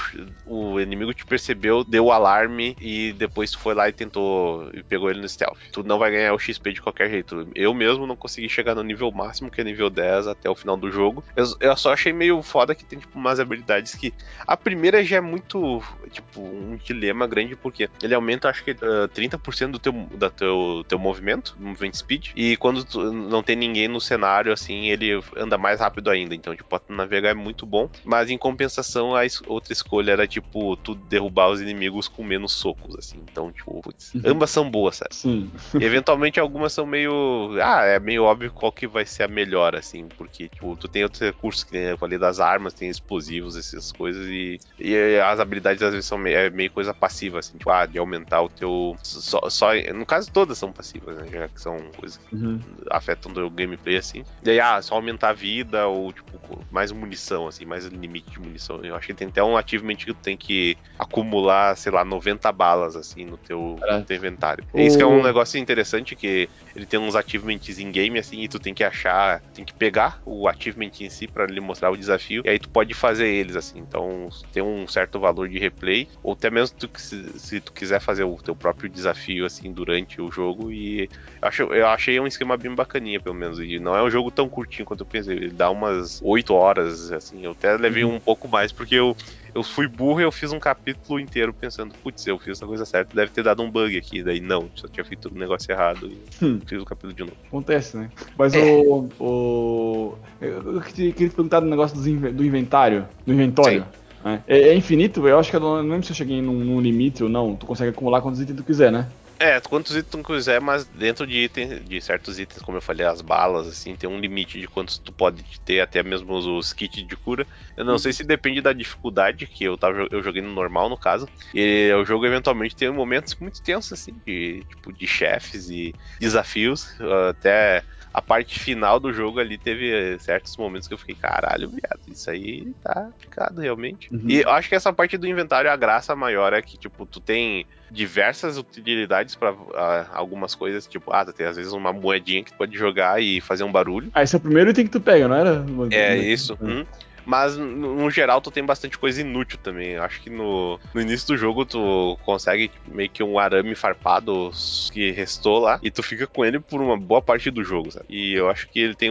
o 0.47 0.81
inimigo 0.81 1.13
te 1.13 1.27
percebeu, 1.27 1.83
deu 1.83 2.07
o 2.07 2.13
alarme 2.13 2.77
e 2.81 3.13
depois 3.13 3.51
tu 3.51 3.59
foi 3.59 3.75
lá 3.75 3.89
e 3.89 3.93
tentou. 3.93 4.71
e 4.73 4.83
pegou 4.83 5.11
ele 5.11 5.21
no 5.21 5.29
stealth. 5.29 5.59
Tu 5.73 5.83
não 5.83 5.99
vai 5.99 6.11
ganhar 6.11 6.33
o 6.33 6.39
XP 6.39 6.73
de 6.73 6.83
qualquer 6.83 7.11
jeito. 7.11 7.49
Eu 7.55 7.75
mesmo 7.75 8.07
não 8.07 8.17
consegui 8.17 8.49
chegar 8.49 8.75
no 8.75 8.83
nível 8.83 9.11
máximo, 9.11 9.51
que 9.51 9.61
é 9.61 9.65
nível 9.65 9.91
10, 9.91 10.29
até 10.29 10.49
o 10.49 10.55
final 10.55 10.77
do 10.77 10.91
jogo. 10.91 11.25
Eu, 11.35 11.45
eu 11.61 11.77
só 11.77 11.93
achei 11.93 12.13
meio 12.13 12.43
foda 12.43 12.75
que 12.75 12.85
tem, 12.85 12.99
tipo, 12.99 13.16
umas 13.17 13.41
habilidades 13.41 13.95
que. 13.95 14.13
A 14.47 14.57
primeira 14.57 15.05
já 15.05 15.17
é 15.17 15.21
muito, 15.21 15.83
tipo, 16.11 16.41
um 16.41 16.77
dilema 16.77 17.27
grande, 17.27 17.57
porque 17.57 17.89
ele 18.03 18.15
aumenta, 18.15 18.49
acho 18.49 18.63
que, 18.63 18.73
uh, 18.73 19.09
30% 19.15 19.73
do 19.73 19.79
teu, 19.79 19.93
da 20.15 20.31
teu, 20.31 20.85
teu 20.87 20.99
movimento, 20.99 21.57
movement 21.59 21.95
speed, 21.95 22.29
e 22.37 22.57
quando 22.57 22.85
tu, 22.85 23.13
não 23.13 23.43
tem 23.43 23.57
ninguém 23.57 23.89
no 23.89 24.01
cenário, 24.01 24.53
assim, 24.53 24.87
ele 24.87 25.21
anda 25.37 25.59
mais 25.59 25.81
rápido 25.81 26.11
ainda. 26.11 26.35
Então, 26.35 26.55
tipo, 26.55 26.81
navegar 26.89 27.31
é 27.31 27.35
muito 27.35 27.67
bom, 27.67 27.89
mas 28.05 28.31
em 28.31 28.39
compensação, 28.39 29.15
a 29.15 29.25
es 29.25 29.43
outra 29.47 29.73
escolha 29.73 30.13
era, 30.13 30.27
tipo, 30.27 30.77
tu 30.77 30.95
derrubar 30.95 31.49
os 31.49 31.61
inimigos 31.61 32.09
com 32.09 32.23
menos 32.23 32.53
socos, 32.53 32.97
assim. 32.97 33.19
Então, 33.31 33.51
tipo, 33.53 33.81
putz, 33.81 34.15
uhum. 34.15 34.23
ambas 34.27 34.51
são 34.51 34.71
boas, 34.71 34.97
sabe? 34.97 35.15
Sim. 35.15 35.51
Eventualmente, 35.75 36.39
algumas 36.41 36.73
são 36.73 36.87
meio. 36.87 37.57
Ah, 37.63 37.85
é 37.85 37.99
meio 37.99 38.25
óbvio 38.25 38.53
qual 38.53 38.73
que 38.73 38.87
vai 38.87 39.07
ser 39.07 39.25
a 39.25 39.29
melhor, 39.29 39.75
assim, 39.75 40.09
porque, 40.17 40.49
tipo, 40.49 40.77
tu 40.77 40.89
tem 40.89 41.03
outros 41.03 41.23
recursos, 41.23 41.65
que 41.65 41.73
nem 41.73 41.85
eu 41.85 41.99
falei 41.99 42.19
das 42.19 42.41
armas, 42.41 42.75
tem 42.75 42.89
explosivos, 43.07 43.57
essas 43.57 43.93
coisas, 43.93 44.27
e, 44.27 44.59
e 44.79 45.19
as 45.21 45.39
habilidades 45.39 45.83
às 45.83 45.93
vezes 45.93 46.07
são 46.07 46.19
meio, 46.19 46.37
é 46.37 46.51
meio 46.51 46.71
coisa 46.71 46.93
passiva, 46.93 47.39
assim, 47.39 47.57
tipo, 47.57 47.71
ah, 47.71 47.87
de 47.87 47.99
aumentar 47.99 48.43
o 48.43 48.49
teu. 48.49 48.97
Só, 49.03 49.49
só, 49.49 49.69
no 49.95 50.05
caso, 50.05 50.31
todas 50.31 50.59
são 50.59 50.73
passivas, 50.73 51.17
né? 51.17 51.27
Já 51.31 51.49
que 51.49 51.61
são 51.61 51.77
coisas 51.97 52.19
que 52.19 52.35
uhum. 52.35 52.61
afetam 52.91 53.33
o 53.33 53.51
gameplay, 53.51 53.97
assim. 53.97 54.25
E 54.45 54.51
aí, 54.51 54.61
ah, 54.61 54.83
só 54.83 54.97
aumentar 54.97 55.31
a 55.31 55.33
vida, 55.33 55.87
ou, 55.87 56.13
tipo, 56.13 56.65
mais 56.71 56.91
munição, 56.91 57.47
assim, 57.47 57.65
mais 57.65 57.87
limite 57.87 58.31
de 58.31 58.41
munição. 58.41 58.85
Eu 58.85 58.97
acho 58.97 59.07
que 59.07 59.15
tem 59.15 59.29
até 59.29 59.43
um 59.43 59.57
achievement 59.57 59.97
que 59.97 60.07
tu 60.07 60.15
tem 60.15 60.37
que 60.37 60.77
acumular, 60.99 61.77
sei 61.77 61.93
lá, 61.93 62.05
90 62.05 62.51
balas, 62.53 62.97
assim, 62.97 63.25
no 63.25 63.37
teu, 63.37 63.79
no 63.81 64.05
teu 64.05 64.17
inventário. 64.17 64.65
O... 64.73 64.81
Isso 64.81 64.97
que 64.97 65.03
é 65.03 65.07
um 65.07 65.23
negócio 65.23 65.59
interessante, 65.59 66.17
que 66.17 66.49
ele 66.75 66.87
tem 66.87 66.99
uns 66.99 67.15
achievements 67.15 67.79
em 67.79 67.91
game, 67.91 68.19
assim, 68.19 68.43
e 68.43 68.49
tu 68.49 68.59
tem 68.59 68.75
que 68.75 68.85
achar, 68.85 69.41
tem 69.55 69.65
que 69.65 69.73
pegar 69.75 70.21
o 70.25 70.49
achievement 70.49 70.91
em 71.01 71.09
si 71.09 71.27
para 71.27 71.47
lhe 71.47 71.61
mostrar 71.61 71.91
o 71.91 71.97
desafio, 71.97 72.43
e 72.45 72.49
aí 72.49 72.59
tu 72.59 72.69
pode 72.69 72.93
fazer 72.97 73.29
eles, 73.29 73.57
assim. 73.57 73.79
Então, 73.79 74.29
tem 74.53 74.63
um 74.63 74.87
certo 74.89 75.21
valor 75.21 75.49
de 75.49 75.59
replay, 75.59 76.09
ou 76.23 76.33
até 76.33 76.51
mesmo 76.51 76.77
tu, 76.77 76.91
se, 76.97 77.39
se 77.39 77.61
tu 77.61 77.73
quiser 77.73 78.01
fazer 78.01 78.25
o 78.25 78.37
teu 78.37 78.57
próprio 78.57 78.89
desafio, 78.89 79.47
assim, 79.47 79.73
durante 79.73 80.21
o 80.21 80.31
jogo, 80.31 80.73
e 80.73 81.03
eu, 81.03 81.09
acho, 81.49 81.63
eu 81.63 81.87
achei 81.87 82.19
um 82.19 82.27
esquema 82.27 82.57
bem 82.57 82.75
bacaninha, 82.75 83.21
pelo 83.21 83.35
menos, 83.35 83.59
e 83.59 83.79
não 83.79 83.97
é 83.97 84.03
um 84.03 84.11
jogo 84.11 84.31
tão 84.31 84.49
curtinho 84.49 84.87
quanto 84.87 85.01
eu 85.01 85.07
pensei, 85.07 85.37
ele 85.37 85.51
dá 85.51 85.71
umas 85.71 86.21
8 86.23 86.55
horas, 86.55 87.13
assim, 87.13 87.45
eu 87.45 87.53
até 87.53 87.77
levei 87.77 88.05
uhum. 88.05 88.17
um 88.17 88.21
pouco 88.21 88.49
mais, 88.49 88.73
porque 88.73 88.95
eu 88.95 89.17
eu 89.57 89.63
fui 89.63 89.89
burro 89.89 90.21
e 90.21 90.23
eu 90.23 90.31
fiz 90.31 90.53
um 90.53 90.59
capítulo 90.59 91.19
inteiro 91.19 91.53
pensando, 91.53 91.95
putz, 92.03 92.27
eu 92.27 92.39
fiz 92.39 92.63
a 92.63 92.67
coisa 92.67 92.85
certa, 92.85 93.17
deve 93.17 93.33
ter 93.33 93.43
dado 93.43 93.63
um 93.63 93.71
bug 93.71 93.97
aqui. 93.97 94.23
Daí 94.23 94.39
não, 94.39 94.69
só 94.75 94.87
tinha 94.87 95.03
feito 95.03 95.31
o 95.31 95.35
um 95.35 95.39
negócio 95.39 95.73
errado 95.73 96.11
e 96.13 96.45
hum. 96.45 96.61
fiz 96.67 96.81
o 96.81 96.85
capítulo 96.85 97.15
de 97.15 97.23
novo. 97.23 97.37
Acontece, 97.47 97.97
né? 97.97 98.11
Mas 98.37 98.53
é. 98.55 98.63
o, 98.63 99.09
o. 99.19 100.15
Eu 100.43 100.81
queria 100.83 101.11
te 101.11 101.29
perguntar 101.31 101.61
do 101.61 101.67
negócio 101.67 101.99
do 101.99 102.45
inventário. 102.45 103.09
Do 103.25 103.33
inventório. 103.33 103.87
Né? 104.23 104.43
É, 104.47 104.59
é, 104.69 104.75
infinito? 104.75 105.27
Eu 105.27 105.39
acho 105.39 105.51
que 105.51 105.57
eu 105.57 105.61
não 105.61 105.81
lembro 105.81 106.05
se 106.05 106.13
eu 106.13 106.17
cheguei 106.17 106.43
num, 106.43 106.53
num 106.53 106.81
limite 106.81 107.23
ou 107.23 107.29
não. 107.31 107.57
Tu 107.57 107.65
consegue 107.65 107.91
acumular 107.91 108.21
quantos 108.21 108.41
itens 108.43 108.59
tu 108.59 108.63
quiser, 108.63 108.93
né? 108.93 109.09
É, 109.39 109.61
quantos 109.61 109.95
itens 109.95 110.11
tu 110.11 110.23
quiser, 110.23 110.61
mas 110.61 110.87
dentro 110.87 111.27
de 111.27 111.37
itens, 111.39 111.85
de 111.87 112.01
certos 112.01 112.39
itens, 112.39 112.63
como 112.63 112.79
eu 112.79 112.83
falei, 112.83 113.05
as 113.05 113.21
balas, 113.21 113.67
assim, 113.67 113.95
tem 113.95 114.09
um 114.09 114.19
limite 114.19 114.59
de 114.59 114.67
quantos 114.67 114.99
tu 114.99 115.13
pode 115.13 115.45
ter, 115.65 115.81
até 115.81 116.03
mesmo 116.03 116.33
os 116.35 116.73
kits 116.73 117.07
de 117.07 117.17
cura. 117.17 117.47
Eu 117.77 117.85
não 117.85 117.93
uhum. 117.93 117.99
sei 117.99 118.15
se 118.15 118.25
depende 118.25 118.63
da 118.63 118.73
dificuldade, 118.73 119.47
que 119.47 119.65
eu 119.65 119.77
tava 119.77 120.07
eu 120.11 120.23
joguei 120.23 120.41
no 120.41 120.53
normal, 120.53 120.89
no 120.89 120.97
caso. 120.97 121.29
E 121.53 121.93
o 121.93 122.05
jogo 122.05 122.25
eventualmente 122.25 122.75
tem 122.75 122.91
momentos 122.91 123.37
muito 123.39 123.63
tensos, 123.63 123.93
assim, 123.93 124.13
de, 124.27 124.65
tipo, 124.69 124.93
de 124.93 125.07
chefes 125.07 125.69
e 125.69 125.95
desafios. 126.19 126.87
Até 127.29 127.83
a 128.17 128.23
parte 128.23 128.59
final 128.59 128.99
do 128.99 129.13
jogo 129.13 129.39
ali 129.39 129.59
teve 129.59 130.19
certos 130.21 130.57
momentos 130.57 130.89
que 130.89 130.95
eu 130.95 130.97
fiquei, 130.97 131.15
caralho, 131.15 131.69
viado, 131.69 132.01
isso 132.09 132.31
aí 132.31 132.73
tá 132.83 133.11
picado 133.21 133.61
realmente. 133.61 134.09
Uhum. 134.11 134.25
E 134.27 134.41
eu 134.41 134.49
acho 134.49 134.71
que 134.71 134.75
essa 134.75 134.91
parte 134.91 135.19
do 135.19 135.27
inventário, 135.27 135.71
a 135.71 135.77
graça 135.77 136.17
maior 136.17 136.55
é 136.55 136.63
que, 136.63 136.79
tipo, 136.79 137.05
tu 137.05 137.21
tem 137.21 137.67
diversas 137.91 138.57
utilidades 138.57 139.35
para 139.35 139.53
uh, 139.53 140.09
algumas 140.15 140.55
coisas, 140.55 140.87
tipo, 140.87 141.13
ah, 141.13 141.27
tu 141.27 141.35
tem 141.35 141.45
às 141.45 141.59
vezes 141.59 141.75
uma 141.75 141.93
moedinha 141.93 142.43
que 142.43 142.53
tu 142.53 142.57
pode 142.57 142.75
jogar 142.75 143.23
e 143.23 143.39
fazer 143.43 143.65
um 143.65 143.71
barulho. 143.71 144.11
Ah, 144.15 144.23
esse 144.23 144.35
é 144.35 144.39
o 144.39 144.41
primeiro 144.41 144.71
item 144.71 144.87
que 144.87 144.93
tu 144.93 145.01
pega, 145.01 145.29
não 145.29 145.37
era? 145.37 145.63
É, 145.91 146.17
isso. 146.17 146.57
Hum. 146.59 146.87
Mas 147.27 147.57
no, 147.57 148.09
geral 148.11 148.41
tu 148.41 148.51
tem 148.51 148.65
bastante 148.65 148.97
coisa 148.97 149.21
inútil 149.21 149.59
também. 149.63 149.91
Eu 149.91 150.03
acho 150.05 150.21
que 150.23 150.31
no, 150.31 150.79
no 150.95 151.01
início 151.01 151.27
do 151.27 151.37
jogo 151.37 151.67
tu 151.67 152.17
consegue 152.25 152.71
meio 152.87 153.11
que 153.11 153.23
um 153.23 153.39
arame 153.39 153.75
farpado 153.75 154.51
que 154.93 155.11
restou 155.11 155.59
lá 155.59 155.79
e 155.83 155.91
tu 155.91 156.03
fica 156.03 156.27
com 156.27 156.45
ele 156.45 156.61
por 156.61 156.81
uma 156.81 156.97
boa 156.97 157.21
parte 157.21 157.51
do 157.51 157.65
jogo, 157.65 157.91
sabe? 157.91 158.07
E 158.09 158.35
eu 158.35 158.49
acho 158.49 158.69
que 158.69 158.81
ele 158.81 158.95
tem 158.95 159.11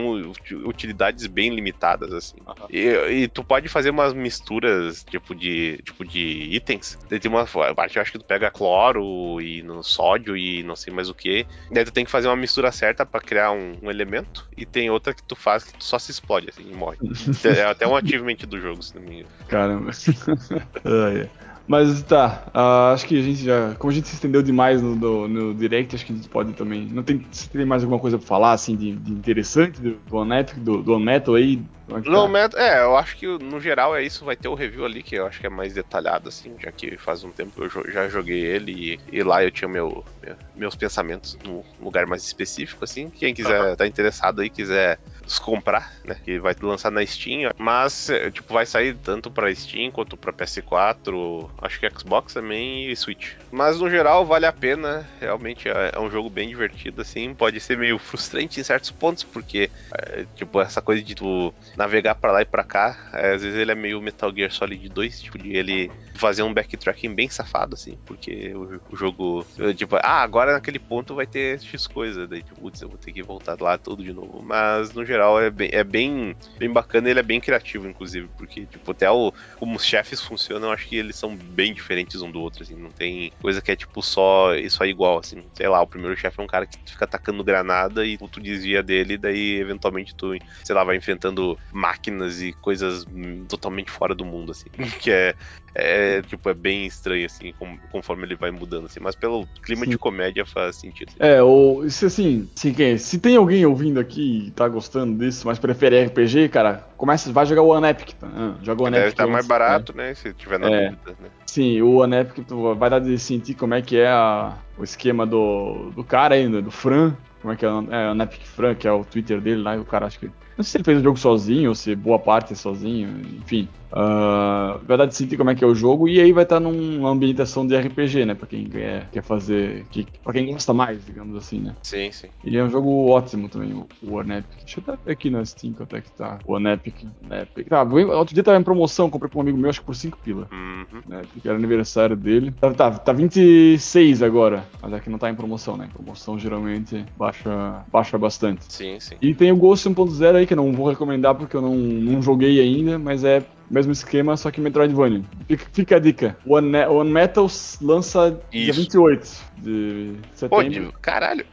utilidades 0.65 1.27
bem 1.27 1.53
limitadas, 1.53 2.13
assim. 2.13 2.37
Uhum. 2.47 2.67
E, 2.69 3.23
e, 3.23 3.27
tu 3.27 3.43
pode 3.43 3.67
fazer 3.67 3.89
umas 3.89 4.13
misturas, 4.13 5.03
tipo, 5.03 5.35
de, 5.35 5.79
tipo, 5.83 6.05
de 6.05 6.47
itens. 6.51 6.97
Tem 7.09 7.19
uma 7.25 7.45
parte, 7.75 7.97
eu 7.97 8.01
acho 8.01 8.11
que 8.11 8.19
tu 8.19 8.25
pega 8.25 8.49
cloro 8.49 9.41
e 9.41 9.61
no 9.61 9.83
sódio 9.83 10.37
e 10.37 10.63
não 10.63 10.75
sei 10.75 10.93
mais 10.93 11.09
o 11.09 11.13
que. 11.13 11.45
Daí 11.69 11.83
tu 11.83 11.91
tem 11.91 12.05
que 12.05 12.11
fazer 12.11 12.27
uma 12.27 12.35
mistura 12.35 12.71
certa 12.71 13.05
para 13.05 13.19
criar 13.19 13.51
um, 13.51 13.77
um, 13.81 13.89
elemento. 13.89 14.47
E 14.55 14.65
tem 14.65 14.89
outra 14.89 15.13
que 15.13 15.23
tu 15.23 15.35
faz 15.35 15.65
que 15.65 15.73
tu 15.73 15.83
só 15.83 15.99
se 15.99 16.11
explode, 16.11 16.49
assim, 16.49 16.71
e 16.71 16.75
morre. 16.75 16.97
é 17.43 17.63
até 17.63 17.85
uma 17.85 18.01
achievement 18.05 18.37
do 18.47 18.59
jogo, 18.59 18.81
se 18.81 18.95
não 18.95 19.01
me 19.01 19.15
engano. 19.15 19.29
Caramba. 19.47 19.91
Mas 21.67 22.03
tá, 22.03 22.43
uh, 22.53 22.93
acho 22.93 23.07
que 23.07 23.17
a 23.17 23.21
gente 23.23 23.43
já. 23.43 23.73
Como 23.75 23.91
a 23.91 23.93
gente 23.93 24.07
se 24.07 24.15
estendeu 24.15 24.43
demais 24.43 24.81
no, 24.81 24.95
no, 24.95 25.27
no, 25.27 25.53
Direct, 25.53 25.95
acho 25.95 26.05
que 26.05 26.13
a 26.13 26.15
gente 26.15 26.29
pode 26.29 26.53
também. 26.53 26.87
Não 26.91 27.01
tem, 27.01 27.25
se 27.31 27.49
tem 27.49 27.65
mais 27.65 27.81
alguma 27.81 27.99
coisa 27.99 28.19
pra 28.19 28.27
falar, 28.27 28.51
assim, 28.51 28.75
de, 28.75 28.91
de 28.91 29.11
interessante 29.11 29.81
do, 29.81 29.95
do 29.95 30.15
Oneto, 30.15 30.59
do, 30.59 30.83
do 30.83 30.93
Oneto 30.93 31.33
aí, 31.33 31.59
no 31.87 32.49
tá? 32.49 32.59
é, 32.59 32.81
eu 32.81 32.97
acho 32.97 33.15
que 33.15 33.27
no 33.27 33.59
geral 33.59 33.95
é 33.95 34.03
isso. 34.03 34.25
Vai 34.25 34.35
ter 34.35 34.47
o 34.47 34.55
review 34.55 34.85
ali 34.85 35.03
que 35.03 35.15
eu 35.15 35.27
acho 35.27 35.39
que 35.39 35.45
é 35.45 35.49
mais 35.49 35.73
detalhado, 35.73 36.29
assim, 36.29 36.55
já 36.59 36.71
que 36.71 36.97
faz 36.97 37.23
um 37.23 37.29
tempo 37.31 37.63
eu 37.63 37.91
já 37.91 38.09
joguei 38.09 38.39
ele 38.43 38.71
e, 39.11 39.17
e 39.17 39.23
lá 39.23 39.43
eu 39.43 39.51
tinha 39.51 39.67
meu, 39.67 40.03
meu, 40.23 40.35
meus 40.55 40.75
pensamentos 40.75 41.37
num 41.45 41.63
lugar 41.79 42.07
mais 42.07 42.23
específico, 42.23 42.83
assim. 42.83 43.09
Quem 43.09 43.33
quiser 43.33 43.75
tá 43.75 43.85
interessado 43.85 44.41
aí, 44.41 44.49
quiser 44.49 44.99
comprar, 45.41 45.93
né? 46.03 46.17
Que 46.23 46.39
vai 46.39 46.55
lançar 46.59 46.91
na 46.91 47.05
Steam, 47.05 47.51
mas 47.57 48.09
é, 48.09 48.31
tipo 48.31 48.53
vai 48.53 48.65
sair 48.65 48.95
tanto 48.95 49.29
para 49.29 49.53
Steam 49.53 49.91
quanto 49.91 50.17
para 50.17 50.33
PS4, 50.33 51.49
acho 51.61 51.79
que 51.79 51.89
Xbox 51.89 52.33
também 52.33 52.89
e 52.89 52.95
Switch. 52.95 53.33
Mas 53.51 53.79
no 53.79 53.89
geral 53.89 54.25
vale 54.25 54.45
a 54.45 54.51
pena, 54.51 55.07
realmente 55.19 55.67
é, 55.69 55.91
é 55.93 55.99
um 55.99 56.09
jogo 56.09 56.29
bem 56.29 56.49
divertido, 56.49 57.01
assim. 57.01 57.33
Pode 57.33 57.59
ser 57.59 57.77
meio 57.77 57.97
frustrante 57.97 58.59
em 58.59 58.63
certos 58.63 58.91
pontos 58.91 59.23
porque 59.23 59.69
é, 59.93 60.25
tipo 60.35 60.59
essa 60.59 60.81
coisa 60.81 61.01
de 61.01 61.15
tu 61.15 61.53
navegar 61.77 62.15
para 62.15 62.31
lá 62.31 62.41
e 62.41 62.45
para 62.45 62.63
cá. 62.63 63.09
É, 63.13 63.33
às 63.33 63.43
vezes 63.43 63.57
ele 63.57 63.71
é 63.71 63.75
meio 63.75 64.01
Metal 64.01 64.33
Gear 64.33 64.51
Solid 64.51 64.89
2, 64.89 65.21
tipo, 65.21 65.37
de 65.37 65.55
ele 65.55 65.91
fazer 66.15 66.43
um 66.43 66.53
backtracking 66.53 67.13
bem 67.13 67.29
safado, 67.29 67.75
assim, 67.75 67.97
porque 68.05 68.53
o, 68.89 68.95
jogo, 68.95 69.45
tipo, 69.75 69.97
ah, 69.97 70.21
agora 70.21 70.53
naquele 70.53 70.79
ponto 70.79 71.13
vai 71.13 71.27
ter 71.27 71.59
X 71.61 71.87
coisa, 71.87 72.27
daí, 72.27 72.41
tipo, 72.41 72.61
putz, 72.61 72.81
eu 72.81 72.89
vou 72.89 72.97
ter 72.97 73.11
que 73.11 73.21
voltar 73.21 73.59
lá 73.59 73.77
tudo 73.77 74.03
de 74.03 74.13
novo. 74.13 74.41
Mas, 74.41 74.93
no 74.93 75.05
geral, 75.05 75.39
é 75.41 75.49
bem, 75.49 75.69
é 75.71 75.83
bem, 75.83 76.35
bem 76.57 76.71
bacana 76.71 77.09
ele 77.09 77.19
é 77.19 77.23
bem 77.23 77.39
criativo, 77.39 77.87
inclusive, 77.87 78.27
porque, 78.37 78.65
tipo, 78.65 78.91
até 78.91 79.09
o, 79.11 79.33
como 79.59 79.75
os 79.75 79.85
chefes 79.85 80.21
funcionam, 80.21 80.71
acho 80.71 80.87
que 80.87 80.95
eles 80.95 81.15
são 81.15 81.35
bem 81.45 81.73
diferentes 81.73 82.21
um 82.21 82.31
do 82.31 82.39
outro, 82.39 82.63
assim, 82.63 82.75
não 82.75 82.91
tem 82.91 83.31
coisa 83.41 83.61
que 83.61 83.71
é, 83.71 83.75
tipo, 83.75 84.01
só 84.01 84.55
isso 84.55 84.81
aí 84.83 84.89
igual, 84.89 85.19
assim, 85.19 85.43
sei 85.53 85.67
lá, 85.67 85.81
o 85.81 85.87
primeiro 85.87 86.15
chefe 86.17 86.39
é 86.39 86.43
um 86.43 86.47
cara 86.47 86.65
que 86.65 86.77
fica 86.85 87.05
atacando 87.05 87.43
granada 87.43 88.05
e 88.05 88.17
tu 88.17 88.39
desvia 88.39 88.81
dele, 88.81 89.17
daí, 89.17 89.59
eventualmente, 89.59 90.13
tu, 90.15 90.35
sei 90.63 90.75
lá, 90.75 90.83
vai 90.83 90.95
enfrentando 90.95 91.57
máquinas 91.71 92.41
e 92.41 92.53
coisas 92.61 93.05
totalmente 93.47 93.91
fora 93.91 94.15
do 94.15 94.25
mundo, 94.25 94.51
assim. 94.51 94.69
Que 95.05 95.11
é, 95.11 95.35
é 95.75 96.21
tipo, 96.21 96.49
é 96.49 96.53
bem 96.53 96.85
estranho, 96.85 97.25
assim, 97.25 97.53
conforme 97.89 98.25
ele 98.25 98.35
vai 98.35 98.49
mudando, 98.49 98.85
assim. 98.85 98.99
Mas 98.99 99.15
pelo 99.15 99.47
clima 99.63 99.83
Sim. 99.83 99.91
de 99.91 99.97
comédia 99.97 100.45
faz 100.45 100.77
sentido. 100.77 101.11
É, 101.19 101.43
ou 101.43 101.87
se 101.89 102.05
assim, 102.05 102.49
se, 102.55 102.97
se 102.97 103.19
tem 103.19 103.35
alguém 103.35 103.65
ouvindo 103.65 103.99
aqui 103.99 104.47
e 104.47 104.51
tá 104.51 104.67
gostando 104.67 105.17
disso, 105.17 105.45
mas 105.45 105.59
prefere 105.59 106.05
RPG, 106.05 106.49
cara, 106.49 106.87
começa, 106.97 107.31
vai 107.31 107.45
jogar 107.45 107.61
o 107.61 107.85
Epic. 107.85 108.13
Tá? 108.13 108.27
Ah, 108.33 108.53
joga 108.61 108.81
o 108.81 108.85
One 108.85 108.95
Deve 108.95 109.09
estar 109.09 109.27
mais 109.27 109.47
barato, 109.47 109.95
né? 109.95 110.09
né? 110.09 110.13
Se 110.15 110.33
tiver 110.33 110.59
na 110.59 110.67
é, 110.67 110.89
dúvida, 110.89 111.15
né? 111.21 111.29
Sim, 111.45 111.81
o 111.81 111.97
One 111.97 112.15
Epic 112.15 112.45
tu 112.47 112.75
vai 112.75 112.89
dar 112.89 112.99
de 112.99 113.17
sentir 113.17 113.53
como 113.53 113.73
é 113.73 113.81
que 113.81 113.97
é 113.97 114.07
a, 114.07 114.53
o 114.77 114.83
esquema 114.83 115.25
do, 115.25 115.91
do 115.95 116.03
cara 116.03 116.35
ainda, 116.35 116.61
do 116.61 116.71
Fran. 116.71 117.15
Como 117.41 117.53
é 117.53 117.55
que 117.55 117.65
é? 117.65 117.69
É 117.69 118.11
o 118.11 118.21
Epic 118.21 118.41
Fran, 118.43 118.75
que 118.75 118.87
é 118.87 118.91
o 118.91 119.05
Twitter 119.05 119.39
dele 119.39 119.61
lá, 119.61 119.75
e 119.75 119.79
o 119.79 119.85
cara 119.85 120.05
acho 120.05 120.19
que 120.19 120.31
não 120.57 120.63
sei 120.63 120.71
se 120.71 120.77
ele 120.77 120.83
fez 120.85 120.99
o 120.99 121.03
jogo 121.03 121.19
sozinho 121.19 121.69
ou 121.69 121.75
se 121.75 121.95
boa 121.95 122.17
parte 122.17 122.53
é 122.53 122.55
sozinho, 122.55 123.09
enfim. 123.37 123.67
Uh, 123.95 124.77
vai 124.85 124.97
dar 124.97 125.05
de 125.05 125.15
sentir 125.15 125.37
como 125.37 125.49
é 125.49 125.55
que 125.55 125.63
é 125.63 125.67
o 125.67 125.73
jogo 125.73 126.09
e 126.09 126.19
aí 126.19 126.33
vai 126.33 126.43
estar 126.43 126.59
numa 126.59 127.09
ambientação 127.09 127.65
de 127.65 127.77
RPG, 127.77 128.25
né? 128.25 128.35
Pra 128.35 128.45
quem 128.45 128.65
quer, 128.65 129.09
quer 129.09 129.23
fazer. 129.23 129.85
Que, 129.89 130.05
pra 130.21 130.33
quem 130.33 130.51
gosta 130.51 130.73
mais, 130.73 131.05
digamos 131.05 131.37
assim, 131.37 131.61
né? 131.61 131.73
Sim, 131.81 132.11
sim. 132.11 132.27
E 132.43 132.57
é 132.57 132.63
um 132.63 132.69
jogo 132.69 133.07
ótimo 133.07 133.47
também, 133.47 133.73
o, 133.73 133.87
o 134.03 134.15
One 134.15 134.39
Epic. 134.39 134.65
Deixa 134.65 134.81
eu 134.85 134.97
ver 135.05 135.11
aqui 135.11 135.29
na 135.29 135.45
Steam 135.45 135.73
quanto 135.73 135.95
é 135.95 136.01
que 136.01 136.11
tá. 136.11 136.39
O 136.45 136.55
One 136.55 136.69
Epic. 136.71 137.03
Epic. 137.31 137.69
Tá, 137.69 137.83
outro 137.83 138.33
dia 138.33 138.43
tava 138.43 138.59
em 138.59 138.63
promoção, 138.63 139.09
comprei 139.09 139.29
pra 139.29 139.39
um 139.39 139.41
amigo 139.41 139.57
meu, 139.57 139.69
acho 139.69 139.79
que 139.79 139.85
por 139.85 139.95
5 139.95 140.17
pila. 140.21 140.49
Uhum. 140.51 141.01
Né, 141.07 141.21
porque 141.31 141.47
era 141.47 141.57
aniversário 141.57 142.17
dele. 142.17 142.51
Tá, 142.59 142.73
tá, 142.73 142.91
tá 142.91 143.13
26 143.13 144.21
agora, 144.21 144.65
mas 144.81 144.91
aqui 144.93 145.07
é 145.07 145.11
não 145.11 145.19
tá 145.19 145.29
em 145.29 145.35
promoção, 145.35 145.77
né? 145.77 145.89
Promoção 145.93 146.37
geralmente 146.37 147.05
baixa, 147.15 147.85
baixa 147.89 148.17
bastante. 148.17 148.65
Sim, 148.67 148.99
sim. 148.99 149.15
E 149.21 149.33
tem 149.33 149.53
o 149.53 149.57
Ghost 149.57 149.87
1.0 149.87 150.35
aí, 150.35 150.45
que 150.45 150.53
eu 150.53 150.57
não 150.57 150.73
vou 150.73 150.89
recomendar 150.89 151.33
porque 151.35 151.55
eu 151.55 151.61
não, 151.61 151.75
não 151.75 152.21
joguei 152.21 152.59
ainda, 152.59 152.99
mas 152.99 153.23
é 153.23 153.41
Mesmo 153.69 153.91
esquema, 153.91 154.37
só 154.37 154.51
que 154.51 154.61
Metroidvania. 154.61 155.23
Fica, 155.47 155.65
fica 155.73 155.95
a 155.95 155.99
dica. 155.99 156.37
One, 156.45 156.69
Ne- 156.69 156.87
One 156.87 157.09
Metals 157.11 157.77
lança 157.81 158.39
dia 158.51 158.69
Isso. 158.69 158.81
28 158.81 159.27
de 159.57 160.13
Pô, 160.49 160.61
setembro. 160.61 160.69
de- 160.87 160.91
caralho. 161.01 161.45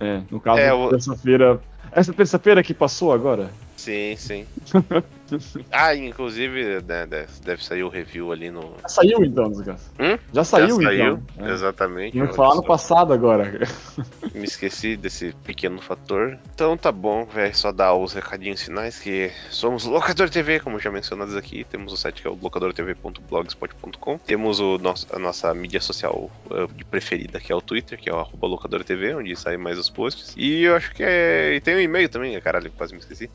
É, 0.00 0.22
no 0.30 0.40
caso, 0.40 0.58
É, 0.60 0.88
terça-feira. 0.90 1.60
Essa 1.92 2.12
terça-feira 2.12 2.62
que 2.62 2.72
passou 2.74 3.12
agora? 3.12 3.50
Sim, 3.76 4.14
sim. 4.16 4.46
ah, 5.70 5.94
inclusive, 5.94 6.82
né, 6.82 7.06
deve, 7.06 7.64
sair 7.64 7.82
o 7.82 7.88
review 7.88 8.32
ali 8.32 8.50
no. 8.50 8.74
Já 8.82 8.88
saiu 8.88 9.24
então, 9.24 9.50
desgraça. 9.50 9.90
Hum? 9.98 10.18
Já 10.32 10.44
saiu, 10.44 10.80
Já 10.80 10.88
saiu, 10.88 11.22
então. 11.36 11.46
É. 11.46 11.52
exatamente. 11.52 12.20
Olha 12.20 12.32
falar 12.32 12.54
no 12.54 12.62
passado 12.62 13.12
agora. 13.12 13.60
Me 14.34 14.44
esqueci 14.44 14.96
desse 14.96 15.34
pequeno 15.44 15.80
fator. 15.80 16.38
Então 16.54 16.76
tá 16.76 16.92
bom, 16.92 17.24
velho. 17.24 17.54
Só 17.56 17.72
dar 17.72 17.94
os 17.94 18.12
recadinhos 18.12 18.62
finais 18.62 18.98
que 18.98 19.30
somos 19.50 19.84
Locador 19.84 20.30
TV, 20.30 20.60
como 20.60 20.78
já 20.78 20.90
mencionados 20.90 21.36
aqui. 21.36 21.64
Temos 21.64 21.92
o 21.92 21.96
site 21.96 22.22
que 22.22 22.28
é 22.28 22.30
o 22.30 22.38
locadortv.blogspot.com. 22.40 24.18
Temos 24.18 24.60
o 24.60 24.78
nosso, 24.78 25.06
a 25.14 25.18
nossa 25.18 25.52
mídia 25.54 25.80
social 25.80 26.30
uh, 26.50 26.72
de 26.74 26.84
preferida, 26.84 27.40
que 27.40 27.52
é 27.52 27.54
o 27.54 27.60
Twitter, 27.60 27.98
que 27.98 28.08
é 28.08 28.14
o 28.14 28.18
arroba 28.18 28.46
locadortv, 28.46 29.14
onde 29.14 29.34
saem 29.36 29.58
mais 29.58 29.78
os 29.78 29.90
posts. 29.90 30.34
E 30.36 30.62
eu 30.62 30.76
acho 30.76 30.92
que 30.94 31.02
é. 31.02 31.54
E 31.54 31.60
tem 31.60 31.76
um 31.76 31.80
e-mail 31.80 32.08
também, 32.08 32.38
caralho, 32.40 32.70
quase 32.72 32.92
me 32.92 33.00
esqueci. 33.00 33.30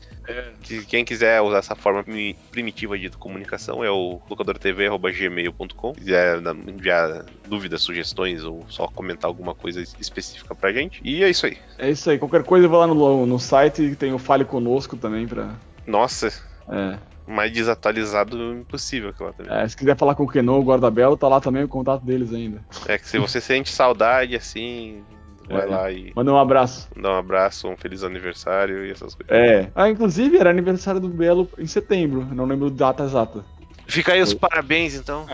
Que 0.62 0.84
quem 0.84 1.04
quiser 1.04 1.40
usar 1.40 1.58
essa 1.58 1.76
forma 1.86 2.02
primi- 2.02 2.36
primitiva 2.50 2.98
de 2.98 3.08
comunicação 3.10 3.84
é 3.84 3.90
o 3.90 4.20
locadortv.gmail.com. 4.28 5.92
Quiser 5.94 6.40
dar- 6.40 6.54
enviar 6.54 7.24
dúvidas, 7.48 7.80
sugestões 7.82 8.42
ou 8.42 8.64
só 8.68 8.88
comentar 8.88 9.28
alguma 9.28 9.54
coisa 9.54 9.80
específica 10.00 10.54
pra 10.54 10.72
gente. 10.72 11.00
E 11.04 11.22
é 11.22 11.30
isso 11.30 11.46
aí. 11.46 11.56
É 11.78 11.88
isso 11.90 12.10
aí. 12.10 12.18
Qualquer 12.18 12.42
coisa 12.42 12.66
eu 12.66 12.70
vou 12.70 12.80
lá 12.80 12.86
no, 12.88 13.24
no 13.26 13.38
site 13.38 13.94
tem 13.96 14.12
o 14.12 14.18
Fale 14.18 14.44
Conosco 14.44 14.96
também 14.96 15.26
pra. 15.28 15.54
Nossa, 15.86 16.28
É. 16.68 16.98
mais 17.26 17.52
desatualizado 17.52 18.36
impossível 18.54 19.10
aquela 19.10 19.32
também. 19.32 19.52
É, 19.56 19.68
se 19.68 19.76
quiser 19.76 19.96
falar 19.96 20.14
com 20.16 20.24
o 20.24 20.28
Kenon, 20.28 20.58
o 20.58 20.64
Guardabelo, 20.64 21.16
tá 21.16 21.28
lá 21.28 21.40
também 21.40 21.62
o 21.62 21.68
contato 21.68 22.04
deles 22.04 22.32
ainda. 22.32 22.64
É 22.88 22.98
que 22.98 23.06
se 23.08 23.18
você 23.18 23.40
sente 23.40 23.70
saudade 23.70 24.34
assim, 24.34 25.04
vai 25.48 25.62
É. 25.62 25.66
lá 25.66 25.90
e 25.92 26.12
Manda 26.14 26.32
um 26.32 26.38
abraço. 26.38 26.88
dá 26.96 27.10
um 27.12 27.18
abraço, 27.18 27.68
um 27.68 27.76
feliz 27.76 28.02
aniversário 28.04 28.84
e 28.84 28.90
essas 28.90 29.14
coisas. 29.14 29.34
É. 29.34 29.68
Ah, 29.74 29.88
inclusive 29.88 30.36
era 30.38 30.50
aniversário 30.50 31.00
do 31.00 31.08
Belo 31.08 31.48
em 31.58 31.66
setembro. 31.66 32.26
Não 32.32 32.44
lembro 32.44 32.66
a 32.66 32.70
data 32.70 33.04
exata. 33.04 33.44
Fica 33.88 34.12
aí 34.14 34.20
os 34.20 34.34
parabéns 34.34 34.94
então. 34.96 35.26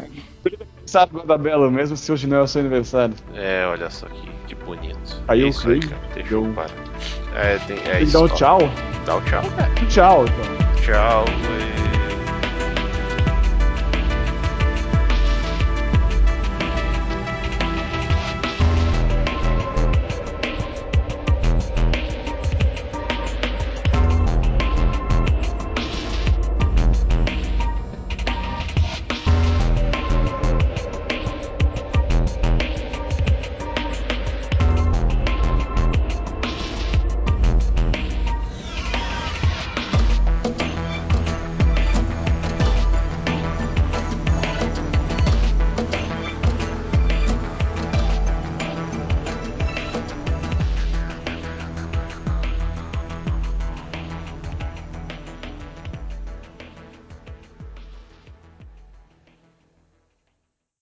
Sabe, 0.85 1.15
Guardabelo, 1.15 1.71
mesmo 1.71 1.97
se 1.97 2.13
hoje 2.13 2.27
não 2.27 2.37
é 2.39 2.43
o 2.43 2.47
seu 2.47 2.61
aniversário. 2.61 3.15
É, 3.35 3.65
olha 3.67 3.89
só 3.89 4.07
que, 4.07 4.29
que 4.49 4.55
bonito. 4.55 5.23
Aí 5.27 5.41
é 5.41 5.45
eu 5.45 5.49
isso 5.49 5.69
aí, 5.71 5.79
creio. 5.81 5.95
cara. 5.95 6.13
Deixa 6.15 6.35
eu 6.35 6.53
parar. 6.55 6.71
É, 7.35 7.59
tem, 7.61 7.77
é 7.79 7.93
Tem 7.93 8.03
isso. 8.03 8.13
dar 8.13 8.25
um 8.25 8.29
tchau? 8.29 8.59
Dá 9.07 9.17
o 9.17 9.21
tchau. 9.23 9.43
Tchau, 9.89 10.25
então. 10.25 10.75
Tchau. 10.85 11.25
e- 11.29 12.02